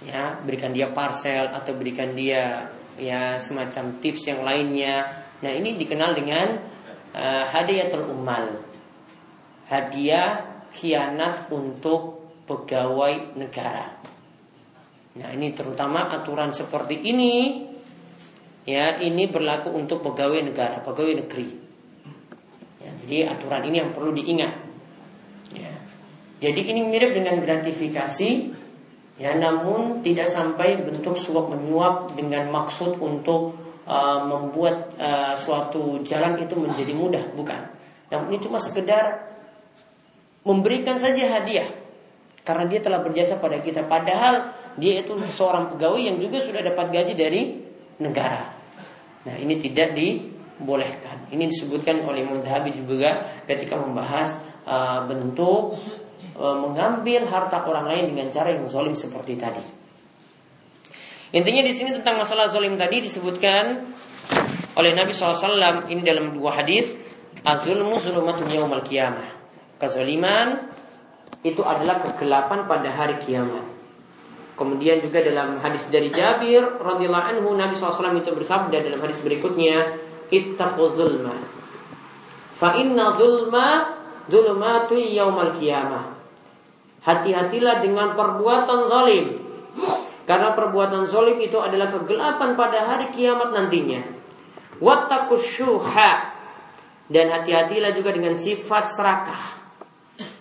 Ya, 0.00 0.40
berikan 0.40 0.72
dia 0.72 0.88
parcel 0.88 1.52
atau 1.52 1.76
berikan 1.76 2.16
dia 2.16 2.72
ya 2.96 3.36
semacam 3.36 4.00
tips 4.00 4.32
yang 4.32 4.40
lainnya. 4.40 5.04
Nah, 5.44 5.52
ini 5.52 5.76
dikenal 5.76 6.16
dengan 6.16 6.56
uh, 7.12 7.44
hadiatul 7.52 8.08
ummal. 8.08 8.64
Hadiah 9.68 10.64
khianat 10.72 11.52
untuk 11.52 12.32
pegawai 12.48 13.36
negara. 13.36 14.00
Nah, 15.20 15.28
ini 15.36 15.52
terutama 15.52 16.08
aturan 16.08 16.56
seperti 16.56 16.96
ini 17.04 17.66
ya 18.64 18.96
ini 19.02 19.28
berlaku 19.28 19.74
untuk 19.74 20.00
pegawai 20.00 20.40
negara, 20.40 20.80
pegawai 20.80 21.26
negeri. 21.26 21.69
Jadi 23.10 23.26
aturan 23.26 23.66
ini 23.66 23.82
yang 23.82 23.90
perlu 23.90 24.14
diingat. 24.14 24.54
Ya. 25.50 25.74
Jadi 26.38 26.70
ini 26.70 26.86
mirip 26.86 27.10
dengan 27.10 27.42
gratifikasi, 27.42 28.30
ya 29.18 29.34
namun 29.34 29.98
tidak 30.06 30.30
sampai 30.30 30.78
bentuk 30.78 31.18
suap 31.18 31.50
menyuap 31.50 32.14
dengan 32.14 32.46
maksud 32.54 33.02
untuk 33.02 33.58
uh, 33.82 34.22
membuat 34.30 34.94
uh, 34.94 35.34
suatu 35.34 35.98
jalan 36.06 36.38
itu 36.38 36.54
menjadi 36.54 36.94
mudah, 36.94 37.34
bukan. 37.34 37.58
Namun 38.14 38.30
ini 38.30 38.38
cuma 38.46 38.62
sekedar 38.62 39.26
memberikan 40.46 40.94
saja 40.94 41.34
hadiah 41.34 41.66
karena 42.46 42.70
dia 42.70 42.78
telah 42.78 43.02
berjasa 43.02 43.42
pada 43.42 43.58
kita. 43.58 43.90
Padahal 43.90 44.54
dia 44.78 45.02
itu 45.02 45.18
seorang 45.34 45.74
pegawai 45.74 45.98
yang 45.98 46.22
juga 46.22 46.38
sudah 46.38 46.62
dapat 46.62 46.94
gaji 46.94 47.18
dari 47.18 47.58
negara. 47.98 48.54
Nah 49.26 49.34
ini 49.34 49.58
tidak 49.58 49.98
dibolehkan. 50.60 51.32
Ini 51.32 51.48
disebutkan 51.48 52.04
oleh 52.04 52.28
Mudhabi 52.28 52.76
juga 52.76 53.24
ketika 53.48 53.80
membahas 53.80 54.36
uh, 54.68 55.08
bentuk 55.08 55.80
uh, 56.36 56.56
mengambil 56.60 57.24
harta 57.24 57.64
orang 57.64 57.88
lain 57.88 58.04
dengan 58.12 58.28
cara 58.28 58.52
yang 58.52 58.68
zalim 58.68 58.92
seperti 58.92 59.40
tadi. 59.40 59.64
Intinya 61.32 61.64
di 61.64 61.72
sini 61.72 61.96
tentang 61.96 62.20
masalah 62.20 62.52
zalim 62.52 62.76
tadi 62.76 63.00
disebutkan 63.00 63.88
oleh 64.76 64.92
Nabi 64.92 65.16
SAW 65.16 65.88
ini 65.88 66.02
dalam 66.04 66.36
dua 66.36 66.60
hadis 66.60 66.92
azulmu 67.42 67.96
zulumatun 68.04 68.52
yaumal 68.52 68.84
qiyamah. 68.84 69.40
Kezaliman 69.80 70.68
itu 71.40 71.64
adalah 71.64 72.04
kegelapan 72.04 72.68
pada 72.68 72.88
hari 72.92 73.16
kiamat. 73.24 73.64
Kemudian 74.60 75.00
juga 75.00 75.24
dalam 75.24 75.56
hadis 75.64 75.88
dari 75.88 76.12
Jabir 76.12 76.60
radhiyallahu 76.84 77.26
anhu 77.32 77.56
Nabi 77.56 77.80
SAW 77.80 78.12
itu 78.20 78.28
bersabda 78.28 78.84
dalam 78.84 79.00
hadis 79.00 79.24
berikutnya, 79.24 79.88
"Ittaqu 80.30 80.84
zulma." 80.94 81.36
Fa 82.56 82.78
inna 82.78 83.14
zulma 83.18 83.66
zulmatu 84.30 84.96
yaumal 84.96 85.52
qiyamah. 85.58 86.16
Hati-hatilah 87.00 87.80
dengan 87.82 88.14
perbuatan 88.14 88.86
zalim. 88.86 89.26
Karena 90.28 90.52
perbuatan 90.54 91.08
zalim 91.08 91.40
itu 91.40 91.56
adalah 91.58 91.88
kegelapan 91.90 92.54
pada 92.54 92.86
hari 92.86 93.10
kiamat 93.10 93.50
nantinya. 93.50 94.04
Wattaqus 94.78 95.44
syuha. 95.58 96.12
Dan 97.10 97.32
hati-hatilah 97.34 97.90
juga 97.96 98.14
dengan 98.14 98.38
sifat 98.38 98.86
serakah 98.86 99.60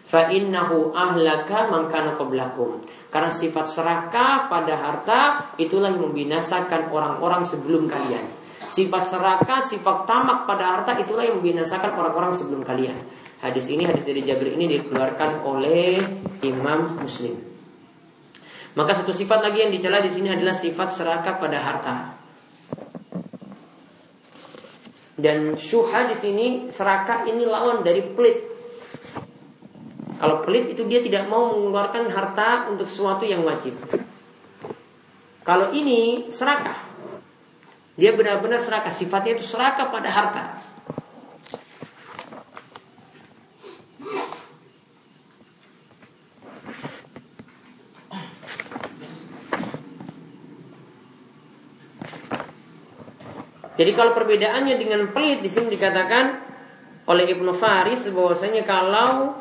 fa 0.09 0.33
innahu 0.33 0.89
ahlaka 0.91 1.69
man 1.69 1.85
kana 1.87 2.17
qablakum. 2.17 2.81
Karena 3.13 3.29
sifat 3.29 3.69
serakah 3.69 4.49
pada 4.49 4.73
harta 4.73 5.19
itulah 5.61 5.93
yang 5.93 6.01
membinasakan 6.01 6.89
orang-orang 6.89 7.45
sebelum 7.45 7.85
kalian. 7.85 8.25
Sifat 8.69 9.09
serakah, 9.09 9.65
sifat 9.65 10.05
tamak 10.05 10.45
pada 10.45 10.77
harta 10.77 10.93
itulah 11.01 11.25
yang 11.25 11.41
membinasakan 11.41 11.89
orang-orang 11.97 12.37
sebelum 12.37 12.61
kalian. 12.61 13.01
Hadis 13.41 13.65
ini, 13.65 13.89
hadis 13.89 14.05
dari 14.05 14.21
Jabir 14.21 14.53
ini 14.53 14.69
dikeluarkan 14.77 15.41
oleh 15.41 15.97
Imam 16.45 17.01
Muslim. 17.01 17.33
Maka 18.77 19.01
satu 19.01 19.09
sifat 19.09 19.41
lagi 19.41 19.65
yang 19.65 19.73
dicela 19.73 20.05
di 20.05 20.13
sini 20.13 20.29
adalah 20.29 20.53
sifat 20.53 20.93
serakah 20.93 21.33
pada 21.41 21.57
harta. 21.57 21.95
Dan 25.19 25.57
syuha 25.57 26.07
di 26.13 26.15
sini 26.15 26.47
serakah 26.69 27.27
ini 27.27 27.43
lawan 27.43 27.81
dari 27.81 28.05
pelit. 28.05 28.37
Kalau 30.19 30.43
pelit 30.45 30.75
itu 30.77 30.85
dia 30.85 31.01
tidak 31.01 31.25
mau 31.27 31.57
mengeluarkan 31.57 32.11
harta 32.11 32.69
untuk 32.69 32.85
sesuatu 32.85 33.25
yang 33.25 33.41
wajib. 33.43 33.73
Kalau 35.41 35.73
ini 35.73 36.29
serakah. 36.29 36.88
Dia 37.99 38.15
benar-benar 38.15 38.63
serakah. 38.63 38.95
Sifatnya 38.95 39.35
itu 39.35 39.43
serakah 39.43 39.91
pada 39.91 40.07
harta. 40.07 40.43
Jadi 53.79 53.95
kalau 53.95 54.11
perbedaannya 54.11 54.75
dengan 54.75 55.07
pelit 55.15 55.39
di 55.39 55.47
sini 55.47 55.71
dikatakan 55.71 56.51
oleh 57.07 57.31
Ibnu 57.31 57.55
Faris 57.55 58.03
bahwasanya 58.11 58.67
kalau 58.67 59.39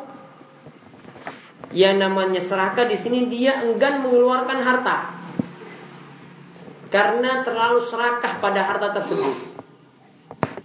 yang 1.74 1.98
namanya 1.98 2.38
serakah 2.38 2.86
di 2.86 2.94
sini 2.94 3.26
dia 3.26 3.66
enggan 3.66 3.98
mengeluarkan 3.98 4.59
harta. 4.62 4.96
Karena 6.89 7.45
terlalu 7.45 7.84
serakah 7.84 8.41
pada 8.41 8.64
harta 8.64 8.89
tersebut. 8.97 9.36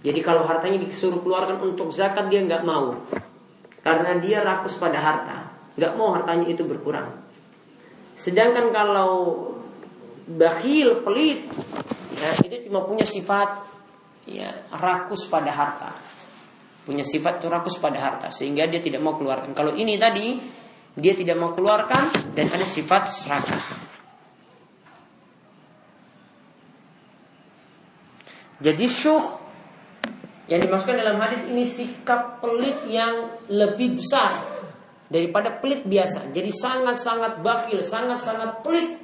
Jadi 0.04 0.20
kalau 0.20 0.44
hartanya 0.44 0.84
disuruh 0.84 1.20
keluarkan 1.24 1.60
untuk 1.64 1.92
zakat 1.92 2.28
dia 2.28 2.44
nggak 2.44 2.64
mau. 2.64 2.96
Karena 3.84 4.16
dia 4.20 4.40
rakus 4.40 4.76
pada 4.76 5.00
harta. 5.00 5.36
Nggak 5.76 5.92
mau 5.96 6.12
hartanya 6.16 6.48
itu 6.48 6.64
berkurang. 6.64 7.24
Sedangkan 8.16 8.72
kalau 8.72 9.12
bakhil, 10.24 11.04
pelit, 11.04 11.50
ya, 12.16 12.30
itu 12.48 12.68
cuma 12.68 12.84
punya 12.88 13.04
sifat 13.04 13.64
ya 14.24 14.64
rakus 14.80 15.28
pada 15.28 15.52
harta. 15.52 15.92
Punya 16.84 17.04
sifat 17.04 17.40
itu 17.40 17.48
rakus 17.48 17.76
pada 17.80 17.96
harta 17.96 18.28
sehingga 18.28 18.68
dia 18.68 18.80
tidak 18.80 19.00
mau 19.00 19.16
keluarkan. 19.16 19.56
Kalau 19.56 19.72
ini 19.72 19.96
tadi 19.96 20.36
dia 20.94 21.16
tidak 21.16 21.36
mau 21.40 21.52
keluarkan 21.56 22.36
dan 22.36 22.52
ada 22.52 22.64
sifat 22.64 23.08
serakah. 23.08 23.83
Jadi 28.62 28.86
syuh 28.86 29.24
yang 30.44 30.60
dimasukkan 30.60 31.00
dalam 31.00 31.16
hadis 31.18 31.40
ini 31.48 31.64
sikap 31.64 32.44
pelit 32.44 32.84
yang 32.86 33.32
lebih 33.48 33.96
besar 33.96 34.44
daripada 35.08 35.56
pelit 35.56 35.88
biasa. 35.88 36.28
Jadi 36.30 36.50
sangat-sangat 36.52 37.40
bakhil, 37.40 37.80
sangat-sangat 37.80 38.60
pelit. 38.60 39.00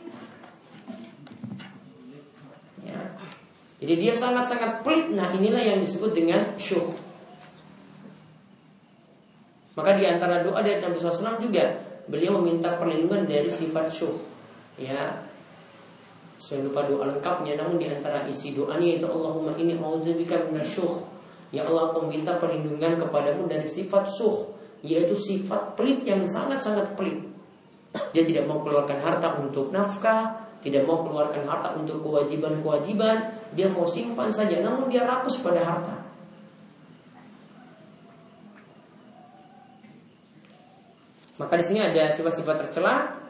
Ya. 2.85 3.01
Jadi 3.81 3.95
dia 3.97 4.13
sangat-sangat 4.13 4.85
pelit. 4.85 5.09
Nah 5.17 5.33
inilah 5.33 5.65
yang 5.65 5.79
disebut 5.81 6.13
dengan 6.13 6.55
syuh. 6.61 6.93
Maka 9.81 9.97
di 9.97 10.05
antara 10.05 10.45
doa 10.45 10.61
dari 10.61 10.77
Nabi 10.77 11.01
SAW 11.01 11.41
juga 11.41 11.73
beliau 12.05 12.37
meminta 12.43 12.77
perlindungan 12.77 13.25
dari 13.25 13.49
sifat 13.49 13.87
syuh. 13.89 14.19
Ya, 14.77 15.25
saya 16.41 16.65
lupa 16.65 16.89
doa 16.89 17.05
lengkapnya 17.05 17.61
namun 17.61 17.77
di 17.77 17.85
antara 17.85 18.25
isi 18.25 18.57
doanya 18.57 18.97
itu 18.97 19.05
Allahumma 19.05 19.53
ini 19.61 19.77
auzubika 19.77 20.41
minasyuh. 20.49 21.21
Ya 21.53 21.69
Allah 21.69 21.93
aku 21.93 22.09
minta 22.09 22.41
perlindungan 22.41 22.97
kepadamu 22.97 23.45
dari 23.45 23.69
sifat 23.69 24.09
syuh 24.09 24.49
yaitu 24.81 25.13
sifat 25.13 25.77
pelit 25.77 26.01
yang 26.09 26.25
sangat-sangat 26.25 26.97
pelit. 26.97 27.21
Dia 28.17 28.25
tidak 28.25 28.49
mau 28.49 28.65
keluarkan 28.65 29.05
harta 29.05 29.37
untuk 29.37 29.69
nafkah, 29.69 30.49
tidak 30.65 30.89
mau 30.89 31.05
keluarkan 31.05 31.45
harta 31.45 31.77
untuk 31.77 32.01
kewajiban-kewajiban, 32.01 33.37
dia 33.53 33.69
mau 33.69 33.85
simpan 33.85 34.33
saja 34.33 34.65
namun 34.65 34.89
dia 34.89 35.05
rakus 35.05 35.37
pada 35.45 35.61
harta. 35.61 36.01
Maka 41.37 41.53
di 41.61 41.65
sini 41.69 41.81
ada 41.85 42.09
sifat-sifat 42.09 42.57
tercela 42.65 43.21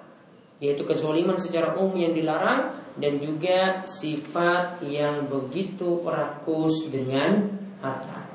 yaitu 0.63 0.87
kezoliman 0.87 1.41
secara 1.41 1.75
umum 1.75 1.97
yang 1.99 2.15
dilarang 2.15 2.80
dan 2.99 3.23
juga 3.23 3.87
sifat 3.87 4.83
yang 4.83 5.31
begitu 5.31 6.03
rakus 6.03 6.91
dengan 6.91 7.47
harta. 7.79 8.27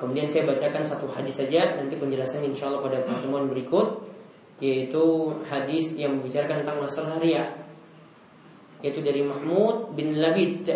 Kemudian 0.00 0.26
saya 0.26 0.48
bacakan 0.50 0.82
satu 0.82 1.06
hadis 1.14 1.38
saja 1.38 1.78
nanti 1.78 1.94
penjelasan 1.94 2.42
insya 2.42 2.72
Allah 2.72 2.82
pada 2.82 2.98
pertemuan 3.06 3.46
berikut 3.46 4.02
yaitu 4.58 5.30
hadis 5.46 5.94
yang 5.94 6.18
membicarakan 6.18 6.66
tentang 6.66 6.78
masalah 6.82 7.18
ria 7.22 7.54
yaitu 8.82 8.98
dari 8.98 9.22
Mahmud 9.22 9.94
bin 9.94 10.18
Labid 10.18 10.66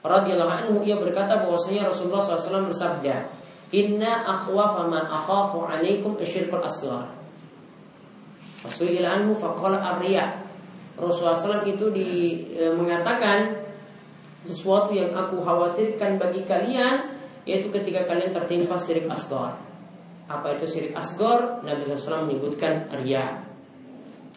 radhiyallahu 0.00 0.52
anhu 0.52 0.74
ia 0.88 0.96
berkata 0.96 1.44
bahwasanya 1.44 1.92
Rasulullah 1.92 2.24
SAW 2.24 2.72
bersabda 2.72 3.44
Inna 3.74 4.22
akhwafa 4.22 4.86
ma 4.86 5.02
akhafu 5.02 5.66
alaikum 5.66 6.14
asyirkul 6.14 6.62
asghar. 6.62 7.10
Rasulullah 8.64 9.20
anhu 9.20 9.36
faqala 9.36 9.76
ar-riya. 9.76 10.40
Rasulullah 10.96 11.36
SAW 11.36 11.68
itu 11.68 11.92
di, 11.92 12.08
e, 12.56 12.72
mengatakan 12.72 13.60
sesuatu 14.48 14.94
yang 14.96 15.12
aku 15.12 15.42
khawatirkan 15.42 16.16
bagi 16.16 16.46
kalian 16.48 17.12
yaitu 17.44 17.68
ketika 17.68 18.08
kalian 18.08 18.32
tertimpa 18.32 18.80
syirik 18.80 19.04
asghar. 19.10 19.60
Apa 20.24 20.56
itu 20.56 20.64
syirik 20.64 20.96
asghar? 20.96 21.60
Nabi 21.60 21.84
SAW 21.84 22.24
menyebutkan 22.24 22.88
riya. 23.04 23.44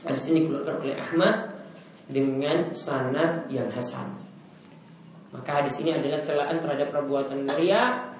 Hadis 0.03 0.27
ini 0.27 0.43
dikeluarkan 0.45 0.75
oleh 0.83 0.97
Ahmad 0.99 1.35
dengan 2.11 2.57
sanad 2.75 3.47
yang 3.47 3.71
hasan. 3.71 4.11
Maka 5.31 5.63
hadis 5.63 5.79
ini 5.79 5.95
adalah 5.95 6.19
celaan 6.19 6.59
terhadap 6.59 6.91
perbuatan 6.91 7.47
riya 7.55 8.11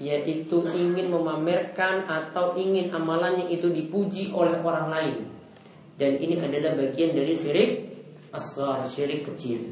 yaitu 0.00 0.64
ingin 0.72 1.12
memamerkan 1.12 2.08
atau 2.08 2.56
ingin 2.56 2.88
amalannya 2.88 3.52
itu 3.52 3.68
dipuji 3.68 4.32
oleh 4.32 4.56
orang 4.64 4.88
lain. 4.88 5.16
Dan 6.00 6.16
ini 6.16 6.40
adalah 6.40 6.72
bagian 6.78 7.12
dari 7.12 7.36
syirik 7.36 7.70
asgar, 8.32 8.88
syirik 8.88 9.28
kecil. 9.28 9.68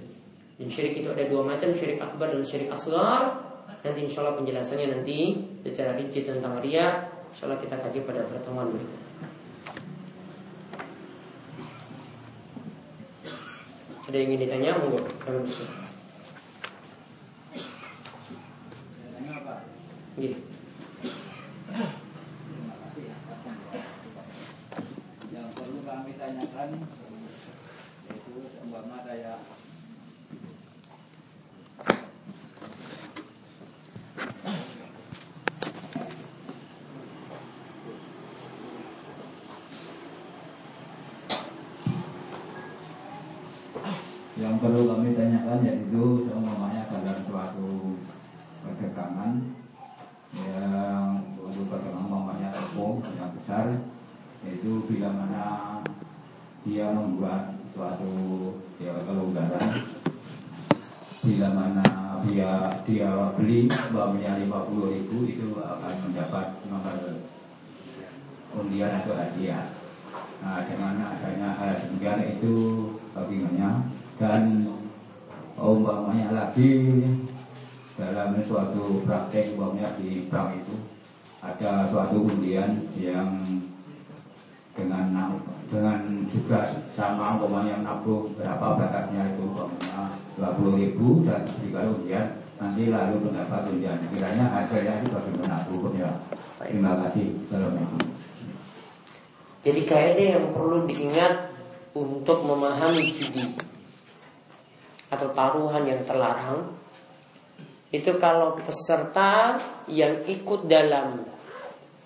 Dan 0.60 0.68
syirik 0.68 1.00
itu 1.00 1.08
ada 1.08 1.24
dua 1.24 1.48
macam, 1.48 1.72
syirik 1.72 1.96
akbar 1.96 2.36
dan 2.36 2.44
syirik 2.44 2.68
asgar. 2.68 3.48
Nanti 3.80 4.00
insya 4.04 4.20
Allah 4.20 4.36
penjelasannya 4.36 4.86
nanti 4.92 5.40
secara 5.64 5.96
rinci 5.96 6.28
tentang 6.28 6.60
ria. 6.60 7.08
Insya 7.32 7.48
Allah 7.48 7.60
kita 7.64 7.80
kaji 7.80 7.98
pada 8.04 8.20
pertemuan 8.28 8.68
berikutnya. 8.68 9.08
Ada 14.10 14.16
yang 14.18 14.26
ingin 14.34 14.40
ditanya? 14.42 14.70
Monggo, 14.74 15.06
kami 15.22 15.46
bisa. 15.46 15.79
Gitu. 20.20 20.36
Yang 25.32 25.48
perlu 25.56 25.80
kami 25.80 26.12
tanyakan 26.20 26.70
yaitu 28.04 28.32
umpama 28.60 29.00
kayak 29.00 29.40
yang 44.36 44.60
perlu 44.60 44.84
kami 44.84 45.16
tanyakan 45.16 45.64
yaitu 45.64 46.28
seumpamanya 46.28 46.92
dalam 46.92 47.18
suatu 47.24 47.96
perdagangan 48.68 49.56
yang 50.30 51.26
untuk 51.42 51.66
perdagangan 51.66 52.06
umpamanya 52.06 52.48
tepung 52.54 53.02
yang 53.18 53.34
besar 53.34 53.66
yaitu 54.60 54.84
bila 54.92 55.08
mana 55.08 55.80
dia 56.68 56.92
membuat 56.92 57.56
suatu 57.72 58.12
ya 58.76 58.92
kelonggaran 59.08 59.88
bila 61.24 61.48
mana 61.56 61.84
dia 62.28 62.76
dia 62.84 63.08
beli 63.40 63.72
umpamanya 63.72 64.36
50 64.36 64.92
ribu 64.92 65.16
itu 65.24 65.56
akan 65.56 65.94
mendapat 66.04 66.60
nomor 66.68 66.92
undian 68.52 69.00
atau 69.00 69.16
hadiah. 69.16 69.72
Nah 70.44 70.60
dengan 70.68 71.08
adanya 71.08 71.56
hal 71.56 71.80
demikian 71.80 72.20
itu 72.36 72.52
bagaimana 73.16 73.88
dan 74.20 74.68
umpamanya 75.56 76.36
lagi 76.36 77.00
dalam 77.96 78.36
suatu 78.44 79.08
praktek 79.08 79.56
umpamanya 79.56 79.96
di 79.96 80.28
bank 80.28 80.60
itu 80.60 80.76
ada 81.40 81.88
suatu 81.88 82.28
undian 82.28 82.84
yang 83.00 83.40
dengan 84.74 85.10
dengan 85.70 85.98
juga 86.30 86.70
sama 86.98 87.38
umpamanya 87.38 87.82
nabung 87.82 88.30
berapa 88.34 88.78
bakatnya 88.78 89.34
itu 89.34 89.42
umpamanya 89.46 90.14
dua 90.38 90.50
puluh 90.58 90.74
ribu 90.78 91.22
dan 91.26 91.46
jika 91.62 91.86
undian 91.86 92.26
nanti 92.60 92.92
lalu 92.92 93.16
mendapat 93.24 93.70
undian. 93.72 93.96
Kiranya 94.12 94.50
hasilnya 94.52 95.00
itu 95.00 95.08
bagaimana 95.14 95.56
hukum 95.68 95.96
ya. 95.96 96.10
Terima 96.60 96.92
kasih. 97.06 97.32
Assalamualaikum. 97.48 98.00
Jadi 99.60 99.80
kaidah 99.84 100.26
yang 100.40 100.46
perlu 100.52 100.88
diingat 100.88 101.52
untuk 101.96 102.44
memahami 102.44 103.12
judi 103.12 103.44
atau 105.10 105.28
taruhan 105.34 105.84
yang 105.84 106.00
terlarang. 106.06 106.76
Itu 107.90 108.22
kalau 108.22 108.54
peserta 108.54 109.58
yang 109.90 110.22
ikut 110.22 110.70
dalam 110.70 111.26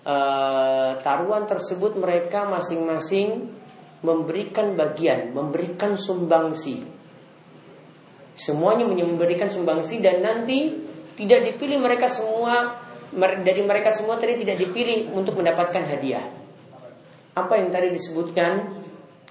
uh, 0.05 0.95
taruhan 1.01 1.49
tersebut 1.49 1.97
mereka 1.97 2.45
masing-masing 2.45 3.49
memberikan 4.05 4.77
bagian, 4.77 5.33
memberikan 5.33 5.97
sumbangsi. 5.97 6.85
Semuanya 8.37 8.85
memberikan 8.85 9.49
sumbangsi 9.49 9.99
dan 10.03 10.21
nanti 10.21 10.71
tidak 11.15 11.51
dipilih 11.51 11.81
mereka 11.81 12.11
semua 12.11 12.83
dari 13.15 13.63
mereka 13.63 13.95
semua 13.95 14.19
tadi 14.19 14.35
tidak 14.43 14.59
dipilih 14.59 15.15
untuk 15.15 15.39
mendapatkan 15.39 15.87
hadiah. 15.87 16.27
Apa 17.35 17.59
yang 17.59 17.71
tadi 17.71 17.91
disebutkan 17.95 18.83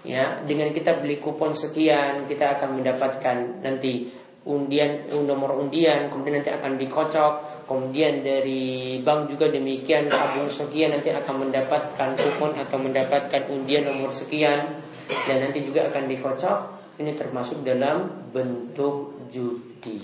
ya 0.05 0.45
dengan 0.45 0.69
kita 0.73 1.01
beli 1.01 1.17
kupon 1.17 1.57
sekian 1.57 2.29
kita 2.29 2.61
akan 2.61 2.77
mendapatkan 2.77 3.65
nanti 3.65 4.24
undian 4.45 5.09
nomor 5.25 5.57
undian 5.57 6.13
kemudian 6.13 6.41
nanti 6.41 6.53
akan 6.53 6.77
dikocok 6.77 7.65
kemudian 7.65 8.21
dari 8.21 9.01
bank 9.01 9.33
juga 9.33 9.49
demikian 9.49 10.13
tabung 10.13 10.53
sekian 10.53 10.93
nanti 10.93 11.09
akan 11.09 11.49
mendapatkan 11.49 12.13
kupon 12.13 12.53
atau 12.53 12.77
mendapatkan 12.77 13.49
undian 13.49 13.89
nomor 13.89 14.13
sekian 14.13 14.85
dan 15.09 15.37
nanti 15.45 15.65
juga 15.65 15.89
akan 15.93 16.09
dikocok. 16.09 16.59
Ini 16.95 17.11
termasuk 17.19 17.67
dalam 17.67 18.31
bentuk 18.31 19.27
judi. 19.35 19.99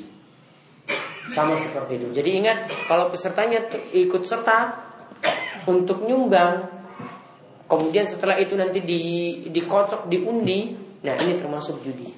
Sama 1.31 1.55
seperti 1.55 2.03
itu. 2.03 2.09
Jadi 2.11 2.31
ingat 2.43 2.67
kalau 2.91 3.07
pesertanya 3.07 3.63
ikut 3.95 4.27
serta 4.27 4.91
untuk 5.71 6.03
nyumbang 6.03 6.59
kemudian 7.71 8.03
setelah 8.03 8.35
itu 8.43 8.59
nanti 8.59 8.83
di 8.83 9.01
dikocok 9.47 10.11
diundi 10.11 10.75
nah 11.07 11.15
ini 11.21 11.39
termasuk 11.39 11.79
judi 11.87 12.11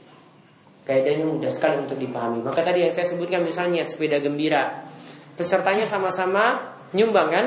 Kaidahnya 0.83 1.24
mudah 1.26 1.51
sekali 1.51 1.78
untuk 1.87 1.99
dipahami. 1.99 2.43
Maka 2.43 2.66
tadi 2.66 2.83
yang 2.83 2.91
saya 2.91 3.07
sebutkan 3.07 3.47
misalnya 3.47 3.87
sepeda 3.87 4.18
gembira. 4.18 4.83
Pesertanya 5.39 5.87
sama-sama 5.87 6.74
nyumbang 6.91 7.28
kan? 7.30 7.47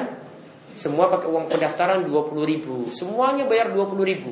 Semua 0.76 1.08
pakai 1.12 1.28
uang 1.28 1.52
pendaftaran 1.52 2.04
20 2.08 2.36
ribu. 2.48 2.88
Semuanya 2.92 3.44
bayar 3.44 3.72
20 3.76 3.96
ribu. 4.08 4.32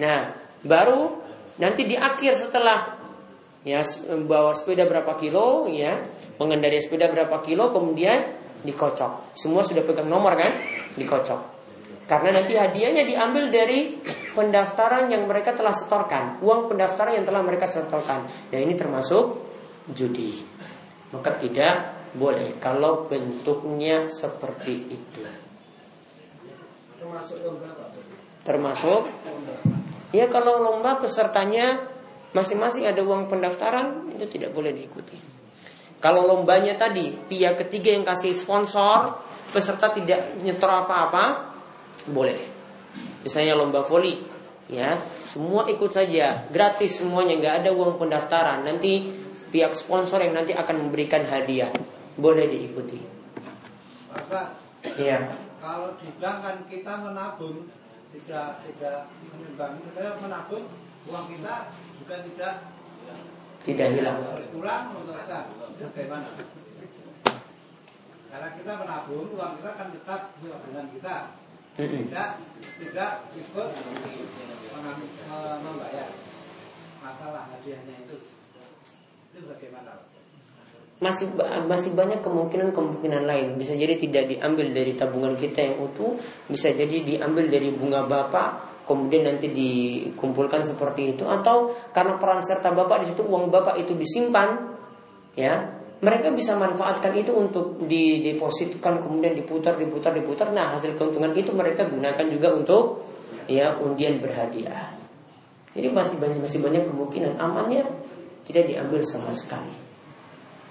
Nah, 0.00 0.32
baru 0.64 1.20
nanti 1.60 1.84
di 1.84 1.96
akhir 1.96 2.40
setelah 2.40 3.00
ya 3.60 3.84
bawa 4.24 4.56
sepeda 4.56 4.88
berapa 4.88 5.12
kilo 5.20 5.68
ya 5.68 6.00
mengendarai 6.40 6.80
sepeda 6.80 7.12
berapa 7.12 7.44
kilo 7.44 7.68
kemudian 7.68 8.24
dikocok 8.64 9.36
semua 9.36 9.60
sudah 9.60 9.84
pegang 9.84 10.08
nomor 10.08 10.32
kan 10.36 10.48
dikocok 10.96 11.59
karena 12.10 12.42
nanti 12.42 12.58
hadiahnya 12.58 13.06
diambil 13.06 13.54
dari 13.54 14.02
pendaftaran 14.34 15.06
yang 15.14 15.30
mereka 15.30 15.54
telah 15.54 15.70
setorkan, 15.70 16.42
uang 16.42 16.66
pendaftaran 16.66 17.14
yang 17.14 17.22
telah 17.22 17.38
mereka 17.46 17.70
setorkan. 17.70 18.26
Dan 18.50 18.66
ini 18.66 18.74
termasuk 18.74 19.38
judi. 19.94 20.42
Maka 21.14 21.38
tidak 21.38 22.02
boleh 22.18 22.58
kalau 22.58 23.06
bentuknya 23.06 24.10
seperti 24.10 24.74
itu. 24.90 25.22
Termasuk 26.98 27.38
lomba 27.46 27.70
Termasuk 28.42 29.02
Ya 30.10 30.26
kalau 30.26 30.58
lomba 30.58 30.98
pesertanya 30.98 31.86
masing-masing 32.34 32.90
ada 32.90 32.98
uang 33.06 33.30
pendaftaran 33.30 34.10
itu 34.18 34.26
tidak 34.26 34.50
boleh 34.50 34.74
diikuti. 34.74 35.14
Kalau 36.02 36.26
lombanya 36.26 36.74
tadi 36.74 37.14
pihak 37.14 37.62
ketiga 37.62 37.94
yang 37.94 38.02
kasih 38.02 38.34
sponsor, 38.34 39.22
peserta 39.54 39.94
tidak 39.94 40.34
nyetor 40.42 40.66
apa-apa, 40.66 41.49
boleh. 42.08 42.38
Misalnya 43.20 43.58
lomba 43.58 43.84
voli, 43.84 44.16
ya 44.70 44.96
semua 45.30 45.70
ikut 45.70 45.94
saja, 45.94 46.42
gratis 46.50 46.98
semuanya, 46.98 47.38
nggak 47.38 47.54
ada 47.62 47.70
uang 47.70 48.02
pendaftaran. 48.02 48.66
Nanti 48.66 49.06
pihak 49.54 49.78
sponsor 49.78 50.18
yang 50.24 50.34
nanti 50.34 50.56
akan 50.56 50.88
memberikan 50.88 51.22
hadiah, 51.22 51.70
boleh 52.18 52.50
diikuti. 52.50 52.98
Bapak, 54.10 54.58
ya. 54.98 55.30
kalau 55.62 55.94
di 56.02 56.10
bank 56.18 56.36
kan 56.42 56.56
kita 56.66 56.92
menabung, 56.98 57.70
tidak 58.10 58.58
tidak 58.66 59.06
menyumbang, 59.22 59.78
kita 59.86 60.18
menabung 60.18 60.64
uang 61.06 61.26
kita 61.30 61.54
juga 62.02 62.16
tidak 62.26 62.54
tidak 63.60 63.88
hilang. 63.92 64.18
Pulang 64.50 64.84
bagaimana? 65.78 66.28
Karena 68.30 68.48
kita 68.54 68.72
menabung, 68.78 69.26
uang 69.34 69.52
kita 69.62 69.70
kan 69.78 69.88
tetap 69.94 70.20
dengan 70.42 70.86
kita 70.90 71.14
tidak 71.78 72.28
tidak 72.60 73.12
ikut 73.36 73.68
membayar 75.60 76.08
masalah 77.00 77.44
hadiahnya 77.56 77.94
itu. 78.06 78.16
Itu 79.32 79.38
bagaimana? 79.48 80.04
Masih 81.00 81.32
masih 81.64 81.96
banyak 81.96 82.20
kemungkinan 82.20 82.76
kemungkinan 82.76 83.24
lain. 83.24 83.56
Bisa 83.56 83.72
jadi 83.72 83.96
tidak 83.96 84.28
diambil 84.28 84.68
dari 84.72 84.92
tabungan 84.92 85.32
kita 85.36 85.72
yang 85.72 85.76
utuh 85.80 86.16
bisa 86.48 86.68
jadi 86.72 87.00
diambil 87.00 87.48
dari 87.48 87.72
bunga 87.72 88.04
bapak 88.04 88.70
kemudian 88.84 89.22
nanti 89.22 89.46
dikumpulkan 89.54 90.66
seperti 90.66 91.14
itu 91.14 91.22
atau 91.22 91.70
karena 91.94 92.18
peran 92.18 92.42
serta 92.42 92.74
bapak 92.74 93.06
di 93.06 93.14
situ 93.14 93.22
uang 93.22 93.46
bapak 93.46 93.78
itu 93.78 93.94
disimpan 93.94 94.74
ya 95.38 95.79
mereka 96.00 96.32
bisa 96.32 96.56
manfaatkan 96.56 97.12
itu 97.12 97.28
untuk 97.36 97.84
didepositkan 97.84 99.04
kemudian 99.04 99.36
diputar 99.36 99.76
diputar 99.76 100.16
diputar. 100.16 100.48
Nah 100.48 100.72
hasil 100.72 100.96
keuntungan 100.96 101.36
itu 101.36 101.52
mereka 101.52 101.84
gunakan 101.84 102.24
juga 102.24 102.56
untuk 102.56 103.04
ya 103.44 103.76
undian 103.76 104.16
berhadiah. 104.16 104.96
Jadi 105.76 105.86
masih 105.92 106.16
banyak 106.16 106.40
masih 106.40 106.64
banyak 106.64 106.88
kemungkinan. 106.88 107.36
Amannya 107.36 107.84
tidak 108.48 108.72
diambil 108.72 109.04
sama 109.04 109.28
sekali. 109.36 109.70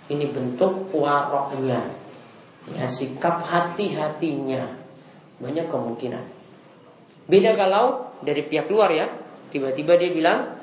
Ini 0.09 0.33
bentuk 0.33 0.89
waroknya. 0.97 1.93
Ya 2.73 2.89
sikap 2.89 3.45
hati-hatinya. 3.45 4.65
Banyak 5.37 5.69
kemungkinan. 5.69 6.23
Beda 7.29 7.53
kalau 7.53 8.17
dari 8.25 8.41
pihak 8.49 8.65
luar 8.65 8.89
ya. 8.89 9.05
Tiba-tiba 9.53 9.93
dia 9.97 10.09
bilang 10.09 10.57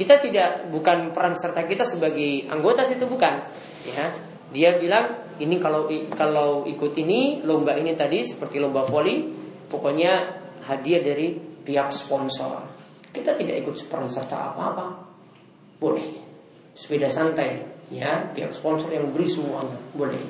Kita 0.00 0.16
tidak 0.16 0.72
bukan 0.72 1.12
peran 1.12 1.36
serta 1.36 1.68
kita 1.68 1.84
sebagai 1.84 2.48
anggota 2.48 2.88
situ 2.88 3.04
bukan, 3.04 3.36
ya. 3.90 4.06
Dia 4.50 4.70
bilang 4.78 5.38
ini 5.38 5.56
kalau 5.62 5.86
kalau 6.14 6.66
ikut 6.66 6.92
ini 6.98 7.40
lomba 7.46 7.78
ini 7.78 7.94
tadi 7.94 8.26
seperti 8.26 8.58
lomba 8.58 8.82
voli, 8.84 9.30
pokoknya 9.70 10.12
hadiah 10.66 11.02
dari 11.02 11.38
pihak 11.38 11.90
sponsor. 11.94 12.66
Kita 13.10 13.34
tidak 13.34 13.66
ikut 13.66 13.74
peran 13.90 14.10
serta 14.10 14.54
apa-apa. 14.54 14.86
Boleh. 15.80 16.22
Sepeda 16.76 17.10
santai, 17.10 17.60
ya, 17.90 18.30
pihak 18.30 18.54
sponsor 18.54 18.94
yang 18.94 19.10
beri 19.10 19.26
semuanya, 19.26 19.76
boleh. 19.92 20.22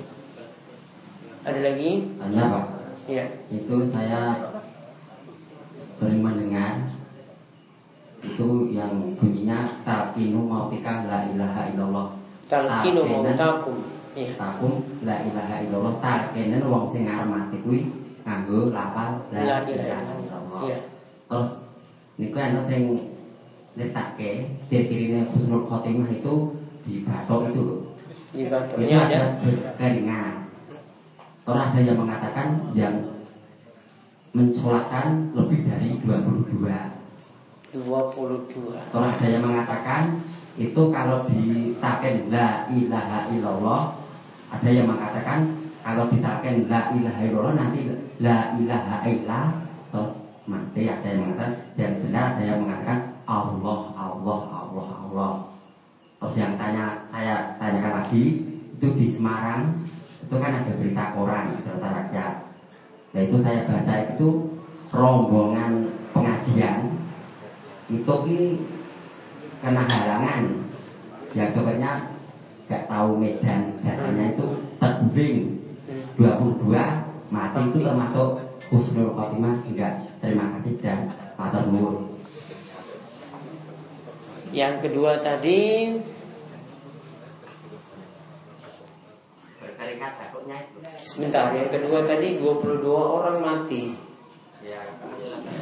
Ada 1.44 1.60
lagi? 1.60 2.04
Tanya 2.20 2.44
Pak. 2.52 2.66
Ya. 3.08 3.24
Itu 3.48 3.88
saya 3.90 4.36
sering 6.00 6.20
mendengar 6.24 6.88
itu 8.20 8.68
yang 8.72 9.16
bunyinya 9.16 9.80
talqinu 9.84 10.44
mautika 10.44 11.08
la 11.08 11.24
ilaha 11.28 11.72
illallah. 11.72 12.08
Talqinu 12.50 13.00
Talqinan- 13.06 13.22
mautakum. 13.30 13.76
Ya. 14.18 14.26
Takum 14.34 14.72
la 15.06 15.22
ilaha 15.22 15.56
illallah 15.62 15.94
talqinen 16.02 16.62
wong 16.66 16.90
sing 16.90 17.06
arep 17.06 17.30
mati 17.30 17.56
kuwi 17.62 17.80
nganggo 18.26 18.74
lafal 18.74 19.22
La 19.30 19.38
la 19.38 19.56
ilaha 19.62 19.70
illallah. 19.70 20.18
illallah. 20.18 20.62
Ya. 20.66 20.78
Terus 21.30 21.48
niku 22.18 22.36
ana 22.42 22.60
sing 22.66 22.82
letake 23.78 24.30
ciri-cirine 24.66 25.30
husnul 25.30 25.62
khotimah 25.70 26.10
itu 26.10 26.34
di 26.82 27.06
batok 27.06 27.54
itu 27.54 27.60
loh. 27.62 27.80
Di 28.34 28.42
Itu 28.42 28.50
batunya 28.50 28.98
ada 28.98 29.06
ada 29.06 29.22
berkeringat. 29.46 30.34
Orang 31.46 31.66
ada 31.70 31.78
yang 31.80 31.98
mengatakan 31.98 32.48
yang 32.74 32.94
mensolatkan 34.30 35.34
lebih 35.34 35.66
dari 35.66 35.98
22 36.02 36.66
22. 37.74 38.74
Orang 38.90 39.10
ada 39.14 39.26
yang 39.26 39.42
mengatakan 39.46 40.02
itu 40.58 40.82
kalau 40.90 41.26
ditaken 41.30 42.30
la 42.32 42.66
ilaha 42.70 43.30
illallah 43.30 43.82
ada 44.50 44.68
yang 44.70 44.90
mengatakan 44.90 45.54
kalau 45.80 46.10
ditaken 46.10 46.66
la 46.66 46.90
ilaha 46.90 47.20
illallah 47.22 47.54
nanti 47.54 47.80
la 48.18 48.58
ilaha 48.58 48.96
illallah 49.06 49.48
terus 49.90 50.12
mati. 50.50 50.90
Ada 50.90 51.06
yang 51.06 51.20
mengatakan 51.26 51.54
dan 51.78 51.90
benar 52.02 52.24
ada 52.34 52.42
yang 52.42 52.58
mengatakan 52.66 52.98
Allah 53.24 53.80
Allah 53.94 54.40
Allah 54.50 54.88
Allah. 55.06 55.32
Terus 56.20 56.34
yang 56.36 56.52
tanya 56.58 57.06
saya 57.08 57.56
tanyakan 57.56 57.92
lagi 58.04 58.24
itu 58.76 58.86
di 58.98 59.06
Semarang? 59.08 59.86
Itu 60.20 60.36
kan 60.36 60.52
ada 60.52 60.72
berita 60.76 61.14
koran 61.16 61.50
berita 61.50 61.88
rakyat 61.90 62.34
nah 63.10 63.26
itu 63.26 63.42
saya 63.42 63.66
baca 63.66 63.94
itu 64.14 64.28
rombongan 64.94 65.90
pengajian. 66.14 66.94
Itu 67.90 68.22
ki 68.22 68.38
kena 69.60 69.84
halangan. 69.84 70.44
Yang 71.36 71.50
sebenarnya 71.54 71.92
gak 72.66 72.90
tahu 72.90 73.20
medan 73.20 73.78
datanya 73.86 74.34
itu 74.34 74.46
terguling 74.82 75.38
22 76.18 76.70
mati 77.30 77.60
itu 77.70 77.78
termasuk 77.82 78.30
husnul 78.72 79.14
khotimah. 79.14 79.62
Enggak 79.68 79.94
terima 80.18 80.58
kasih 80.58 80.74
dan 80.82 80.98
matur 81.38 81.64
nuwun. 81.70 81.96
Yang 84.50 84.74
kedua 84.90 85.22
tadi. 85.22 85.94
Berkeringat 89.62 90.12
takutnya. 90.18 90.58
Sebentar, 90.98 91.54
yang 91.54 91.70
kedua 91.70 92.02
tadi 92.02 92.42
22 92.42 92.82
orang 92.90 93.38
mati. 93.38 93.94
ya 94.66 94.82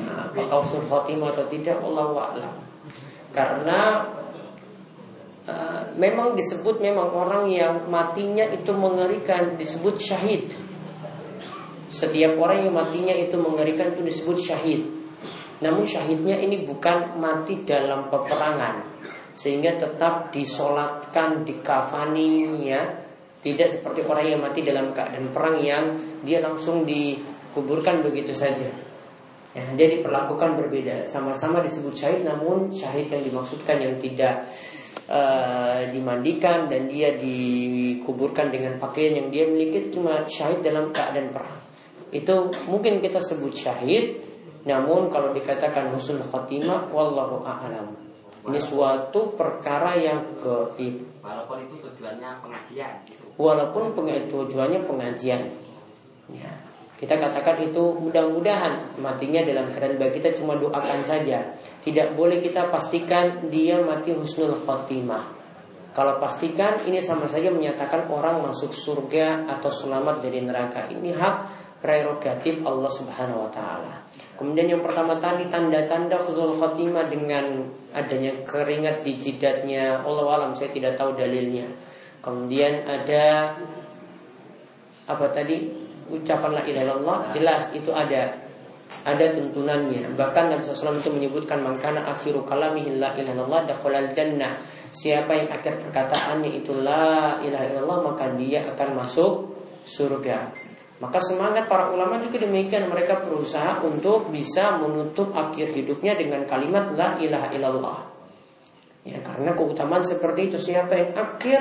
Nah, 0.09 0.32
apakah 0.32 0.64
husnul 0.64 0.88
khotimah 0.88 1.36
atau 1.36 1.44
tidak? 1.53 1.76
Allah 1.84 2.09
a'lam. 2.32 2.68
Karena 3.33 4.09
uh, 5.49 5.83
memang 6.01 6.33
disebut 6.37 6.81
memang 6.81 7.12
orang 7.12 7.45
yang 7.53 7.87
matinya 7.93 8.45
itu 8.49 8.72
mengerikan 8.72 9.57
disebut 9.61 10.01
syahid. 10.01 10.49
Setiap 11.89 12.37
orang 12.37 12.68
yang 12.68 12.74
matinya 12.76 13.12
itu 13.16 13.37
mengerikan 13.41 13.97
itu 13.97 14.03
disebut 14.05 14.37
syahid. 14.39 14.81
Namun 15.59 15.85
syahidnya 15.89 16.39
ini 16.39 16.62
bukan 16.62 17.18
mati 17.18 17.66
dalam 17.66 18.07
peperangan 18.12 18.87
sehingga 19.39 19.79
tetap 19.79 20.35
disolatkan, 20.35 21.47
dikafani 21.47 22.66
ya. 22.66 22.83
Tidak 23.39 23.70
seperti 23.70 24.03
orang 24.03 24.26
yang 24.35 24.43
mati 24.43 24.66
dalam 24.66 24.91
keadaan 24.91 25.31
perang 25.31 25.62
yang 25.62 25.95
dia 26.26 26.43
langsung 26.43 26.83
dikuburkan 26.83 28.03
begitu 28.03 28.35
saja. 28.35 28.66
Ya, 29.59 29.67
dia 29.75 29.89
diperlakukan 29.99 30.55
berbeda. 30.55 31.03
Sama-sama 31.11 31.59
disebut 31.59 31.91
syahid, 31.91 32.23
namun 32.23 32.71
syahid 32.71 33.11
yang 33.11 33.27
dimaksudkan 33.27 33.83
yang 33.83 33.99
tidak 33.99 34.47
eh, 35.11 35.91
dimandikan 35.91 36.71
dan 36.71 36.87
dia 36.87 37.19
dikuburkan 37.19 38.55
dengan 38.55 38.79
pakaian 38.79 39.19
yang 39.19 39.35
dia 39.35 39.51
miliki 39.51 39.91
cuma 39.91 40.23
syahid 40.31 40.63
dalam 40.63 40.95
keadaan 40.95 41.35
perang. 41.35 41.59
Itu 42.15 42.55
mungkin 42.71 43.03
kita 43.03 43.19
sebut 43.19 43.51
syahid, 43.51 44.15
namun 44.63 45.11
kalau 45.11 45.35
dikatakan 45.35 45.91
husnul 45.91 46.23
khatimah, 46.31 46.95
wallahu 46.95 47.43
a'lam. 47.43 47.99
Ini 48.47 48.63
suatu 48.63 49.35
perkara 49.35 49.99
yang 49.99 50.39
gaib. 50.39 51.03
walaupun 51.19 51.67
itu 51.67 51.75
tujuannya 51.83 52.41
pengajian 52.41 52.93
gitu. 53.05 53.27
Walaupun 53.37 53.93
tujuannya 54.31 54.81
pengajian. 54.87 55.43
Ya. 56.33 56.68
Kita 56.99 57.14
katakan 57.14 57.62
itu 57.62 57.94
mudah-mudahan 57.94 58.99
matinya 58.99 59.38
dalam 59.46 59.70
keadaan 59.70 60.03
baik 60.03 60.18
kita 60.18 60.34
cuma 60.34 60.59
doakan 60.59 61.07
saja. 61.07 61.55
Tidak 61.78 62.18
boleh 62.18 62.42
kita 62.42 62.74
pastikan 62.74 63.46
dia 63.46 63.78
mati 63.78 64.11
husnul 64.11 64.59
khotimah. 64.66 65.38
Kalau 65.94 66.18
pastikan 66.18 66.82
ini 66.90 66.99
sama 66.99 67.30
saja 67.30 67.55
menyatakan 67.55 68.11
orang 68.11 68.42
masuk 68.42 68.74
surga 68.74 69.46
atau 69.46 69.70
selamat 69.70 70.26
dari 70.26 70.42
neraka. 70.42 70.90
Ini 70.90 71.14
hak 71.14 71.36
prerogatif 71.78 72.66
Allah 72.66 72.90
Subhanahu 72.90 73.46
wa 73.46 73.51
taala. 73.55 74.03
Kemudian 74.34 74.66
yang 74.66 74.82
pertama 74.82 75.22
tadi 75.22 75.46
tanda-tanda 75.46 76.18
husnul 76.18 76.59
khotimah 76.59 77.07
dengan 77.07 77.62
adanya 77.94 78.42
keringat 78.42 79.07
di 79.07 79.14
jidatnya. 79.14 80.03
Allah 80.03 80.26
alam 80.34 80.51
saya 80.59 80.74
tidak 80.74 80.99
tahu 80.99 81.14
dalilnya. 81.14 81.70
Kemudian 82.18 82.82
ada 82.90 83.55
apa 85.07 85.26
tadi 85.30 85.88
ucapan 86.11 86.51
la 86.59 86.63
ilaha 86.65 86.85
illallah 86.85 87.19
jelas 87.33 87.71
itu 87.73 87.93
ada 87.93 88.49
ada 89.05 89.27
tuntunannya. 89.37 90.17
Bahkan 90.17 90.45
Nabi 90.49 90.65
SAW 90.65 90.97
itu 90.97 91.13
menyebutkan 91.13 91.61
mangkana 91.61 92.09
akhiru 92.09 92.45
kalamihi 92.49 92.97
la 92.97 93.13
ilaha 93.17 93.37
illallah 93.37 93.63
dakhalal 93.69 94.09
jannah. 94.17 94.57
Siapa 94.89 95.29
yang 95.37 95.49
akhir 95.53 95.85
perkataannya 95.85 96.51
itu 96.57 96.73
la 96.81 97.37
ilaha 97.45 97.65
illallah 97.69 97.99
maka 98.13 98.33
dia 98.35 98.65
akan 98.73 98.89
masuk 98.97 99.33
surga. 99.85 100.53
Maka 100.99 101.23
semangat 101.23 101.71
para 101.71 101.95
ulama 101.95 102.19
juga 102.19 102.43
demikian. 102.43 102.91
Mereka 102.91 103.29
berusaha 103.29 103.85
untuk 103.87 104.35
bisa 104.35 104.81
menutup 104.83 105.31
akhir 105.31 105.71
hidupnya 105.71 106.19
dengan 106.19 106.43
kalimat 106.49 106.91
la 106.97 107.15
ilaha 107.23 107.49
illallah. 107.55 107.99
Ya 109.07 109.23
karena 109.23 109.55
keutamaan 109.55 110.03
seperti 110.03 110.53
itu 110.53 110.59
siapa 110.59 110.93
yang 110.99 111.11
akhir 111.15 111.61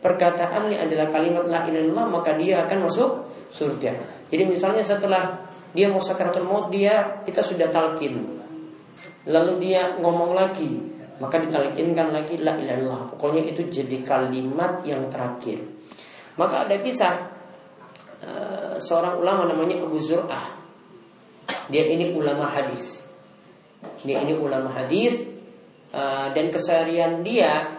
perkataannya 0.00 0.76
adalah 0.76 1.08
kalimat 1.08 1.44
la 1.48 1.64
ilaha 1.66 1.80
illallah 1.82 2.06
maka 2.10 2.30
dia 2.36 2.64
akan 2.64 2.78
masuk 2.88 3.10
surga. 3.50 3.92
Jadi 4.28 4.42
misalnya 4.44 4.82
setelah 4.82 5.46
dia 5.72 5.92
mau 5.92 6.00
sakaratul 6.00 6.46
maut 6.48 6.72
dia 6.72 7.22
kita 7.24 7.44
sudah 7.44 7.68
talkin. 7.68 8.36
Lalu 9.26 9.52
dia 9.60 9.98
ngomong 9.98 10.32
lagi, 10.32 10.70
maka 11.20 11.36
ditalkinkan 11.42 12.14
lagi 12.14 12.40
la 12.40 12.56
ilaha 12.56 12.76
illallah. 12.78 13.02
Pokoknya 13.16 13.42
itu 13.44 13.66
jadi 13.68 14.00
kalimat 14.00 14.80
yang 14.86 15.08
terakhir. 15.12 15.60
Maka 16.36 16.68
ada 16.68 16.76
kisah 16.80 17.14
eh, 18.24 18.74
seorang 18.80 19.20
ulama 19.20 19.48
namanya 19.48 19.82
Abu 19.84 20.00
Zur'ah. 20.00 20.64
Dia 21.68 21.84
ini 21.90 22.14
ulama 22.14 22.46
hadis. 22.48 23.02
Dia 24.06 24.22
ini 24.22 24.32
ulama 24.38 24.70
hadis 24.72 25.28
eh, 25.92 26.26
dan 26.32 26.46
keseharian 26.48 27.20
dia 27.20 27.75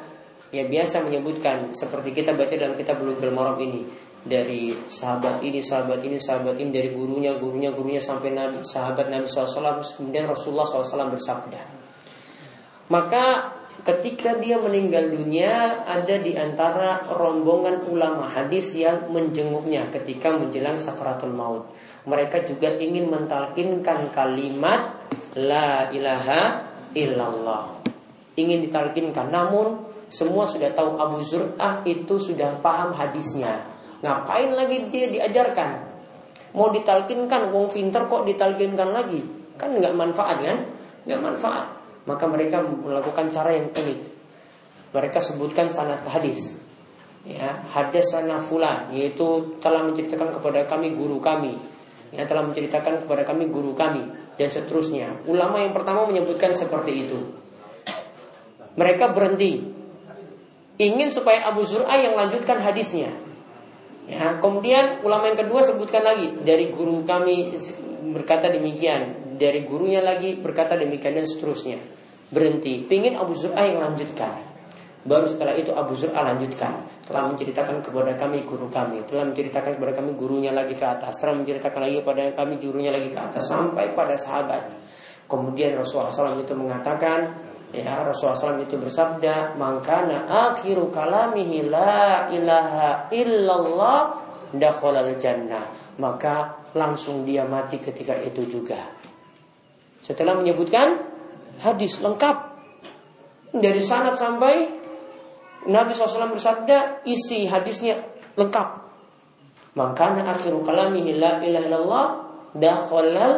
ya 0.52 0.64
biasa 0.68 1.04
menyebutkan 1.04 1.76
seperti 1.76 2.16
kita 2.16 2.32
baca 2.36 2.54
dalam 2.56 2.76
kitab 2.80 3.04
Bulughul 3.04 3.36
Maram 3.36 3.60
ini 3.60 3.84
dari 4.28 4.76
sahabat 4.92 5.40
ini, 5.40 5.64
sahabat 5.64 6.04
ini, 6.04 6.20
sahabat 6.20 6.60
ini 6.60 6.70
dari 6.70 6.92
gurunya, 6.92 7.40
gurunya, 7.40 7.72
gurunya 7.72 8.04
sampai 8.04 8.36
nabi, 8.36 8.60
sahabat 8.62 9.08
Nabi 9.08 9.26
SAW 9.32 9.80
kemudian 9.96 10.28
Rasulullah 10.28 10.68
SAW 10.68 11.16
bersabda. 11.16 11.62
Maka 12.92 13.56
ketika 13.88 14.36
dia 14.36 14.60
meninggal 14.60 15.12
dunia 15.12 15.84
ada 15.88 16.20
di 16.20 16.36
antara 16.36 17.08
rombongan 17.08 17.88
ulama 17.88 18.28
hadis 18.28 18.76
yang 18.76 19.08
menjenguknya 19.12 19.88
ketika 19.96 20.36
menjelang 20.36 20.76
sakaratul 20.76 21.32
maut. 21.32 21.72
Mereka 22.08 22.48
juga 22.48 22.72
ingin 22.80 23.12
mentalkinkan 23.12 24.12
kalimat 24.16 24.96
la 25.36 25.92
ilaha 25.92 26.68
illallah. 26.96 27.80
Ingin 28.40 28.68
ditalkinkan 28.68 29.28
namun 29.32 29.87
semua 30.08 30.48
sudah 30.48 30.72
tahu 30.72 30.96
Abu 30.96 31.20
Zur'ah 31.20 31.84
itu 31.84 32.16
sudah 32.16 32.64
paham 32.64 32.96
hadisnya. 32.96 33.68
Ngapain 34.00 34.56
lagi 34.56 34.88
dia 34.88 35.12
diajarkan? 35.12 35.84
Mau 36.56 36.72
ditalkinkan, 36.72 37.52
wong 37.52 37.68
pinter 37.68 38.08
kok 38.08 38.24
ditalkinkan 38.24 38.96
lagi? 38.96 39.20
Kan 39.60 39.76
nggak 39.76 39.94
manfaat 39.94 40.38
kan? 40.40 40.60
Nggak 41.04 41.22
manfaat. 41.24 41.66
maka 42.08 42.24
mereka 42.24 42.64
melakukan 42.64 43.28
cara 43.28 43.52
yang 43.52 43.68
unik. 43.68 44.00
Mereka 44.96 45.20
sebutkan 45.20 45.68
sanad 45.68 46.00
hadis. 46.08 46.56
Ya, 47.28 47.68
hadis 47.76 48.08
sana 48.08 48.40
fulan 48.40 48.88
yaitu 48.96 49.60
telah 49.60 49.84
menceritakan 49.84 50.32
kepada 50.32 50.64
kami 50.64 50.96
guru 50.96 51.20
kami 51.20 51.60
yang 52.16 52.24
telah 52.24 52.48
menceritakan 52.48 53.04
kepada 53.04 53.28
kami 53.28 53.52
guru 53.52 53.76
kami 53.76 54.08
dan 54.40 54.48
seterusnya. 54.48 55.28
Ulama 55.28 55.60
yang 55.60 55.76
pertama 55.76 56.08
menyebutkan 56.08 56.56
seperti 56.56 57.04
itu. 57.04 57.20
Mereka 58.80 59.12
berhenti 59.12 59.77
ingin 60.78 61.10
supaya 61.10 61.50
Abu 61.50 61.66
Zur'a 61.66 61.98
yang 61.98 62.18
lanjutkan 62.18 62.62
hadisnya. 62.62 63.14
Ya, 64.08 64.40
kemudian 64.40 65.04
ulama 65.04 65.28
yang 65.28 65.40
kedua 65.44 65.60
sebutkan 65.68 66.00
lagi 66.00 66.32
dari 66.42 66.72
guru 66.72 67.04
kami 67.04 67.52
berkata 68.16 68.48
demikian, 68.48 69.36
dari 69.36 69.68
gurunya 69.68 70.00
lagi 70.00 70.40
berkata 70.40 70.80
demikian 70.80 71.20
dan 71.20 71.28
seterusnya. 71.28 71.78
Berhenti, 72.32 72.88
pingin 72.88 73.20
Abu 73.20 73.36
Zur'a 73.36 73.68
yang 73.68 73.84
lanjutkan. 73.84 74.48
Baru 75.08 75.24
setelah 75.24 75.56
itu 75.56 75.72
Abu 75.72 75.96
Zur'a 75.96 76.20
lanjutkan 76.20 76.84
Telah 77.08 77.32
menceritakan 77.32 77.80
kepada 77.80 78.12
kami 78.20 78.44
guru 78.44 78.68
kami 78.68 79.08
Telah 79.08 79.24
menceritakan 79.32 79.80
kepada 79.80 80.04
kami 80.04 80.20
gurunya 80.20 80.52
lagi 80.52 80.76
ke 80.76 80.84
atas 80.84 81.24
Telah 81.24 81.40
menceritakan 81.40 81.80
lagi 81.80 82.04
kepada 82.04 82.36
kami 82.36 82.60
gurunya 82.60 82.92
lagi 82.92 83.16
ke 83.16 83.16
atas 83.16 83.48
Sampai 83.48 83.96
pada 83.96 84.20
sahabat 84.20 84.68
Kemudian 85.32 85.80
Rasulullah 85.80 86.12
SAW 86.12 86.44
itu 86.44 86.52
mengatakan 86.56 87.47
Ya 87.76 88.00
Rasulullah 88.00 88.56
SAW 88.56 88.64
itu 88.64 88.80
bersabda 88.80 89.60
Mangkana 89.60 90.24
akhiru 90.52 90.88
kalamihi 90.88 91.68
la 91.68 92.32
ilaha 92.32 93.12
illallah 93.12 94.00
Dakhalal 94.56 95.20
jannah 95.20 95.68
Maka 96.00 96.64
langsung 96.72 97.28
dia 97.28 97.44
mati 97.44 97.76
ketika 97.76 98.16
itu 98.24 98.48
juga 98.48 98.80
Setelah 100.00 100.40
menyebutkan 100.40 100.96
hadis 101.60 102.00
lengkap 102.00 102.58
dari 103.52 103.82
sanat 103.82 104.20
sampai 104.20 104.56
Nabi 105.68 105.92
SAW 105.92 106.32
bersabda, 106.32 107.04
isi 107.04 107.44
hadisnya 107.44 108.00
lengkap. 108.40 108.68
Makanya 109.76 110.32
akhiru 110.32 110.64
kalamihi 110.64 111.20
la 111.20 111.44
ilaha 111.44 111.66
illallah 111.68 112.06
dakhalal 112.56 113.34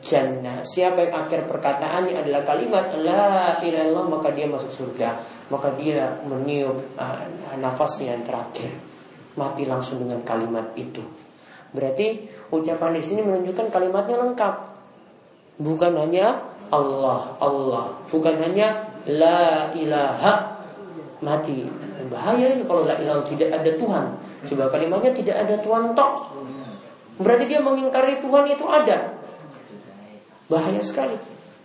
jannah. 0.00 0.64
Siapa 0.64 1.04
yang 1.04 1.26
akhir 1.26 1.44
perkataannya 1.44 2.16
adalah 2.16 2.40
kalimat 2.46 2.88
la 2.96 3.58
ilaha 3.60 3.84
illallah 3.84 4.06
maka 4.08 4.28
dia 4.32 4.48
masuk 4.48 4.72
surga. 4.72 5.20
Maka 5.52 5.74
dia 5.76 6.16
meniup 6.24 6.96
uh, 6.96 7.26
nafasnya 7.60 8.16
yang 8.16 8.24
terakhir. 8.24 8.72
Mati 9.36 9.68
langsung 9.68 10.00
dengan 10.00 10.24
kalimat 10.24 10.72
itu. 10.76 11.04
Berarti 11.72 12.28
ucapan 12.52 12.96
di 12.96 13.02
sini 13.04 13.20
menunjukkan 13.24 13.68
kalimatnya 13.72 14.16
lengkap. 14.20 14.54
Bukan 15.60 15.92
hanya 16.00 16.40
Allah, 16.72 17.36
Allah. 17.40 17.96
Bukan 18.08 18.40
hanya 18.40 18.88
la 19.04 19.72
ilaha 19.76 20.62
mati. 21.20 21.68
Bahaya 22.12 22.52
ini 22.52 22.64
kalau 22.68 22.84
la 22.84 22.96
ilaha 23.00 23.24
tidak 23.24 23.52
ada 23.56 23.70
Tuhan. 23.76 24.04
Coba 24.48 24.64
kalimatnya 24.68 25.12
tidak 25.16 25.36
ada 25.48 25.54
Tuhan 25.60 25.96
tok. 25.96 26.12
Berarti 27.20 27.44
dia 27.44 27.60
mengingkari 27.60 28.20
Tuhan 28.20 28.44
itu 28.48 28.64
ada. 28.68 29.21
Bahaya 30.52 30.84
sekali. 30.84 31.16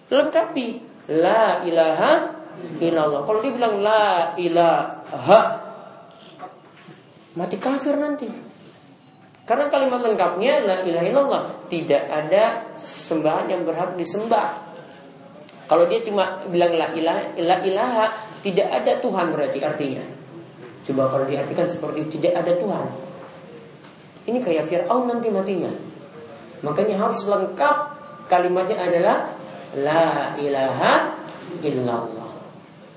Lengkapi 0.08 0.68
la 1.12 1.60
ilaha 1.68 2.12
illallah. 2.80 3.28
Kalau 3.28 3.40
dia 3.44 3.52
bilang 3.52 3.84
la 3.84 4.32
ilaha 4.40 5.40
mati 7.36 7.60
kafir 7.60 8.00
nanti. 8.00 8.32
Karena 9.48 9.68
kalimat 9.68 10.04
lengkapnya 10.04 10.64
la 10.64 10.76
ilaha 10.84 11.06
illallah, 11.08 11.44
tidak 11.68 12.04
ada 12.08 12.68
sembahan 12.80 13.52
yang 13.52 13.68
berhak 13.68 13.96
disembah. 14.00 14.64
Kalau 15.68 15.84
dia 15.92 16.00
cuma 16.04 16.48
bilang 16.48 16.76
la 16.76 16.92
ilaha, 16.96 17.36
la 17.44 17.58
ilaha 17.64 18.06
tidak 18.40 18.68
ada 18.72 19.04
Tuhan 19.04 19.36
berarti 19.36 19.60
artinya. 19.64 20.04
Coba 20.88 21.12
kalau 21.12 21.28
diartikan 21.28 21.68
seperti 21.68 22.08
itu 22.08 22.20
tidak 22.20 22.44
ada 22.44 22.56
Tuhan. 22.56 22.86
Ini 24.28 24.40
kayak 24.44 24.68
Fir'aun 24.68 25.08
nanti 25.12 25.28
matinya. 25.32 25.72
Makanya 26.64 26.96
harus 27.00 27.24
lengkap 27.28 27.97
kalimatnya 28.28 28.78
adalah 28.78 29.18
La 29.76 30.32
ilaha 30.40 30.94
illallah. 31.60 32.32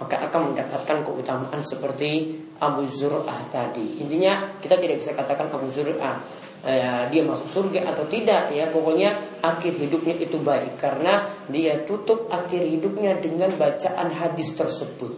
Maka 0.01 0.17
akan 0.31 0.55
mendapatkan 0.55 0.99
keutamaan 1.05 1.61
seperti 1.61 2.39
Abu 2.63 2.87
Zur'ah 2.87 3.51
tadi. 3.53 4.01
Intinya 4.01 4.57
kita 4.63 4.79
tidak 4.79 5.03
bisa 5.03 5.13
katakan 5.13 5.53
Abu 5.53 5.69
Zur'ah 5.69 6.17
eh, 6.65 7.05
dia 7.13 7.23
masuk 7.27 7.51
surga 7.53 7.93
atau 7.93 8.09
tidak 8.09 8.55
ya. 8.55 8.71
Pokoknya 8.73 9.41
akhir 9.45 9.77
hidupnya 9.77 10.17
itu 10.17 10.41
baik. 10.41 10.81
Karena 10.81 11.29
dia 11.53 11.85
tutup 11.85 12.31
akhir 12.33 12.65
hidupnya 12.65 13.19
dengan 13.21 13.53
bacaan 13.61 14.09
hadis 14.15 14.57
tersebut. 14.57 15.13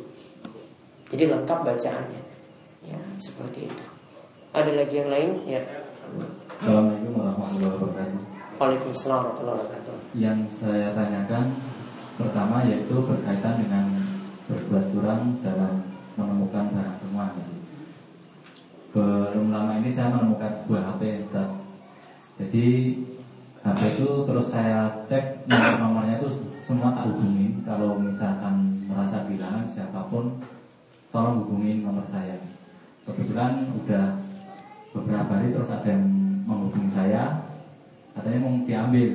Jadi 1.14 1.24
lengkap 1.28 1.58
bacaannya. 1.62 2.22
Ya 2.82 2.98
seperti 3.22 3.70
itu. 3.70 3.84
Ada 4.50 4.72
lagi 4.72 4.94
yang 4.98 5.10
lain? 5.14 5.30
Ya. 5.46 5.62
Assalamualaikum 6.58 7.12
warahmatullahi 7.14 7.70
wabarakatuh. 7.78 8.18
Waalaikumsalam 8.58 9.18
warahmatullahi 9.22 9.58
wabarakatuh 9.62 9.91
Yang 10.12 10.38
saya 10.64 10.92
tanyakan 10.92 11.56
Pertama 12.20 12.64
yaitu 12.68 12.96
berkaitan 13.00 13.64
dengan 13.64 13.84
Berbuat 14.48 14.84
kurang 14.92 15.40
dalam 15.40 15.84
Menemukan 16.16 16.68
barang 16.72 16.98
temuan 17.00 17.32
belum 18.92 19.48
lama 19.48 19.80
ini 19.80 19.88
saya 19.88 20.12
menemukan 20.12 20.52
sebuah 20.52 20.84
HP 20.84 21.24
Ustaz. 21.24 21.64
Jadi 22.36 22.66
HP 23.64 23.80
itu 23.96 24.08
terus 24.28 24.52
saya 24.52 25.00
cek 25.08 25.48
nomor-nomornya 25.48 26.20
itu 26.20 26.52
semua 26.68 26.92
tak 26.92 27.08
hubungi 27.08 27.64
Kalau 27.64 27.96
misalkan 27.96 28.84
merasa 28.84 29.24
kehilangan 29.24 29.64
siapa 29.64 30.12
pun 30.12 30.36
Tolong 31.12 31.44
hubungin 31.44 31.84
nomor 31.84 32.04
saya. 32.08 32.36
Kebetulan 33.04 33.68
udah 33.76 34.16
beberapa 34.96 35.28
hari 35.40 35.52
terus 35.52 35.68
ada 35.68 35.84
yang 35.84 36.08
menghubungi 36.48 36.88
saya. 36.88 37.52
Katanya 38.16 38.38
mau 38.40 38.56
diambil 38.64 39.08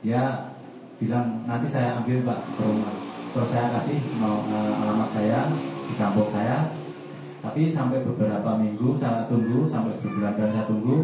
Dia 0.00 0.52
bilang 0.96 1.44
nanti 1.44 1.68
saya 1.68 2.00
ambil 2.00 2.24
pak 2.24 2.38
ke 2.56 2.62
rumah 2.64 2.94
Terus 3.30 3.48
saya 3.54 3.66
kasih 3.78 3.98
mau, 4.18 4.42
uh, 4.42 4.72
alamat 4.82 5.08
saya 5.14 5.46
di 5.86 5.94
kampung 5.94 6.28
saya 6.34 6.66
tapi 7.40 7.72
sampai 7.72 8.04
beberapa 8.04 8.60
minggu 8.60 9.00
saya 9.00 9.24
tunggu, 9.24 9.64
sampai 9.64 9.96
beberapa 10.04 10.36
bulan 10.36 10.52
saya 10.52 10.64
tunggu, 10.68 10.96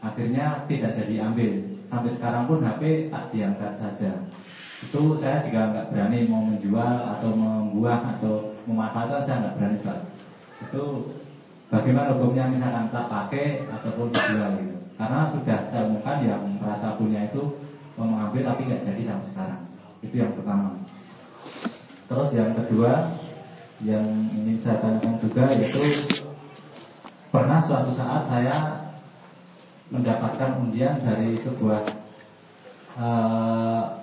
akhirnya 0.00 0.64
tidak 0.64 0.96
jadi 0.96 1.14
ambil. 1.28 1.52
Sampai 1.84 2.10
sekarang 2.16 2.48
pun 2.48 2.58
HP 2.64 3.12
tak 3.12 3.28
diangkat 3.28 3.72
saja. 3.76 4.12
Itu 4.80 5.20
saya 5.20 5.44
juga 5.44 5.68
nggak 5.68 5.86
berani 5.92 6.18
mau 6.32 6.48
menjual 6.48 6.96
atau 7.16 7.30
membuang 7.36 8.02
atau 8.16 8.56
memanfaatkan 8.64 9.22
saya 9.28 9.36
nggak 9.44 9.54
berani 9.60 9.78
pak. 9.84 9.98
Itu 10.64 10.82
bagaimana 11.68 12.16
hukumnya 12.16 12.48
misalkan 12.48 12.88
tak 12.88 13.06
pakai 13.12 13.68
ataupun 13.68 14.16
dijual 14.16 14.50
gitu. 14.64 14.76
Karena 14.96 15.28
sudah 15.28 15.60
saya 15.68 15.82
umumkan 15.92 16.24
yang 16.24 16.42
merasa 16.56 16.96
punya 16.96 17.20
itu 17.28 17.42
mau 17.94 18.06
mengambil 18.06 18.42
tapi 18.52 18.60
nggak 18.66 18.82
jadi 18.82 19.02
sampai 19.06 19.28
sekarang. 19.30 19.62
Itu 20.02 20.14
yang 20.18 20.32
pertama. 20.34 20.68
Terus 22.04 22.30
yang 22.36 22.50
kedua 22.52 22.92
yang 23.82 24.06
ingin 24.32 24.56
saya 24.62 24.78
tanyakan 24.80 25.18
juga 25.18 25.42
yaitu 25.50 25.82
pernah 27.34 27.58
suatu 27.58 27.90
saat 27.90 28.22
saya 28.30 28.56
mendapatkan 29.90 30.62
undian 30.62 31.02
dari 31.02 31.36
sebuah 31.38 31.82
uh, 32.98 34.00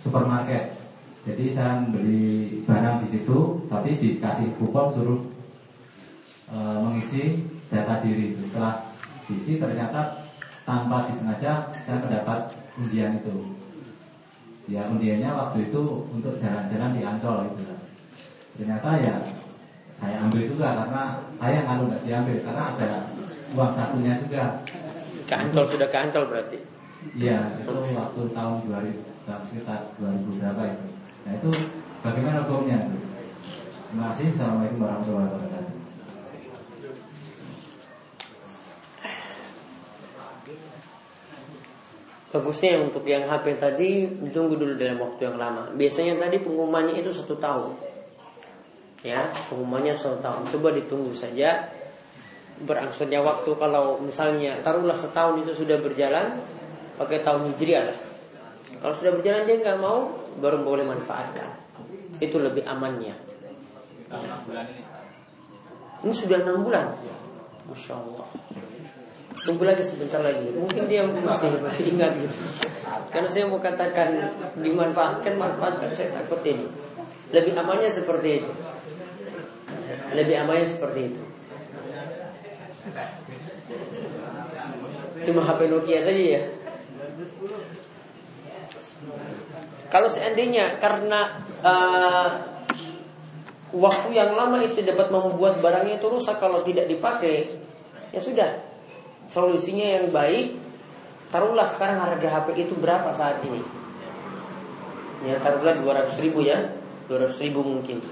supermarket. 0.00 0.78
Jadi 1.24 1.56
saya 1.56 1.80
beli 1.88 2.60
barang 2.68 3.00
di 3.00 3.08
situ, 3.08 3.64
tapi 3.72 3.96
dikasih 3.96 4.60
kupon 4.60 4.92
suruh 4.92 5.20
uh, 6.52 6.78
mengisi 6.84 7.48
data 7.72 8.04
diri. 8.04 8.36
Setelah 8.36 8.92
diisi 9.24 9.56
ternyata 9.56 10.23
tanpa 10.64 11.04
disengaja 11.06 11.68
saya 11.70 11.96
mendapat 12.00 12.56
undian 12.80 13.20
itu. 13.20 13.52
Ya 14.64 14.80
undiannya 14.88 15.28
waktu 15.28 15.68
itu 15.68 16.08
untuk 16.08 16.40
jalan-jalan 16.40 16.96
di 16.96 17.00
Ancol 17.04 17.52
itu 17.52 17.62
ternyata 18.54 18.96
ya 19.02 19.14
saya 19.92 20.24
ambil 20.24 20.42
juga 20.46 20.72
karena 20.72 21.02
saya 21.36 21.58
kalau 21.68 21.84
nggak 21.90 22.02
diambil 22.08 22.36
karena 22.40 22.62
ada 22.72 22.90
uang 23.52 23.72
satunya 23.76 24.16
juga. 24.16 24.64
Keancol 25.28 25.64
sudah 25.68 25.88
keancol 25.92 26.24
berarti? 26.32 26.58
Iya 27.12 27.60
itu 27.60 27.72
waktu 27.92 28.22
tahun 28.32 28.56
2000 28.64 29.44
sekitar 29.52 29.80
2000 30.00 30.40
berapa 30.40 30.62
itu. 30.72 30.86
Nah 31.28 31.32
itu 31.36 31.50
bagaimana 32.00 32.48
hukumnya 32.48 32.88
itu 32.88 32.98
terima 33.92 34.04
kasih. 34.16 34.32
Assalamualaikum 34.32 34.80
warahmatullahi 34.80 35.28
wabarakatuh 35.28 35.73
Bagusnya 42.34 42.82
untuk 42.82 43.06
yang 43.06 43.30
HP 43.30 43.62
tadi 43.62 44.10
ditunggu 44.10 44.58
dulu 44.58 44.74
dalam 44.74 44.98
waktu 44.98 45.30
yang 45.30 45.38
lama. 45.38 45.70
Biasanya 45.70 46.18
tadi 46.18 46.42
pengumumannya 46.42 46.98
itu 46.98 47.14
satu 47.14 47.38
tahun 47.38 47.94
ya 49.04 49.20
pengumumannya 49.52 49.92
satu 50.00 50.16
tahun 50.24 50.48
coba 50.48 50.72
ditunggu 50.80 51.12
saja 51.12 51.68
berangsurnya 52.64 53.20
waktu 53.20 53.52
kalau 53.60 54.00
misalnya 54.00 54.64
taruhlah 54.64 54.96
setahun 54.96 55.44
itu 55.44 55.52
sudah 55.52 55.76
berjalan 55.76 56.40
pakai 56.96 57.20
tahun 57.20 57.52
hijriah 57.52 57.84
lah 57.84 57.98
kalau 58.84 58.94
sudah 59.00 59.16
berjalan 59.16 59.48
dia 59.48 59.56
nggak 59.64 59.80
mau 59.80 60.12
baru 60.44 60.60
boleh 60.60 60.84
manfaatkan. 60.84 61.48
Itu 62.20 62.36
lebih 62.36 62.68
amannya. 62.68 63.16
Ini 66.04 66.12
sudah 66.12 66.44
enam 66.44 66.68
bulan. 66.68 66.92
Masya 67.64 67.96
Allah. 67.96 68.28
Tunggu 69.44 69.68
lagi 69.68 69.84
sebentar 69.84 70.24
lagi. 70.24 70.48
Mungkin 70.56 70.88
dia 70.88 71.04
masih 71.04 71.60
masih 71.60 71.92
ingat 71.92 72.16
gitu. 72.16 72.32
Karena 73.12 73.28
saya 73.28 73.44
mau 73.44 73.60
katakan 73.60 74.32
dimanfaatkan, 74.56 75.36
manfaatkan. 75.36 75.92
Saya 75.92 76.16
takut 76.16 76.40
ini. 76.48 76.64
Lebih 77.28 77.52
amannya 77.52 77.92
seperti 77.92 78.40
itu. 78.40 78.52
Lebih 80.16 80.34
amannya 80.40 80.64
seperti 80.64 81.00
itu. 81.12 81.22
Cuma 85.28 85.44
HP 85.44 85.60
Nokia 85.68 86.00
saja 86.00 86.22
ya. 86.24 86.42
Kalau 89.92 90.08
seandainya 90.08 90.80
karena 90.80 91.44
uh, 91.60 92.28
waktu 93.76 94.08
yang 94.10 94.32
lama 94.34 94.58
itu 94.64 94.80
dapat 94.80 95.12
membuat 95.12 95.60
barangnya 95.60 96.00
itu 96.00 96.08
rusak 96.08 96.40
kalau 96.40 96.64
tidak 96.64 96.88
dipakai, 96.88 97.46
ya 98.10 98.18
sudah. 98.18 98.73
Solusinya 99.26 100.00
yang 100.00 100.12
baik, 100.12 100.56
taruhlah 101.32 101.66
sekarang 101.66 102.00
harga 102.00 102.28
HP 102.28 102.68
itu 102.68 102.74
berapa 102.76 103.08
saat 103.10 103.40
ini? 103.44 103.60
Ya 105.24 105.40
taruhlah 105.40 105.80
200 105.80 106.20
ribu 106.20 106.44
ya, 106.44 106.72
200 107.08 107.44
ribu 107.44 107.64
mungkin. 107.64 108.04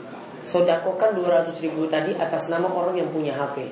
Sodakokan 0.43 1.15
200 1.15 1.55
ribu 1.63 1.87
tadi 1.87 2.17
atas 2.17 2.49
nama 2.49 2.67
orang 2.67 2.99
yang 2.99 3.09
punya 3.13 3.37
HP. 3.37 3.69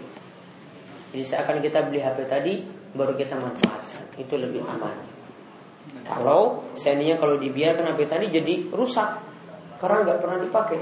Jadi 1.11 1.25
seakan 1.27 1.59
kita 1.59 1.91
beli 1.91 1.99
HP 1.99 2.19
tadi, 2.31 2.63
baru 2.95 3.19
kita 3.19 3.35
manfaatkan. 3.35 4.07
Itu 4.15 4.39
lebih 4.39 4.63
aman. 4.63 4.95
Kalau 6.07 6.71
seandainya 6.79 7.19
kalau 7.19 7.41
dibiarkan 7.41 7.95
HP 7.95 8.01
tadi 8.07 8.27
jadi 8.31 8.55
rusak 8.71 9.19
karena 9.83 10.07
nggak 10.07 10.19
pernah 10.23 10.39
dipakai. 10.39 10.79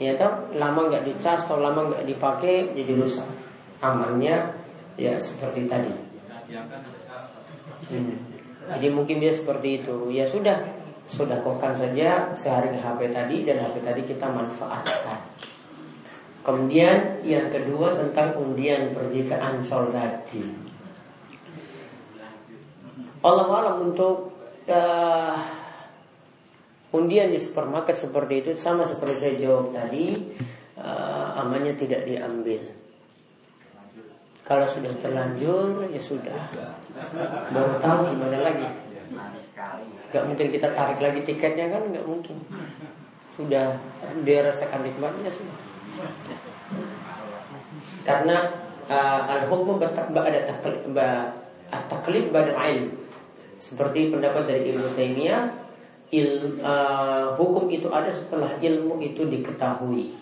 Ya 0.00 0.16
lama 0.56 0.80
nggak 0.88 1.04
dicas 1.04 1.44
atau 1.44 1.60
lama 1.60 1.92
nggak 1.92 2.04
dipakai 2.08 2.72
jadi 2.72 2.92
rusak. 2.96 3.28
Amannya 3.80 4.59
ya 5.00 5.16
seperti 5.16 5.64
tadi. 5.64 5.92
Hmm. 7.88 8.16
Jadi 8.68 8.88
mungkin 8.92 9.16
dia 9.24 9.32
seperti 9.32 9.80
itu. 9.80 10.12
Ya 10.12 10.28
sudah, 10.28 10.60
sudah 11.08 11.40
kokan 11.40 11.72
saja 11.72 12.36
sehari 12.36 12.76
HP 12.76 13.08
tadi 13.08 13.48
dan 13.48 13.64
HP 13.64 13.80
tadi 13.80 14.02
kita 14.04 14.28
manfaatkan. 14.28 15.24
Kemudian 16.44 17.24
yang 17.24 17.48
kedua 17.48 17.96
tentang 17.96 18.36
undian 18.36 18.92
pergi 18.92 19.24
ke 19.24 19.36
Ansol 19.36 19.88
tadi. 19.92 20.44
Allah 23.20 23.48
alam 23.52 23.92
untuk 23.92 24.32
uh, 24.64 25.36
undian 26.96 27.28
di 27.28 27.36
supermarket 27.36 28.00
seperti 28.00 28.40
itu 28.40 28.50
sama 28.56 28.88
seperti 28.88 29.14
saya 29.20 29.34
jawab 29.36 29.76
tadi 29.76 30.16
uh, 30.80 31.36
amannya 31.44 31.76
tidak 31.76 32.08
diambil. 32.08 32.79
Kalau 34.50 34.66
sudah 34.66 34.90
terlanjur 34.98 35.86
ya 35.94 36.00
sudah. 36.02 36.34
Baru 37.54 37.78
tahu 37.78 38.10
gimana 38.10 38.42
lagi. 38.42 38.66
Gak 40.10 40.26
mungkin 40.26 40.50
kita 40.50 40.74
tarik 40.74 40.98
lagi 40.98 41.22
tiketnya 41.22 41.70
kan 41.70 41.86
nggak 41.86 42.02
mungkin. 42.02 42.34
Sudah 43.38 43.78
dia 44.26 44.42
rasakan 44.42 44.82
nikmatnya 44.82 45.30
sudah. 45.30 45.54
Karena 48.02 48.50
uh, 48.90 49.22
al-hukmu 49.38 49.78
ada 49.78 50.42
taklid 51.86 52.34
badan 52.34 52.58
ilm 52.58 52.98
seperti 53.60 54.08
pendapat 54.08 54.48
dari 54.48 54.72
Ibnu 54.72 54.96
Taimiyah, 54.96 55.52
il, 56.10 56.58
uh, 56.64 57.36
hukum 57.36 57.68
itu 57.68 57.92
ada 57.92 58.08
setelah 58.08 58.56
ilmu 58.56 58.96
itu 59.04 59.28
diketahui. 59.28 60.16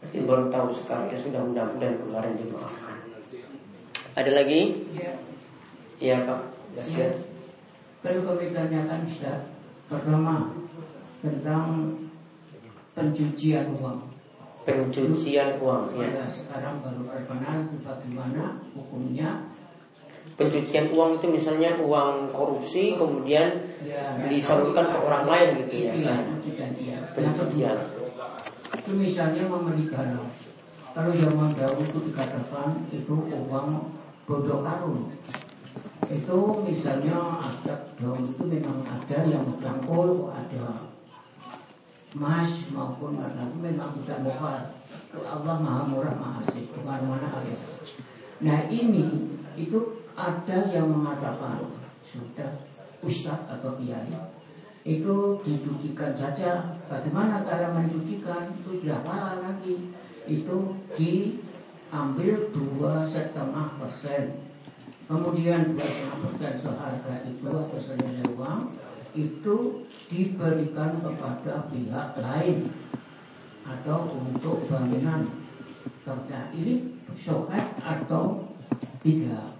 Berarti 0.00 0.16
baru 0.22 0.46
tahu 0.54 0.68
sekarang 0.70 1.10
ya 1.10 1.18
sudah 1.18 1.42
mudah-mudahan 1.42 1.98
kemarin 1.98 2.38
dimaafkan. 2.38 2.95
Ada 4.16 4.32
lagi? 4.32 4.88
Ya. 4.96 5.12
Iya 6.00 6.16
Pak. 6.24 6.40
Ya. 6.96 7.08
Kalau 8.00 8.20
kami 8.24 8.48
tanyakan 8.56 9.04
Ustaz, 9.04 9.52
pertama 9.92 10.56
tentang 11.20 11.92
pencucian 12.96 13.76
uang. 13.76 14.08
Pencucian 14.64 15.60
uang 15.60 16.00
ya. 16.00 16.32
Sekarang 16.32 16.80
baru 16.80 17.04
terkenal 17.04 17.68
bagaimana 17.84 18.64
hukumnya 18.72 19.52
pencucian 20.40 20.90
uang 20.96 21.20
itu 21.20 21.26
misalnya 21.28 21.76
uang 21.76 22.32
korupsi 22.32 22.96
kemudian 22.96 23.68
disalurkan 24.32 24.96
ke 24.96 24.96
orang 24.96 25.24
lain 25.28 25.48
gitu 25.68 25.92
ya. 25.92 25.92
Iya, 25.92 26.16
pencucian. 27.12 27.78
Itu 28.80 28.90
misalnya 28.96 29.44
memelihara. 29.44 30.24
Kalau 30.96 31.12
zaman 31.12 31.52
dahulu 31.52 31.84
itu 31.84 31.98
dikatakan 32.08 32.88
itu 32.88 33.14
uang 33.28 33.68
bodoh 34.26 34.60
karun. 34.66 35.14
Itu 36.06 36.38
misalnya 36.66 37.38
ada 37.38 37.74
daun 37.98 38.26
itu 38.26 38.42
memang 38.42 38.82
ada 38.82 39.18
yang 39.26 39.46
cangkul, 39.62 40.30
ada 40.34 40.90
emas 42.14 42.50
maupun 42.74 43.18
itu 43.22 43.56
memang 43.62 43.94
sudah 44.02 44.18
murah. 44.20 44.62
Allah 45.16 45.56
maha 45.62 45.82
murah 45.88 46.14
maha 46.18 46.42
sih, 46.52 46.68
ke 46.68 46.78
mana-mana 46.82 47.30
ada. 47.30 47.56
Nah 48.42 48.68
ini 48.68 49.32
itu 49.56 50.04
ada 50.12 50.58
yang 50.68 50.90
mengatakan 50.92 51.64
sudah 52.04 52.66
ustaz 53.00 53.40
atau 53.48 53.78
kiai 53.80 54.12
itu 54.86 55.14
dicucikan 55.42 56.14
saja 56.14 56.78
bagaimana 56.86 57.42
cara 57.42 57.74
mencucikan 57.74 58.54
itu 58.54 58.86
sudah 58.86 59.02
parah 59.02 59.42
lagi 59.42 59.90
itu 60.30 60.56
diambil 61.86 62.50
dua 62.50 63.06
setengah 63.06 63.78
persen. 63.78 64.42
Kemudian 65.06 65.78
dua 65.78 65.86
setengah 65.86 66.18
persen 66.18 66.52
seharga 66.58 67.14
itu 67.30 67.46
atau 67.46 67.78
senilai 67.78 68.26
uang 68.34 68.74
itu 69.14 69.56
diberikan 70.10 70.98
kepada 71.00 71.70
pihak 71.70 72.08
lain 72.18 72.58
atau 73.62 73.98
untuk 74.18 74.66
bangunan. 74.66 75.30
Kerja 76.02 76.50
ini 76.54 76.98
sokat 77.18 77.78
atau 77.82 78.50
tidak? 79.02 79.54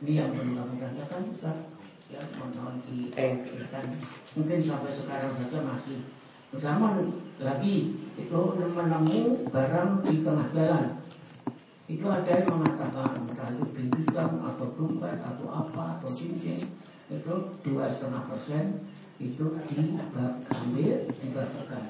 Ini 0.00 0.12
yang 0.16 0.32
perlu 0.32 0.56
kami 0.56 0.80
tanyakan 0.80 1.28
Ustaz. 1.36 1.58
Ya 2.10 2.24
mohon 2.40 2.82
diingatkan 2.88 4.00
mungkin 4.34 4.58
sampai 4.64 4.92
sekarang 4.92 5.32
saja 5.36 5.58
masih 5.62 6.08
bersama 6.52 7.00
lagi. 7.36 7.76
Itu 8.16 8.40
menemu 8.56 9.48
barang 9.52 9.90
di 10.04 10.14
tengah 10.24 10.48
jalan 10.56 11.00
itu 11.90 12.06
ada 12.06 12.30
yang 12.30 12.54
mengatakan 12.54 13.18
itu 13.26 13.66
bintang 13.74 14.38
atau 14.46 14.66
dompet 14.78 15.18
atau 15.18 15.46
apa 15.50 15.98
atau 15.98 16.08
cincin 16.14 16.78
itu 17.10 17.34
dua 17.66 17.90
setengah 17.90 18.22
persen 18.30 18.86
itu 19.18 19.58
diambil 19.74 20.96
dibagikan 21.10 21.84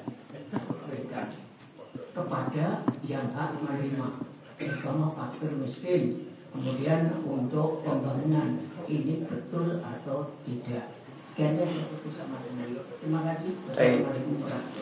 kepada 2.11 2.65
yang 3.05 3.29
hak 3.29 3.49
menerima 3.61 4.07
terutama 4.57 5.05
fakir 5.13 5.53
miskin 5.53 6.31
Kemudian 6.51 7.23
untuk 7.23 7.79
pembangunan 7.79 8.59
ini 8.83 9.23
betul 9.23 9.79
atau 9.79 10.35
tidak. 10.43 10.99
Sekian 11.31 11.55
sama 12.11 12.43
Terima 12.99 13.19
kasih. 13.23 13.51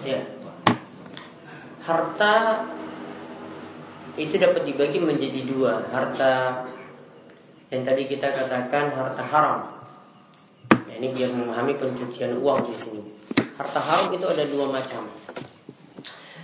Ya. 0.02 0.22
Harta 1.86 2.36
itu 4.20 4.36
dapat 4.36 4.68
dibagi 4.68 5.00
menjadi 5.00 5.42
dua. 5.48 5.88
Harta 5.88 6.68
yang 7.72 7.88
tadi 7.88 8.04
kita 8.06 8.36
katakan 8.36 8.92
harta 8.92 9.24
haram. 9.24 9.60
Ya, 10.92 11.00
ini 11.00 11.16
biar 11.16 11.32
memahami 11.32 11.80
pencucian 11.80 12.36
uang 12.38 12.68
di 12.68 12.76
sini. 12.76 13.04
Harta 13.56 13.80
haram 13.80 14.12
itu 14.12 14.28
ada 14.28 14.44
dua 14.44 14.68
macam. 14.68 15.08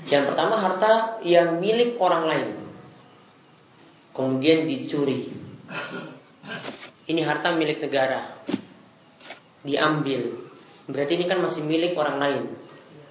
Yang 0.08 0.24
pertama 0.32 0.56
harta 0.58 1.20
yang 1.26 1.60
milik 1.60 1.98
orang 2.00 2.24
lain 2.30 2.50
kemudian 4.16 4.64
dicuri. 4.64 5.28
Ini 7.06 7.22
harta 7.28 7.52
milik 7.54 7.84
negara. 7.84 8.40
Diambil. 9.62 10.32
Berarti 10.88 11.20
ini 11.20 11.26
kan 11.28 11.44
masih 11.44 11.68
milik 11.68 11.94
orang 12.00 12.18
lain. 12.18 12.44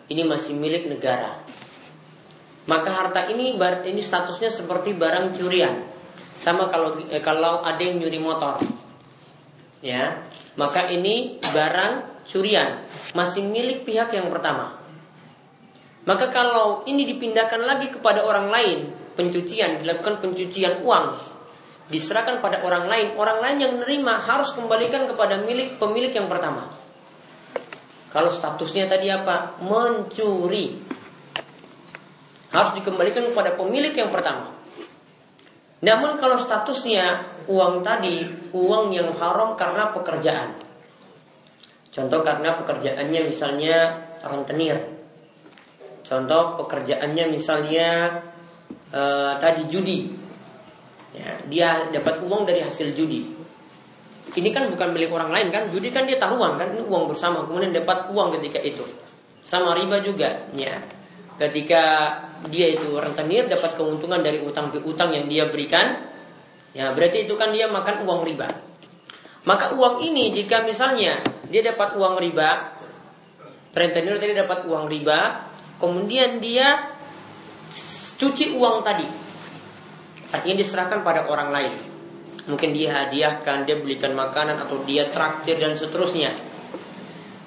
Ini 0.08 0.24
masih 0.24 0.56
milik 0.56 0.88
negara. 0.88 1.44
Maka 2.64 2.90
harta 2.90 3.28
ini 3.28 3.56
ini 3.60 4.02
statusnya 4.02 4.48
seperti 4.48 4.96
barang 4.96 5.36
curian. 5.36 5.84
Sama 6.34 6.72
kalau 6.72 6.96
eh, 7.08 7.20
kalau 7.20 7.60
ada 7.60 7.80
yang 7.80 8.00
nyuri 8.00 8.20
motor. 8.20 8.60
Ya. 9.84 10.24
Maka 10.54 10.86
ini 10.88 11.42
barang 11.42 12.24
curian, 12.30 12.86
masih 13.12 13.44
milik 13.44 13.84
pihak 13.84 14.14
yang 14.14 14.30
pertama. 14.30 14.80
Maka 16.04 16.28
kalau 16.28 16.84
ini 16.84 17.08
dipindahkan 17.08 17.64
lagi 17.64 17.88
kepada 17.90 18.22
orang 18.22 18.52
lain, 18.52 18.78
pencucian, 19.16 19.80
dilakukan 19.80 20.20
pencucian 20.20 20.84
uang, 20.84 21.16
diserahkan 21.88 22.44
pada 22.44 22.60
orang 22.60 22.86
lain, 22.86 23.06
orang 23.16 23.38
lain 23.40 23.58
yang 23.60 23.72
menerima 23.80 24.12
harus 24.24 24.52
kembalikan 24.52 25.08
kepada 25.08 25.40
milik 25.40 25.80
pemilik 25.80 26.12
yang 26.12 26.28
pertama. 26.28 26.68
Kalau 28.12 28.30
statusnya 28.30 28.86
tadi 28.86 29.10
apa? 29.10 29.58
Mencuri. 29.64 30.78
Harus 32.54 32.78
dikembalikan 32.78 33.34
kepada 33.34 33.58
pemilik 33.58 33.90
yang 33.90 34.14
pertama. 34.14 34.54
Namun 35.82 36.16
kalau 36.16 36.38
statusnya 36.38 37.34
uang 37.50 37.82
tadi, 37.82 38.24
uang 38.54 38.94
yang 38.94 39.10
haram 39.18 39.58
karena 39.58 39.90
pekerjaan. 39.90 40.54
Contoh 41.90 42.22
karena 42.22 42.54
pekerjaannya 42.62 43.20
misalnya 43.26 43.76
rentenir. 44.22 44.78
Contoh 46.06 46.56
pekerjaannya 46.62 47.24
misalnya 47.28 47.88
e, 48.88 49.02
tadi 49.42 49.62
judi. 49.68 50.08
Ya, 51.14 51.38
dia 51.46 51.68
dapat 51.90 52.22
uang 52.22 52.48
dari 52.48 52.62
hasil 52.62 52.96
judi. 52.96 53.34
Ini 54.34 54.48
kan 54.50 54.66
bukan 54.72 54.90
milik 54.90 55.14
orang 55.14 55.30
lain 55.30 55.48
kan? 55.54 55.70
Judi 55.70 55.94
kan 55.94 56.08
dia 56.08 56.18
taruhan 56.18 56.58
kan? 56.58 56.74
Ini 56.74 56.82
uang 56.86 57.06
bersama. 57.06 57.46
Kemudian 57.46 57.70
dapat 57.70 58.10
uang 58.10 58.34
ketika 58.40 58.58
itu. 58.58 58.82
Sama 59.46 59.76
riba 59.78 60.02
juga. 60.02 60.50
Ya. 60.56 60.82
Ketika 61.38 62.18
dia 62.48 62.72
itu 62.72 62.96
rentenir 62.96 63.48
dapat 63.48 63.76
keuntungan 63.76 64.20
dari 64.20 64.42
utang 64.44 64.68
piutang 64.72 65.14
yang 65.14 65.26
dia 65.28 65.48
berikan. 65.48 66.12
Ya 66.74 66.90
berarti 66.90 67.24
itu 67.24 67.38
kan 67.38 67.54
dia 67.54 67.70
makan 67.70 68.02
uang 68.04 68.26
riba. 68.26 68.48
Maka 69.44 69.76
uang 69.76 70.00
ini 70.02 70.32
jika 70.32 70.64
misalnya 70.64 71.20
dia 71.52 71.62
dapat 71.62 71.94
uang 71.94 72.16
riba, 72.18 72.80
rentenir 73.76 74.16
tadi 74.16 74.34
dapat 74.34 74.64
uang 74.64 74.88
riba, 74.88 75.50
kemudian 75.78 76.40
dia 76.40 76.96
cuci 78.18 78.56
uang 78.56 78.82
tadi. 78.82 79.06
Artinya 80.34 80.56
diserahkan 80.58 81.06
pada 81.06 81.30
orang 81.30 81.52
lain. 81.54 81.74
Mungkin 82.44 82.76
dia 82.76 83.04
hadiahkan, 83.04 83.64
dia 83.64 83.76
belikan 83.78 84.12
makanan 84.12 84.68
atau 84.68 84.82
dia 84.84 85.08
traktir 85.08 85.56
dan 85.56 85.72
seterusnya. 85.72 86.34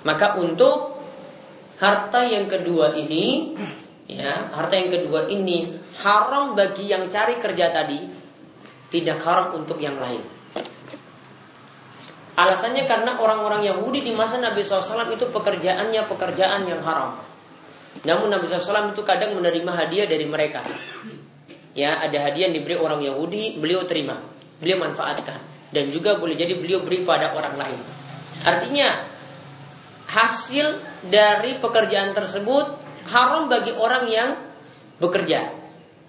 Maka 0.05 0.39
untuk 0.39 0.97
harta 1.77 2.25
yang 2.25 2.49
kedua 2.49 2.97
ini, 2.97 3.53
ya, 4.07 4.49
harta 4.51 4.73
yang 4.75 4.89
kedua 4.89 5.27
ini 5.27 5.67
haram 6.01 6.55
bagi 6.55 6.89
yang 6.89 7.05
cari 7.07 7.37
kerja 7.37 7.71
tadi, 7.71 7.99
tidak 8.91 9.21
haram 9.23 9.59
untuk 9.59 9.77
yang 9.77 9.99
lain. 9.99 10.23
Alasannya 12.37 12.85
karena 12.85 13.17
orang-orang 13.17 13.65
Yahudi 13.65 14.05
di 14.05 14.13
masa 14.13 14.37
Nabi 14.37 14.61
SAW 14.61 15.09
itu 15.09 15.25
pekerjaannya 15.33 16.05
pekerjaan 16.05 16.69
yang 16.69 16.85
haram. 16.85 17.17
Namun 18.05 18.29
Nabi 18.29 18.45
SAW 18.45 18.93
itu 18.93 19.01
kadang 19.01 19.33
menerima 19.33 19.71
hadiah 19.73 20.05
dari 20.05 20.29
mereka. 20.29 20.61
Ya, 21.73 21.97
ada 21.97 22.29
hadiah 22.29 22.49
yang 22.49 22.61
diberi 22.61 22.77
orang 22.77 23.01
Yahudi, 23.01 23.57
beliau 23.57 23.89
terima 23.89 24.37
beliau 24.57 24.81
manfaatkan 24.81 25.39
dan 25.69 25.85
juga 25.93 26.17
boleh 26.17 26.33
jadi 26.33 26.57
beliau 26.57 26.81
beri 26.81 27.05
pada 27.05 27.33
orang 27.37 27.55
lain. 27.57 27.79
Artinya 28.45 29.05
hasil 30.07 30.81
dari 31.05 31.59
pekerjaan 31.59 32.15
tersebut 32.15 32.86
haram 33.07 33.47
bagi 33.49 33.71
orang 33.73 34.05
yang 34.11 34.29
bekerja, 35.01 35.51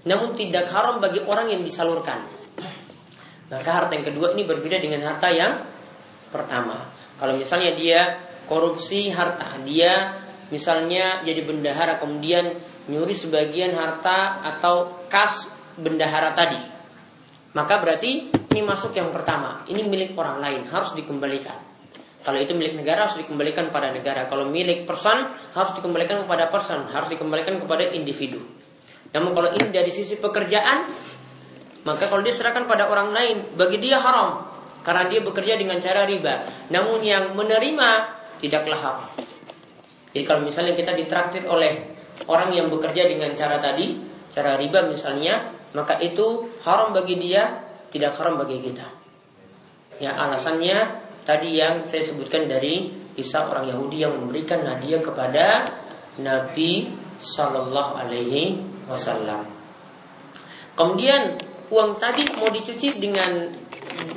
namun 0.04 0.34
tidak 0.34 0.68
haram 0.70 0.98
bagi 0.98 1.22
orang 1.24 1.50
yang 1.54 1.62
disalurkan. 1.62 2.26
Maka 3.48 3.70
harta 3.72 3.92
yang 3.96 4.04
kedua 4.04 4.36
ini 4.36 4.44
berbeda 4.44 4.76
dengan 4.76 5.00
harta 5.08 5.28
yang 5.32 5.56
pertama. 6.28 6.92
Kalau 7.16 7.34
misalnya 7.40 7.72
dia 7.72 8.00
korupsi 8.44 9.08
harta, 9.08 9.56
dia 9.64 10.20
misalnya 10.52 11.24
jadi 11.24 11.44
bendahara 11.44 11.96
kemudian 11.96 12.60
nyuri 12.88 13.12
sebagian 13.16 13.76
harta 13.76 14.44
atau 14.44 15.04
kas 15.08 15.48
bendahara 15.76 16.36
tadi. 16.36 16.60
Maka 17.56 17.80
berarti 17.80 18.28
ini 18.32 18.60
masuk 18.64 18.92
yang 18.92 19.12
pertama. 19.12 19.64
Ini 19.68 19.88
milik 19.88 20.12
orang 20.16 20.40
lain, 20.44 20.62
harus 20.68 20.92
dikembalikan. 20.92 21.67
Kalau 22.28 22.44
itu 22.44 22.52
milik 22.52 22.76
negara 22.76 23.08
harus 23.08 23.16
dikembalikan 23.16 23.72
pada 23.72 23.88
negara. 23.88 24.28
Kalau 24.28 24.52
milik 24.52 24.84
person 24.84 25.32
harus 25.56 25.72
dikembalikan 25.72 26.28
kepada 26.28 26.52
person, 26.52 26.84
harus 26.92 27.08
dikembalikan 27.08 27.56
kepada 27.56 27.88
individu. 27.88 28.44
Namun 29.16 29.32
kalau 29.32 29.48
ini 29.56 29.72
dari 29.72 29.88
sisi 29.88 30.20
pekerjaan, 30.20 30.84
maka 31.88 32.04
kalau 32.04 32.20
diserahkan 32.20 32.68
pada 32.68 32.92
orang 32.92 33.16
lain, 33.16 33.56
bagi 33.56 33.80
dia 33.80 33.96
haram 34.04 34.44
karena 34.84 35.08
dia 35.08 35.24
bekerja 35.24 35.56
dengan 35.56 35.80
cara 35.80 36.04
riba. 36.04 36.44
Namun 36.68 37.00
yang 37.00 37.32
menerima 37.32 37.88
tidaklah 38.44 38.76
haram. 38.76 39.08
Jadi 40.12 40.24
kalau 40.28 40.44
misalnya 40.44 40.76
kita 40.76 40.92
ditraktir 41.00 41.48
oleh 41.48 41.96
orang 42.28 42.52
yang 42.52 42.68
bekerja 42.68 43.08
dengan 43.08 43.32
cara 43.32 43.56
tadi, 43.56 44.04
cara 44.28 44.60
riba 44.60 44.84
misalnya, 44.84 45.48
maka 45.72 45.96
itu 46.04 46.52
haram 46.60 46.92
bagi 46.92 47.16
dia 47.16 47.64
tidak 47.88 48.20
haram 48.20 48.36
bagi 48.36 48.60
kita. 48.60 48.84
Ya 49.96 50.12
alasannya 50.12 51.07
tadi 51.28 51.60
yang 51.60 51.84
saya 51.84 52.00
sebutkan 52.08 52.48
dari 52.48 52.88
Isa 53.20 53.44
orang 53.44 53.68
Yahudi 53.68 54.00
yang 54.00 54.16
memberikan 54.16 54.64
hadiah 54.64 55.04
kepada 55.04 55.68
Nabi 56.24 56.88
Shallallahu 57.20 57.92
Alaihi 58.00 58.56
Wasallam. 58.88 59.44
Kemudian 60.72 61.36
uang 61.68 62.00
tadi 62.00 62.24
mau 62.32 62.48
dicuci 62.48 62.96
dengan 62.96 63.44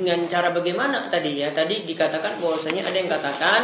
dengan 0.00 0.24
cara 0.24 0.54
bagaimana 0.56 1.12
tadi 1.12 1.36
ya? 1.36 1.52
Tadi 1.52 1.84
dikatakan 1.84 2.40
bahwasanya 2.40 2.88
ada 2.88 2.96
yang 2.96 3.10
katakan 3.12 3.62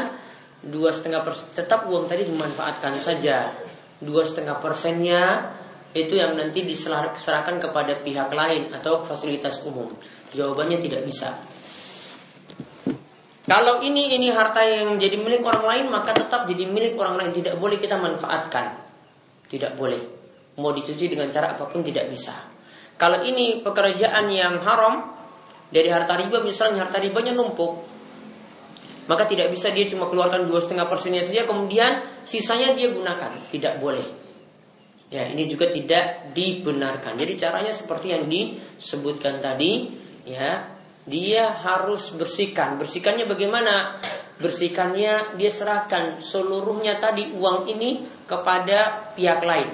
dua 0.60 0.92
setengah 0.92 1.24
persen 1.24 1.48
tetap 1.56 1.88
uang 1.88 2.04
tadi 2.04 2.28
dimanfaatkan 2.28 3.00
saja 3.00 3.54
dua 4.02 4.26
setengah 4.26 4.58
persennya 4.58 5.54
itu 5.96 6.20
yang 6.20 6.36
nanti 6.36 6.68
diserahkan 6.68 7.56
kepada 7.56 8.04
pihak 8.04 8.28
lain 8.28 8.68
atau 8.76 9.00
fasilitas 9.08 9.64
umum? 9.64 9.88
Jawabannya 10.36 10.84
tidak 10.84 11.08
bisa. 11.08 11.32
Kalau 13.48 13.80
ini 13.80 14.12
ini 14.12 14.28
harta 14.28 14.60
yang 14.60 15.00
jadi 15.00 15.16
milik 15.16 15.40
orang 15.40 15.64
lain 15.64 15.84
maka 15.88 16.12
tetap 16.12 16.44
jadi 16.44 16.68
milik 16.68 17.00
orang 17.00 17.16
lain 17.16 17.30
tidak 17.32 17.56
boleh 17.56 17.80
kita 17.80 17.96
manfaatkan. 17.96 18.76
Tidak 19.48 19.72
boleh. 19.80 20.02
Mau 20.60 20.76
dicuci 20.76 21.08
dengan 21.08 21.32
cara 21.32 21.56
apa 21.56 21.64
pun 21.64 21.80
tidak 21.80 22.12
bisa. 22.12 22.36
Kalau 23.00 23.24
ini 23.24 23.64
pekerjaan 23.64 24.28
yang 24.28 24.60
haram 24.60 25.16
dari 25.72 25.88
harta 25.88 26.20
riba 26.20 26.44
misalnya 26.44 26.84
harta 26.84 27.00
ribanya 27.00 27.32
numpuk 27.32 27.96
maka 29.08 29.24
tidak 29.24 29.48
bisa 29.48 29.72
dia 29.72 29.88
cuma 29.88 30.04
keluarkan 30.12 30.44
dua 30.44 30.60
setengah 30.60 30.84
persennya 30.84 31.24
saja 31.24 31.48
kemudian 31.48 32.04
sisanya 32.28 32.76
dia 32.76 32.92
gunakan 32.92 33.32
tidak 33.48 33.80
boleh 33.80 34.18
Ya, 35.08 35.24
ini 35.24 35.48
juga 35.48 35.72
tidak 35.72 36.36
dibenarkan. 36.36 37.16
Jadi 37.16 37.32
caranya 37.40 37.72
seperti 37.72 38.12
yang 38.12 38.28
disebutkan 38.28 39.40
tadi, 39.40 39.88
ya. 40.28 40.77
Dia 41.08 41.50
harus 41.50 42.12
bersihkan. 42.12 42.76
Bersihkannya 42.76 43.24
bagaimana? 43.24 43.98
Bersihkannya 44.38 45.40
dia 45.40 45.50
serahkan 45.50 46.22
seluruhnya 46.22 47.00
tadi 47.02 47.34
uang 47.34 47.66
ini 47.66 48.06
kepada 48.28 49.10
pihak 49.18 49.42
lain. 49.42 49.72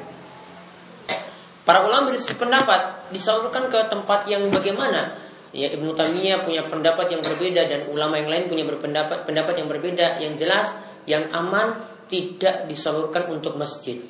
Para 1.66 1.84
ulama 1.84 2.12
pendapat 2.14 3.10
disalurkan 3.12 3.68
ke 3.68 3.80
tempat 3.90 4.24
yang 4.30 4.48
bagaimana? 4.48 5.20
Ya 5.54 5.70
Ibnu 5.70 5.92
Taimiyah 5.94 6.46
punya 6.46 6.66
pendapat 6.66 7.12
yang 7.12 7.22
berbeda 7.22 7.62
dan 7.68 7.80
ulama 7.92 8.18
yang 8.18 8.30
lain 8.30 8.44
punya 8.48 8.64
berpendapat 8.64 9.28
pendapat 9.28 9.54
yang 9.60 9.68
berbeda. 9.68 10.22
Yang 10.22 10.34
jelas 10.46 10.66
yang 11.04 11.28
aman 11.34 11.84
tidak 12.08 12.68
disalurkan 12.68 13.28
untuk 13.32 13.58
masjid 13.60 14.00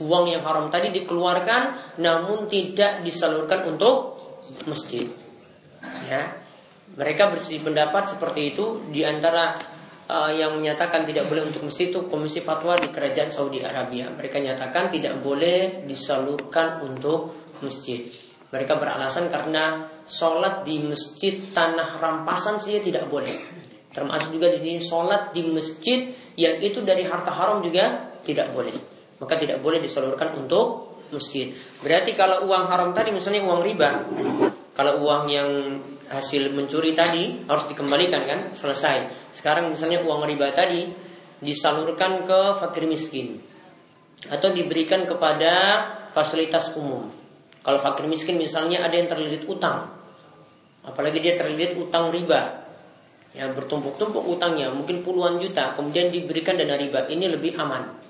uang 0.00 0.32
yang 0.32 0.40
haram 0.40 0.72
tadi 0.72 0.88
dikeluarkan 0.88 1.96
namun 2.00 2.48
tidak 2.48 3.04
disalurkan 3.04 3.68
untuk 3.68 4.16
masjid. 4.64 5.10
Ya. 6.06 6.38
Mereka 6.92 7.32
bersih 7.32 7.64
pendapat 7.64 8.10
seperti 8.12 8.52
itu 8.52 8.84
di 8.92 9.00
antara 9.00 9.56
uh, 10.08 10.28
yang 10.28 10.60
menyatakan 10.60 11.08
tidak 11.08 11.30
boleh 11.30 11.48
untuk 11.48 11.64
masjid 11.64 11.88
itu 11.88 12.04
Komisi 12.04 12.44
Fatwa 12.44 12.76
di 12.76 12.92
Kerajaan 12.92 13.32
Saudi 13.32 13.64
Arabia. 13.64 14.12
Mereka 14.12 14.38
nyatakan 14.38 14.92
tidak 14.92 15.24
boleh 15.24 15.88
disalurkan 15.88 16.84
untuk 16.84 17.52
masjid. 17.64 18.12
Mereka 18.52 18.76
beralasan 18.76 19.32
karena 19.32 19.88
sholat 20.04 20.68
di 20.68 20.84
masjid 20.84 21.40
tanah 21.40 21.96
rampasan 21.96 22.60
saja 22.60 22.84
tidak 22.84 23.08
boleh. 23.08 23.40
Termasuk 23.88 24.36
juga 24.36 24.52
di 24.52 24.60
sini 24.60 24.76
sholat 24.76 25.32
di 25.32 25.48
masjid 25.48 26.12
yang 26.36 26.60
itu 26.60 26.84
dari 26.84 27.08
harta 27.08 27.32
haram 27.32 27.64
juga 27.64 28.12
tidak 28.20 28.52
boleh 28.52 28.92
maka 29.22 29.38
tidak 29.38 29.62
boleh 29.62 29.78
disalurkan 29.78 30.34
untuk 30.34 30.98
masjid. 31.14 31.54
Berarti 31.78 32.18
kalau 32.18 32.50
uang 32.50 32.66
haram 32.66 32.90
tadi 32.90 33.14
misalnya 33.14 33.46
uang 33.46 33.62
riba, 33.62 34.02
kalau 34.72 35.04
uang 35.04 35.28
yang 35.28 35.48
hasil 36.08 36.52
mencuri 36.52 36.96
tadi 36.96 37.44
harus 37.44 37.64
dikembalikan 37.68 38.24
kan, 38.24 38.40
selesai. 38.52 39.28
Sekarang 39.32 39.72
misalnya 39.72 40.04
uang 40.04 40.24
riba 40.28 40.52
tadi 40.52 40.88
disalurkan 41.40 42.24
ke 42.24 42.40
fakir 42.60 42.88
miskin 42.88 43.36
atau 44.28 44.48
diberikan 44.54 45.04
kepada 45.04 45.52
fasilitas 46.14 46.72
umum. 46.78 47.10
Kalau 47.62 47.78
fakir 47.82 48.06
miskin 48.08 48.38
misalnya 48.38 48.82
ada 48.82 48.94
yang 48.94 49.08
terlilit 49.10 49.44
utang, 49.46 49.92
apalagi 50.82 51.18
dia 51.22 51.34
terlilit 51.38 51.78
utang 51.78 52.10
riba, 52.10 52.64
ya 53.36 53.50
bertumpuk-tumpuk 53.50 54.24
utangnya 54.24 54.70
mungkin 54.74 55.04
puluhan 55.06 55.38
juta, 55.38 55.76
kemudian 55.78 56.10
diberikan 56.10 56.58
dana 56.58 56.74
riba, 56.74 57.06
ini 57.10 57.30
lebih 57.30 57.54
aman. 57.58 58.02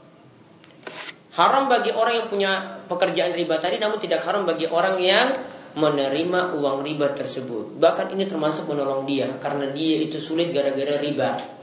Haram 1.32 1.64
bagi 1.64 1.89
orang 1.97 2.14
yang 2.24 2.28
punya 2.28 2.52
pekerjaan 2.93 3.32
riba 3.32 3.56
tadi 3.56 3.80
namun 3.80 3.97
tidak 3.97 4.20
haram 4.20 4.44
bagi 4.44 4.68
orang 4.68 5.01
yang 5.01 5.32
menerima 5.73 6.57
uang 6.57 6.85
riba 6.85 7.16
tersebut. 7.16 7.81
Bahkan 7.81 8.12
ini 8.12 8.28
termasuk 8.28 8.69
menolong 8.69 9.09
dia 9.09 9.36
karena 9.40 9.69
dia 9.73 10.05
itu 10.05 10.20
sulit 10.20 10.53
gara-gara 10.53 11.01
riba. 11.01 11.61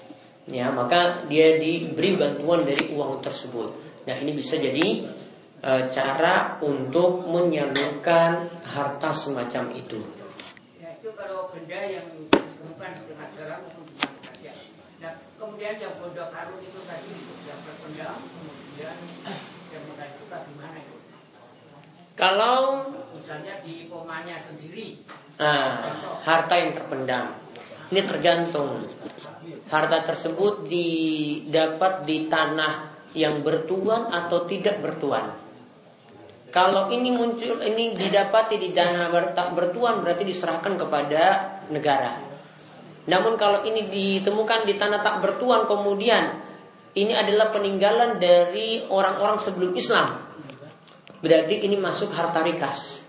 ya 0.49 0.73
maka 0.73 1.29
dia 1.29 1.61
diberi 1.61 2.17
bantuan 2.17 2.65
dari 2.65 2.89
uang 2.89 3.21
tersebut. 3.21 3.69
Nah 4.09 4.17
ini 4.17 4.33
bisa 4.33 4.57
jadi 4.57 5.05
e, 5.61 5.71
cara 5.93 6.57
untuk 6.65 7.29
menyalurkan 7.29 8.49
harta 8.65 9.13
semacam 9.13 9.77
itu. 9.77 10.01
Ya 10.81 10.97
itu 10.97 11.13
kalau 11.13 11.53
benda 11.53 11.85
yang 11.85 12.09
maupun 12.65 12.91
di 13.05 13.13
mana 13.13 13.61
saja. 14.25 14.51
Nah 15.05 15.13
kemudian 15.37 15.77
yang 15.77 15.93
bodoh 16.01 16.33
karun 16.33 16.57
itu 16.65 16.81
tadi 16.89 17.13
yang 17.45 17.59
terpendam, 17.61 18.17
kemudian 18.17 18.97
yang 19.69 19.83
mengajukan 19.85 20.29
bagaimana 20.33 20.77
itu? 20.81 20.97
Kalau 22.19 22.83
misalnya 23.29 23.61
di 23.61 23.85
pomanya 23.85 24.41
sendiri, 24.41 25.05
nah, 25.37 25.85
harta 26.25 26.57
yang 26.57 26.73
terpendam, 26.73 27.29
ini 27.93 28.01
tergantung 28.01 28.81
harta 29.69 30.01
tersebut 30.01 30.65
didapat 30.65 32.09
di 32.09 32.25
tanah 32.25 32.89
yang 33.13 33.45
bertuan 33.45 34.09
atau 34.09 34.49
tidak 34.49 34.81
bertuan. 34.81 35.29
Kalau 36.49 36.89
ini 36.89 37.13
muncul, 37.13 37.61
ini 37.61 37.93
didapati 37.93 38.57
di 38.57 38.73
tanah 38.73 39.13
bertuan 39.53 40.01
berarti 40.01 40.25
diserahkan 40.25 40.73
kepada 40.73 41.21
negara. 41.69 42.17
Namun 43.05 43.37
kalau 43.37 43.61
ini 43.61 43.93
ditemukan 43.93 44.65
di 44.65 44.73
tanah 44.73 45.05
tak 45.05 45.21
bertuan 45.21 45.69
kemudian 45.69 46.33
ini 46.97 47.13
adalah 47.13 47.53
peninggalan 47.53 48.17
dari 48.17 48.89
orang-orang 48.89 49.37
sebelum 49.37 49.77
Islam. 49.77 50.17
Berarti 51.21 51.61
ini 51.69 51.77
masuk 51.77 52.09
harta 52.09 52.41
rikas. 52.41 53.08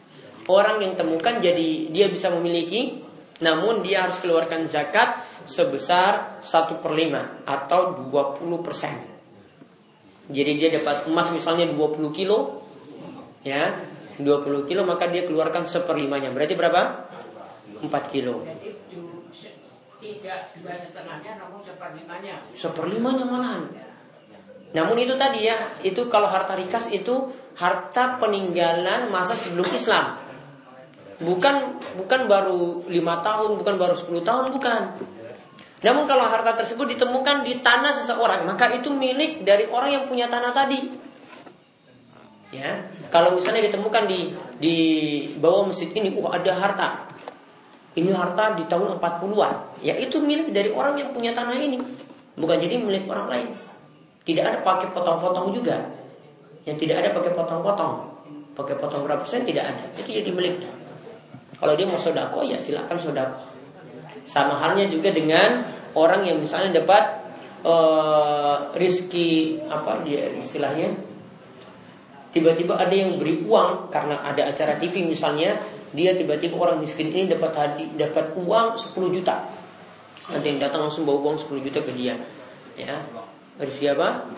Orang 0.51 0.83
yang 0.83 0.99
temukan 0.99 1.39
jadi 1.39 1.87
dia 1.95 2.11
bisa 2.11 2.27
memiliki, 2.35 2.99
namun 3.39 3.87
dia 3.87 4.03
harus 4.03 4.19
keluarkan 4.19 4.67
zakat 4.67 5.23
sebesar 5.47 6.43
1 6.43 6.83
per 6.83 6.91
5 6.91 7.47
atau 7.47 8.11
20 8.11 8.67
persen. 8.67 8.99
Jadi 10.27 10.51
dia 10.59 10.75
dapat 10.75 11.07
emas 11.07 11.31
misalnya 11.31 11.71
20 11.71 12.11
kilo, 12.11 12.67
ya 13.47 13.79
20 14.19 14.67
kilo 14.67 14.83
maka 14.83 15.07
dia 15.07 15.23
keluarkan 15.23 15.71
seperlimanya. 15.71 16.35
Berarti 16.35 16.59
berapa? 16.59 16.83
4 17.87 18.13
kilo. 18.13 18.43
Jadi 18.43 18.75
tidak 20.01 20.51
dua 20.57 20.75
setengahnya 20.81 21.33
namun 21.39 21.61
seperlimanya. 21.63 22.35
Seperlimanya 22.57 23.25
malahan. 23.29 23.63
Namun 24.71 24.97
itu 25.03 25.15
tadi 25.19 25.45
ya, 25.45 25.77
itu 25.83 26.07
kalau 26.07 26.31
harta 26.31 26.55
rikas 26.57 26.95
itu 26.95 27.29
harta 27.59 28.23
peninggalan 28.23 29.11
masa 29.11 29.35
sebelum 29.35 29.67
Islam. 29.75 30.20
Bukan 31.21 31.85
bukan 32.01 32.21
baru 32.25 32.81
lima 32.89 33.21
tahun, 33.21 33.61
bukan 33.61 33.75
baru 33.77 33.93
10 33.93 34.25
tahun, 34.25 34.45
bukan. 34.57 34.83
Namun 35.81 36.05
kalau 36.05 36.29
harta 36.29 36.57
tersebut 36.57 36.97
ditemukan 36.97 37.45
di 37.45 37.61
tanah 37.61 37.93
seseorang, 37.93 38.45
maka 38.45 38.73
itu 38.73 38.93
milik 38.93 39.45
dari 39.45 39.69
orang 39.69 40.01
yang 40.01 40.05
punya 40.09 40.29
tanah 40.29 40.53
tadi. 40.53 40.81
Ya, 42.51 42.89
kalau 43.15 43.37
misalnya 43.37 43.69
ditemukan 43.69 44.11
di 44.11 44.35
di 44.59 44.77
bawah 45.39 45.71
masjid 45.71 45.93
ini, 45.93 46.13
uh 46.17 46.29
ada 46.33 46.53
harta. 46.57 46.89
Ini 47.95 48.11
harta 48.15 48.55
di 48.55 48.65
tahun 48.71 48.97
40-an. 48.97 49.83
Ya 49.83 49.99
itu 49.99 50.23
milik 50.23 50.55
dari 50.55 50.71
orang 50.71 50.95
yang 50.99 51.11
punya 51.11 51.37
tanah 51.37 51.59
ini. 51.59 51.79
Bukan 52.39 52.57
jadi 52.61 52.81
milik 52.81 53.11
orang 53.11 53.27
lain. 53.29 53.49
Tidak 54.25 54.41
ada 54.41 54.59
pakai 54.63 54.95
potong-potong 54.95 55.53
juga. 55.53 55.91
Yang 56.65 56.87
tidak 56.87 56.97
ada 57.03 57.09
pakai 57.19 57.33
potong-potong. 57.35 57.95
Pakai 58.55 58.75
potong 58.79 59.03
berapa 59.05 59.21
persen 59.27 59.43
tidak 59.43 59.75
ada. 59.75 59.83
Itu 59.99 60.11
jadi 60.13 60.31
milik. 60.31 60.63
Kalau 61.61 61.77
dia 61.77 61.85
mau 61.85 62.01
sodako 62.01 62.41
ya 62.49 62.57
silakan 62.57 62.97
sodako. 62.97 63.45
Sama 64.25 64.57
halnya 64.57 64.89
juga 64.89 65.13
dengan 65.13 65.69
orang 65.93 66.25
yang 66.25 66.41
misalnya 66.41 66.81
dapat 66.81 67.21
uh, 67.61 68.73
rizki 68.73 69.61
apa 69.69 70.01
dia 70.01 70.33
istilahnya? 70.41 70.97
Tiba-tiba 72.33 72.81
ada 72.81 72.95
yang 72.95 73.21
beri 73.21 73.45
uang 73.45 73.93
karena 73.93 74.25
ada 74.25 74.49
acara 74.49 74.81
TV 74.81 75.05
misalnya 75.05 75.61
dia 75.93 76.17
tiba-tiba 76.17 76.57
orang 76.57 76.81
miskin 76.81 77.13
ini 77.13 77.29
dapat 77.29 77.53
hadi, 77.53 77.93
dapat 77.99 78.33
uang 78.41 78.81
10 78.81 79.17
juta. 79.21 79.45
Ada 80.31 80.47
yang 80.47 80.63
datang 80.63 80.87
langsung 80.89 81.05
bawa 81.05 81.29
uang 81.29 81.37
10 81.45 81.61
juta 81.61 81.83
ke 81.85 81.93
dia. 81.93 82.17
Ya. 82.79 83.05
Rizki 83.61 83.91
apa? 83.93 84.33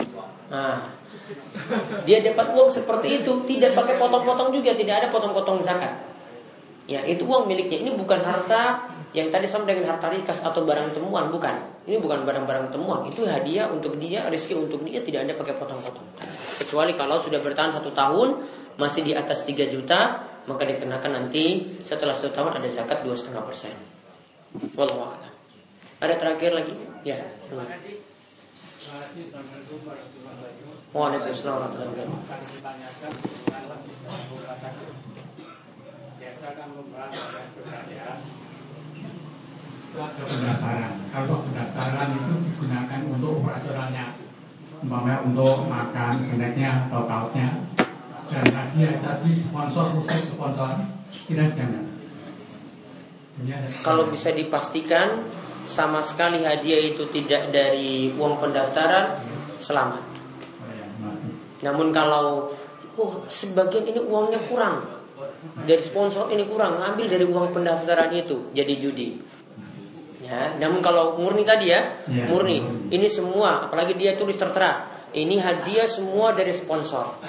Nah. 0.51 0.90
Dia 2.09 2.19
dapat 2.24 2.57
uang 2.57 2.73
seperti 2.73 3.23
itu 3.23 3.32
tidak 3.47 3.78
pakai 3.78 4.01
potong-potong 4.01 4.51
juga 4.51 4.74
tidak 4.74 5.05
ada 5.05 5.09
potong-potong 5.12 5.62
zakat 5.62 6.12
ya 6.91 7.07
itu 7.07 7.23
uang 7.23 7.47
miliknya 7.47 7.87
ini 7.87 7.91
bukan 7.95 8.21
harta 8.23 8.91
yang 9.13 9.29
tadi 9.29 9.45
sama 9.45 9.69
dengan 9.69 9.93
harta 9.93 10.09
rikas 10.09 10.41
atau 10.41 10.65
barang 10.65 10.97
temuan 10.97 11.29
bukan. 11.29 11.85
Ini 11.85 12.01
bukan 12.01 12.25
barang-barang 12.25 12.73
temuan. 12.73 13.05
Itu 13.05 13.29
hadiah 13.29 13.69
untuk 13.69 14.01
dia, 14.01 14.25
rezeki 14.33 14.57
untuk 14.57 14.81
dia 14.89 15.05
tidak 15.05 15.29
ada 15.29 15.37
pakai 15.37 15.53
potong-potong. 15.61 16.09
Kecuali 16.65 16.97
kalau 16.97 17.21
sudah 17.21 17.45
bertahan 17.45 17.77
satu 17.77 17.93
tahun 17.93 18.41
masih 18.81 19.05
di 19.05 19.13
atas 19.13 19.45
3 19.45 19.69
juta 19.69 20.33
maka 20.49 20.65
dikenakan 20.67 21.23
nanti 21.23 21.79
setelah 21.87 22.11
satu 22.17 22.35
tahun 22.35 22.59
ada 22.59 22.67
zakat 22.67 23.07
dua 23.07 23.15
setengah 23.15 23.47
persen. 23.47 23.79
Wallahu 24.75 25.15
Ada 26.03 26.19
terakhir 26.19 26.51
lagi? 26.57 26.75
Ya. 27.07 27.23
Waalaikumsalam 30.93 31.57
warahmatullahi 31.57 31.89
wabarakatuh. 31.95 32.43
Biasa 36.43 36.59
kan 36.59 36.74
membahas 36.74 37.14
itu 37.14 37.62
ada 39.94 40.23
pendaftaran. 40.27 40.93
Kalau 41.14 41.39
pendaftaran 41.47 42.09
itu 42.19 42.35
digunakan 42.51 43.01
untuk 43.14 43.31
operasionalnya, 43.39 44.19
umpamanya 44.82 45.23
untuk 45.23 45.70
makan, 45.70 46.19
snacknya 46.27 46.90
atau 46.90 47.06
kautnya, 47.06 47.62
dan 48.27 48.43
hadiah 48.59 48.98
tadi 48.98 49.39
sponsor 49.39 49.94
khusus 50.02 50.35
sponsor. 50.35 50.82
Tidak 51.31 51.55
jangan. 51.55 51.86
Kalau 53.86 54.10
bisa 54.10 54.35
dipastikan 54.35 55.23
sama 55.70 56.02
sekali 56.02 56.43
hadiah 56.43 56.90
itu 56.90 57.06
tidak 57.14 57.55
dari 57.55 58.10
uang 58.19 58.43
pendaftaran, 58.43 59.23
selamat. 59.62 60.02
Oh 60.59 60.74
ya, 60.74 60.90
Namun 61.70 61.94
kalau 61.94 62.51
oh 62.98 63.31
sebagian 63.31 63.86
ini 63.86 64.02
uangnya 64.02 64.43
kurang 64.51 65.02
dari 65.66 65.82
sponsor 65.82 66.31
ini 66.31 66.47
kurang, 66.47 66.78
ngambil 66.78 67.06
dari 67.10 67.24
uang 67.27 67.51
pendaftaran 67.51 68.10
itu 68.14 68.51
jadi 68.55 68.74
judi. 68.78 69.19
Ya, 70.23 70.55
namun 70.56 70.78
kalau 70.81 71.19
murni 71.19 71.43
tadi 71.43 71.74
ya, 71.74 71.98
ya 72.06 72.31
murni. 72.31 72.89
Ini 72.89 73.06
semua, 73.10 73.66
apalagi 73.66 73.98
dia 73.98 74.14
tulis 74.14 74.39
tertera. 74.39 75.02
Ini 75.12 75.36
hadiah 75.43 75.85
semua 75.85 76.32
dari 76.32 76.56
sponsor. 76.56 77.20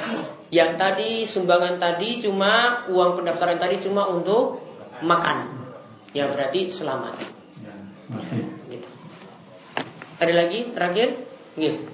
Yang 0.54 0.72
tadi 0.80 1.12
sumbangan 1.28 1.82
tadi 1.82 2.24
cuma 2.24 2.86
uang 2.88 3.20
pendaftaran 3.20 3.60
tadi 3.60 3.82
cuma 3.84 4.08
untuk 4.08 4.62
makan. 5.04 5.68
Ya 6.16 6.30
berarti 6.30 6.72
selamat. 6.72 7.18
Ya, 7.60 7.74
gitu. 8.72 8.88
Ada 10.22 10.34
lagi 10.38 10.60
terakhir? 10.72 11.28
Gitu. 11.58 11.92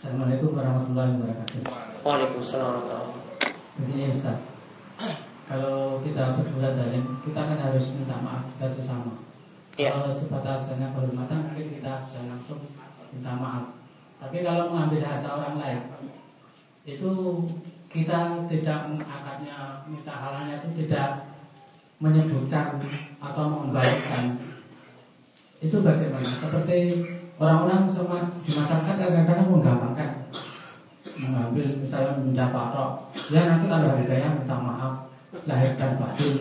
Assalamualaikum 0.00 0.54
warahmatullahi 0.54 1.10
wabarakatuh. 1.18 1.86
Waalaikumsalam 2.06 2.86
warahmatullahi. 2.86 3.50
Begini 3.82 4.14
Ustaz, 4.14 4.38
kalau 5.50 5.98
kita 6.06 6.38
berbuat 6.38 6.78
zalim, 6.78 7.02
kita 7.26 7.40
kan 7.50 7.58
harus 7.58 7.98
minta 7.98 8.22
maaf 8.22 8.46
kita 8.54 8.70
sesama. 8.70 9.26
Ya. 9.74 9.90
Kalau 9.90 10.14
sebatas 10.14 10.70
hanya 10.70 10.94
kehormatan 10.94 11.50
mungkin 11.50 11.66
kita 11.66 12.06
bisa 12.06 12.22
langsung 12.30 12.62
minta 13.10 13.34
maaf. 13.34 13.74
Tapi 14.22 14.46
kalau 14.46 14.70
mengambil 14.70 15.02
harta 15.02 15.28
orang 15.34 15.58
lain, 15.58 15.80
itu 16.86 17.10
kita 17.90 18.46
tidak 18.54 18.80
akadnya 19.02 19.82
minta 19.90 20.14
halanya 20.14 20.62
itu 20.62 20.86
tidak 20.86 21.26
menyebutkan 21.98 22.86
atau 23.18 23.50
mengembalikan. 23.50 24.38
Itu 25.58 25.82
bagaimana? 25.82 26.30
Seperti 26.38 27.02
orang-orang 27.42 27.90
semua 27.90 28.30
di 28.46 28.54
masyarakat 28.54 28.94
kadang-kadang 28.94 29.50
menggampangkan 29.50 30.15
mengambil 31.16 31.64
misalnya 31.80 32.12
minta 32.20 32.44
patok 32.52 32.90
ya 33.32 33.48
nanti 33.48 33.64
kalau 33.68 33.88
harganya 33.88 34.28
minta 34.36 34.56
maaf 34.60 34.94
lahir 35.44 35.76
dan 35.76 36.00
batin. 36.00 36.34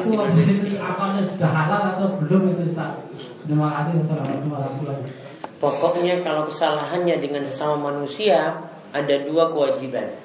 Seperti 0.00 0.40
itu 0.40 0.52
itu 0.72 0.78
akalnya 0.80 1.28
sudah 1.36 1.50
halal 1.52 1.82
atau 1.94 2.06
belum 2.24 2.56
itu 2.56 2.72
Ustaz? 2.72 2.96
Terima 3.44 3.68
kasih. 3.80 4.00
Wassalamualaikum 4.00 4.48
warahmatullahi 4.50 4.98
wabarakatuh. 5.04 5.60
Pokoknya 5.60 6.14
kalau 6.24 6.42
kesalahannya 6.48 7.16
dengan 7.20 7.42
sesama 7.44 7.92
manusia 7.92 8.56
ada 8.92 9.14
dua 9.24 9.52
kewajiban. 9.52 10.16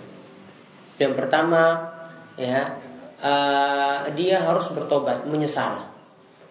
Yang 1.00 1.14
pertama 1.16 1.92
ya 2.40 2.80
uh, 3.20 4.08
dia 4.16 4.40
harus 4.40 4.68
bertobat, 4.72 5.28
menyesal. 5.28 5.92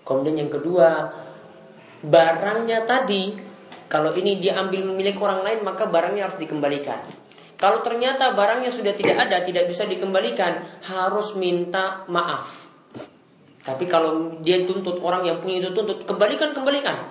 Kemudian 0.05 0.44
yang 0.47 0.52
kedua 0.52 1.12
barangnya 2.05 2.85
tadi 2.89 3.48
kalau 3.89 4.12
ini 4.12 4.36
dia 4.36 4.60
ambil 4.60 4.85
milik 4.93 5.16
orang 5.16 5.40
lain 5.40 5.60
maka 5.65 5.89
barangnya 5.89 6.28
harus 6.28 6.39
dikembalikan. 6.39 7.01
Kalau 7.59 7.82
ternyata 7.82 8.36
barangnya 8.39 8.70
sudah 8.70 8.94
tidak 8.94 9.19
ada, 9.19 9.43
tidak 9.43 9.66
bisa 9.66 9.82
dikembalikan, 9.82 10.78
harus 10.86 11.35
minta 11.35 12.06
maaf. 12.06 12.69
Tapi 13.66 13.85
kalau 13.90 14.39
dia 14.40 14.62
tuntut 14.62 15.02
orang 15.02 15.27
yang 15.27 15.43
punya 15.43 15.66
itu 15.66 15.74
tuntut, 15.74 16.06
kembalikan 16.06 16.55
kembalikan. 16.55 17.10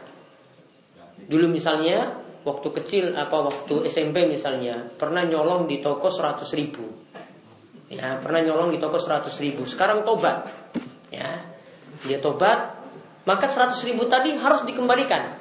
Dulu 1.27 1.51
misalnya 1.51 2.23
waktu 2.47 2.67
kecil 2.79 3.11
apa 3.19 3.43
waktu 3.43 3.91
SMP 3.91 4.23
misalnya 4.23 4.87
pernah 4.95 5.27
nyolong 5.27 5.67
di 5.67 5.83
toko 5.83 6.07
100 6.07 6.47
ribu. 6.55 6.85
Ya, 7.91 8.15
pernah 8.23 8.39
nyolong 8.39 8.71
di 8.71 8.79
toko 8.79 8.95
100 8.95 9.27
ribu. 9.43 9.67
Sekarang 9.67 10.07
tobat. 10.07 10.47
Ya, 11.11 11.43
dia 12.07 12.23
tobat, 12.23 12.79
maka 13.27 13.45
100 13.45 13.77
ribu 13.83 14.07
tadi 14.07 14.33
harus 14.39 14.63
dikembalikan. 14.63 15.36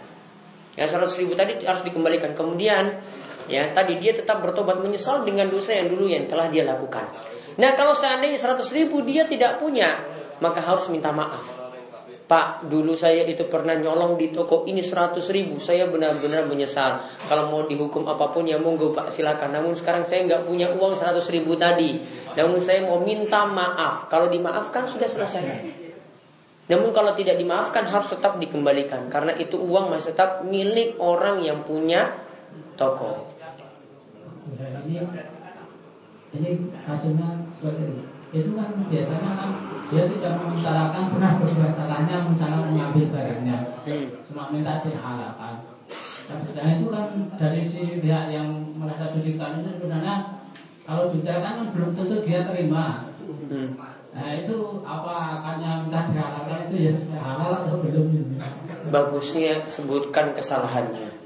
Ya, 0.77 0.85
100 0.85 1.09
ribu 1.19 1.33
tadi 1.33 1.65
harus 1.65 1.81
dikembalikan. 1.83 2.37
Kemudian 2.37 3.01
Ya, 3.47 3.71
tadi 3.71 4.03
dia 4.03 4.11
tetap 4.11 4.43
bertobat 4.43 4.83
menyesal 4.83 5.23
dengan 5.23 5.47
dosa 5.47 5.79
yang 5.79 5.87
dulu 5.87 6.11
yang 6.11 6.27
telah 6.27 6.51
dia 6.51 6.67
lakukan. 6.67 7.07
Nah, 7.57 7.79
kalau 7.79 7.95
seandainya 7.95 8.37
100 8.37 8.67
ribu 8.75 9.07
dia 9.07 9.25
tidak 9.31 9.63
punya, 9.63 10.03
maka 10.43 10.59
harus 10.59 10.91
minta 10.91 11.15
maaf. 11.15 11.47
Pak, 12.27 12.67
dulu 12.67 12.99
saya 12.99 13.23
itu 13.23 13.47
pernah 13.47 13.79
nyolong 13.79 14.19
di 14.19 14.35
toko 14.35 14.67
ini 14.67 14.83
100 14.83 15.23
ribu. 15.31 15.63
Saya 15.63 15.87
benar-benar 15.87 16.51
menyesal. 16.51 17.07
Kalau 17.23 17.55
mau 17.55 17.63
dihukum 17.71 18.03
apa 18.11 18.35
pun 18.35 18.43
ya 18.43 18.59
monggo 18.59 18.91
Pak 18.91 19.15
silakan. 19.15 19.55
Namun 19.55 19.79
sekarang 19.79 20.03
saya 20.03 20.27
nggak 20.27 20.43
punya 20.43 20.75
uang 20.75 20.99
100 20.99 21.23
ribu 21.31 21.55
tadi. 21.55 22.03
Namun 22.35 22.59
saya 22.67 22.83
mau 22.83 22.99
minta 22.99 23.47
maaf. 23.47 24.11
Kalau 24.11 24.27
dimaafkan 24.27 24.91
sudah 24.91 25.07
selesai. 25.07 25.86
Namun 26.67 26.91
kalau 26.91 27.15
tidak 27.15 27.39
dimaafkan 27.39 27.87
harus 27.87 28.11
tetap 28.11 28.39
dikembalikan. 28.43 29.07
Karena 29.07 29.35
itu 29.39 29.55
uang 29.55 29.91
masih 29.95 30.11
tetap 30.15 30.43
milik 30.43 30.99
orang 30.99 31.43
yang 31.43 31.63
punya 31.63 32.27
toko 32.77 33.37
ini 34.87 35.03
ini 36.37 36.51
hasilnya 36.85 37.29
seperti 37.59 37.83
itu 37.91 38.03
itu 38.35 38.51
kan 38.59 38.71
biasanya 38.91 39.31
kan 39.39 39.51
dia 39.89 40.03
tidak 40.11 40.33
mengutarakan 40.43 41.03
pernah 41.15 41.33
berbuat 41.41 41.73
salahnya 41.73 42.17
misalnya 42.27 42.59
mengambil 42.69 43.05
barangnya 43.15 43.57
hmm. 43.87 44.07
cuma 44.29 44.51
minta 44.53 44.83
dihalalkan 44.83 45.55
dan 46.27 46.67
itu 46.75 46.87
kan 46.91 47.09
dari 47.39 47.63
si 47.63 48.03
pihak 48.03 48.25
yang 48.35 48.75
merasa 48.77 49.15
dirugikan 49.15 49.63
itu 49.63 49.79
sebenarnya 49.79 50.43
kalau 50.83 51.11
dibicarakan 51.11 51.53
kan 51.55 51.67
belum 51.75 51.91
tentu 51.95 52.17
dia 52.27 52.43
terima 52.45 53.15
hmm. 53.25 53.79
Nah 54.17 54.33
itu 54.33 54.81
apa 54.81 55.13
akannya 55.37 55.71
minta 55.85 56.09
dihalalkan 56.09 56.59
itu 56.73 56.77
ya 56.89 56.93
halal 57.21 57.69
atau 57.69 57.77
belum 57.85 58.41
bagusnya 58.89 59.69
sebutkan 59.69 60.33
kesalahannya 60.33 61.17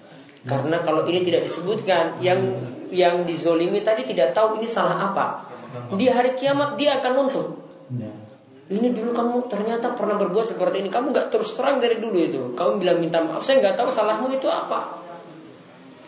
karena 0.41 0.81
kalau 0.81 1.05
ini 1.05 1.21
tidak 1.21 1.53
disebutkan 1.53 2.17
yang 2.25 2.41
yang 2.89 3.29
dizolimi 3.29 3.85
tadi 3.85 4.09
tidak 4.09 4.33
tahu 4.33 4.57
ini 4.57 4.69
salah 4.69 5.12
apa. 5.12 5.27
Di 5.95 6.09
hari 6.09 6.35
kiamat 6.41 6.81
dia 6.81 6.97
akan 6.97 7.12
nuntut. 7.12 7.49
Ya. 7.93 8.11
Ini 8.71 8.95
dulu 8.95 9.11
kamu 9.11 9.37
ternyata 9.51 9.93
pernah 9.99 10.17
berbuat 10.17 10.47
seperti 10.49 10.81
ini. 10.81 10.89
Kamu 10.89 11.12
nggak 11.12 11.29
terus 11.29 11.53
terang 11.59 11.83
dari 11.83 12.01
dulu 12.01 12.17
itu. 12.17 12.43
Kamu 12.57 12.81
bilang 12.81 13.03
minta 13.03 13.21
maaf. 13.21 13.45
Saya 13.45 13.61
nggak 13.61 13.77
tahu 13.77 13.91
salahmu 13.93 14.33
itu 14.33 14.49
apa. 14.49 14.97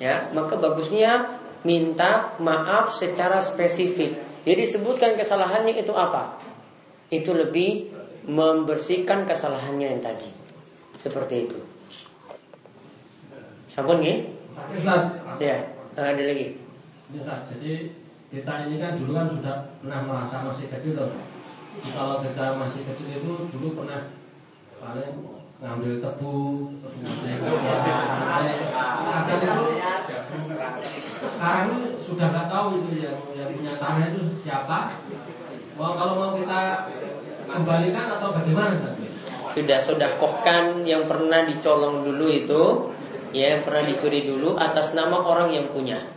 Ya, 0.00 0.32
maka 0.32 0.56
bagusnya 0.58 1.38
minta 1.62 2.34
maaf 2.40 2.96
secara 2.96 3.38
spesifik. 3.44 4.18
Jadi 4.42 4.62
sebutkan 4.66 5.14
kesalahannya 5.14 5.76
itu 5.76 5.94
apa. 5.94 6.41
Itu 7.12 7.36
lebih 7.36 7.92
membersihkan 8.24 9.28
kesalahannya 9.28 9.86
yang 9.92 10.00
tadi. 10.00 10.32
Seperti 10.96 11.44
itu. 11.44 11.58
Sampun 13.68 14.00
ya? 14.00 14.16
Ya, 15.36 15.56
ada 15.92 16.16
lagi. 16.16 16.56
Ya, 17.12 17.44
jadi 17.52 17.92
kita 18.32 18.52
ini 18.64 18.80
kan 18.80 18.96
dulu 18.96 19.12
kan 19.12 19.28
sudah 19.28 19.56
pernah 19.84 20.00
merasa 20.08 20.40
masih 20.48 20.72
kecil 20.72 20.96
tuh. 20.96 21.12
Kalau 21.92 22.24
kita 22.24 22.56
masih 22.56 22.88
kecil 22.88 23.08
itu 23.20 23.32
dulu 23.52 23.68
pernah 23.76 24.08
paling 24.80 25.12
ngambil 25.62 26.00
tebu, 26.00 26.72
sekarang 31.22 31.64
ini 31.70 31.78
sudah 32.02 32.26
nggak 32.34 32.48
tahu 32.50 32.66
itu 32.82 32.90
yang 32.98 33.18
yang 33.36 33.48
punya 33.52 33.72
tanah 33.78 34.10
itu 34.10 34.22
siapa. 34.42 34.78
Mau 35.72 35.90
kalau 35.96 36.14
mau 36.20 36.30
kita 36.36 36.90
kembalikan 37.48 38.06
atau 38.20 38.28
bagaimana? 38.36 38.92
Sudah 39.48 39.80
sudah 39.80 40.16
kohkan 40.20 40.84
yang 40.84 41.08
pernah 41.08 41.44
dicolong 41.48 42.04
dulu 42.04 42.26
itu, 42.28 42.62
ya 43.32 43.56
yang 43.56 43.62
pernah 43.64 43.84
dicuri 43.84 44.28
dulu 44.28 44.56
atas 44.56 44.92
nama 44.92 45.16
orang 45.16 45.48
yang 45.52 45.66
punya. 45.72 46.12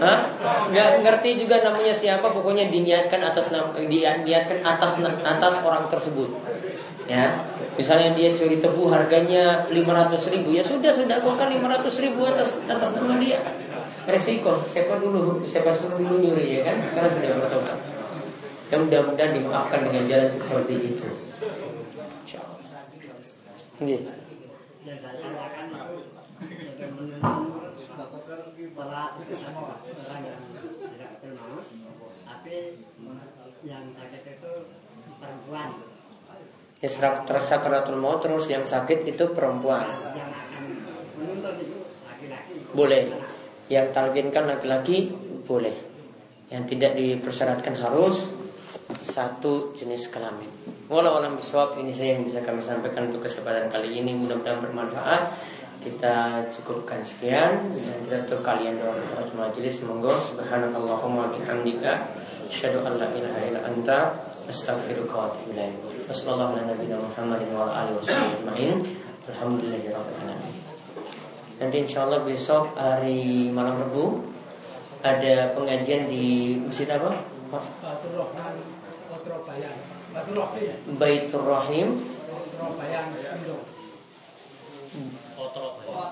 Hah? 0.00 0.18
Nggak 0.70 0.88
ngerti 1.02 1.30
juga 1.46 1.62
namanya 1.62 1.94
siapa, 1.94 2.30
pokoknya 2.30 2.70
diniatkan 2.70 3.20
atas 3.22 3.50
diniatkan 3.74 4.58
atas 4.62 4.98
atas 5.02 5.54
orang 5.62 5.86
tersebut. 5.90 6.28
Ya, 7.10 7.42
misalnya 7.74 8.14
dia 8.14 8.30
curi 8.38 8.62
tebu 8.62 8.86
harganya 8.86 9.66
500 9.66 10.30
ribu, 10.30 10.54
ya 10.54 10.62
sudah 10.62 10.94
sudah 10.94 11.18
kan 11.34 11.50
500 11.50 12.04
ribu 12.06 12.22
atas 12.22 12.54
atas 12.70 12.94
nama 12.94 13.18
dia. 13.18 13.42
Resiko, 14.10 14.66
siapa 14.66 14.98
dulu, 14.98 15.46
siapa 15.46 15.70
suruh 15.70 15.94
dulu 15.94 16.18
nyuri 16.18 16.58
ya 16.58 16.60
kan? 16.66 16.82
Sekarang 16.82 17.12
sudah 17.14 17.30
bertobat. 17.38 17.78
Ya 18.70 18.76
mudah-mudahan 18.78 19.32
dimaafkan 19.38 19.86
dengan 19.86 20.02
jalan 20.10 20.30
seperti 20.30 20.74
itu. 20.94 21.06
Iya 23.80 23.98
itu 29.20 29.34
sama 29.40 29.60
orang 29.68 30.22
yang 30.24 30.38
tidak 30.88 31.10
betul 31.20 31.32
mau 31.36 31.60
ya 36.80 36.88
maut 38.00 38.18
terus 38.24 38.48
yang 38.48 38.64
sakit 38.64 39.04
itu 39.04 39.24
perempuan 39.36 39.84
yang 40.16 40.32
akan 40.32 40.64
menuntut 41.20 41.54
itu 41.60 41.78
laki-laki 42.08 42.56
boleh 42.72 43.12
yang 43.70 43.94
talqinkan 43.94 44.50
laki-laki 44.50 45.08
boleh. 45.46 45.72
Yang 46.50 46.74
tidak 46.74 46.98
dipersyaratkan 46.98 47.78
harus 47.78 48.26
satu 49.14 49.70
jenis 49.78 50.10
kelamin. 50.10 50.50
Walau 50.90 51.22
alam 51.22 51.38
biswab 51.38 51.78
ini 51.78 51.94
saya 51.94 52.18
yang 52.18 52.26
bisa 52.26 52.42
kami 52.42 52.58
sampaikan 52.58 53.06
untuk 53.14 53.30
kesempatan 53.30 53.70
kali 53.70 54.02
ini. 54.02 54.10
Mudah-mudahan 54.18 54.58
bermanfaat. 54.58 55.22
Kita 55.86 56.44
cukupkan 56.50 56.98
sekian. 57.06 57.70
Dan 57.70 57.96
kita 58.10 58.26
tutup 58.26 58.42
kalian 58.42 58.82
doa 58.82 58.98
majelis 59.38 59.78
semoga 59.78 60.18
subhanakallahumma 60.26 61.30
bihamdika. 61.38 62.10
Asyhadu 62.50 62.82
an 62.82 62.98
la 62.98 63.06
ilaha 63.14 63.38
illa 63.46 63.60
anta. 63.62 63.98
Astaghfiruka 64.50 65.14
wa 65.14 65.24
atubu 65.30 65.54
ilaik. 65.54 65.78
Wasallallahu 66.10 66.58
ala 66.58 66.74
nabiyina 66.74 66.98
muhammadin 66.98 67.54
wa 67.54 67.70
alihi 67.70 67.94
wasallam 68.02 68.82
alhamdulillahirabbil 69.30 70.18
alamin 70.26 70.59
nanti 71.60 71.76
insyaallah 71.84 72.24
besok 72.24 72.72
hari 72.74 73.52
malam 73.52 73.76
Rabu 73.84 74.24
ada 75.00 75.52
pengajian 75.56 76.08
di 76.08 76.56
masjid 76.64 76.88
apa? 76.92 77.20
Baitur 77.52 78.12
Rahim. 79.44 79.76
Baitur 80.98 81.42
Rahim. 81.44 81.88
Rahim. 82.00 83.48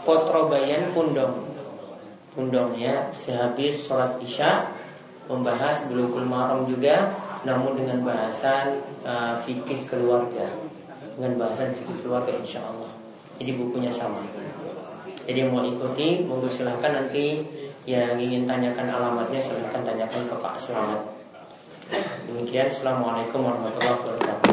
Potrobayan 0.06 0.94
Pundong 0.94 1.50
Pundongnya 2.32 3.10
sehabis 3.10 3.84
sholat 3.84 4.16
isya 4.22 4.70
Membahas 5.26 5.84
Bulughul 5.90 6.24
Maram 6.24 6.64
juga 6.70 7.12
Namun 7.42 7.76
dengan 7.76 8.06
bahasan 8.06 8.80
uh, 9.02 9.34
fikih 9.42 9.84
keluarga 9.90 10.54
Dengan 11.18 11.42
bahasan 11.42 11.74
fikih 11.74 12.06
keluarga 12.06 12.32
insya 12.38 12.62
Allah 12.64 12.94
Jadi 13.36 13.50
bukunya 13.58 13.90
sama 13.90 14.22
Jadi 15.28 15.44
mau 15.44 15.60
ikuti 15.60 16.24
Monggo 16.24 16.48
silahkan 16.48 16.96
nanti 16.96 17.44
Yang 17.84 18.16
ingin 18.24 18.42
tanyakan 18.48 18.88
alamatnya 18.88 19.36
silahkan 19.36 19.84
tanyakan 19.84 20.24
ke 20.24 20.34
Pak 20.40 20.56
Selamat. 20.56 21.00
Demikian 22.28 22.68
Assalamualaikum 22.68 23.44
warahmatullahi 23.44 23.96
wabarakatuh 23.96 24.52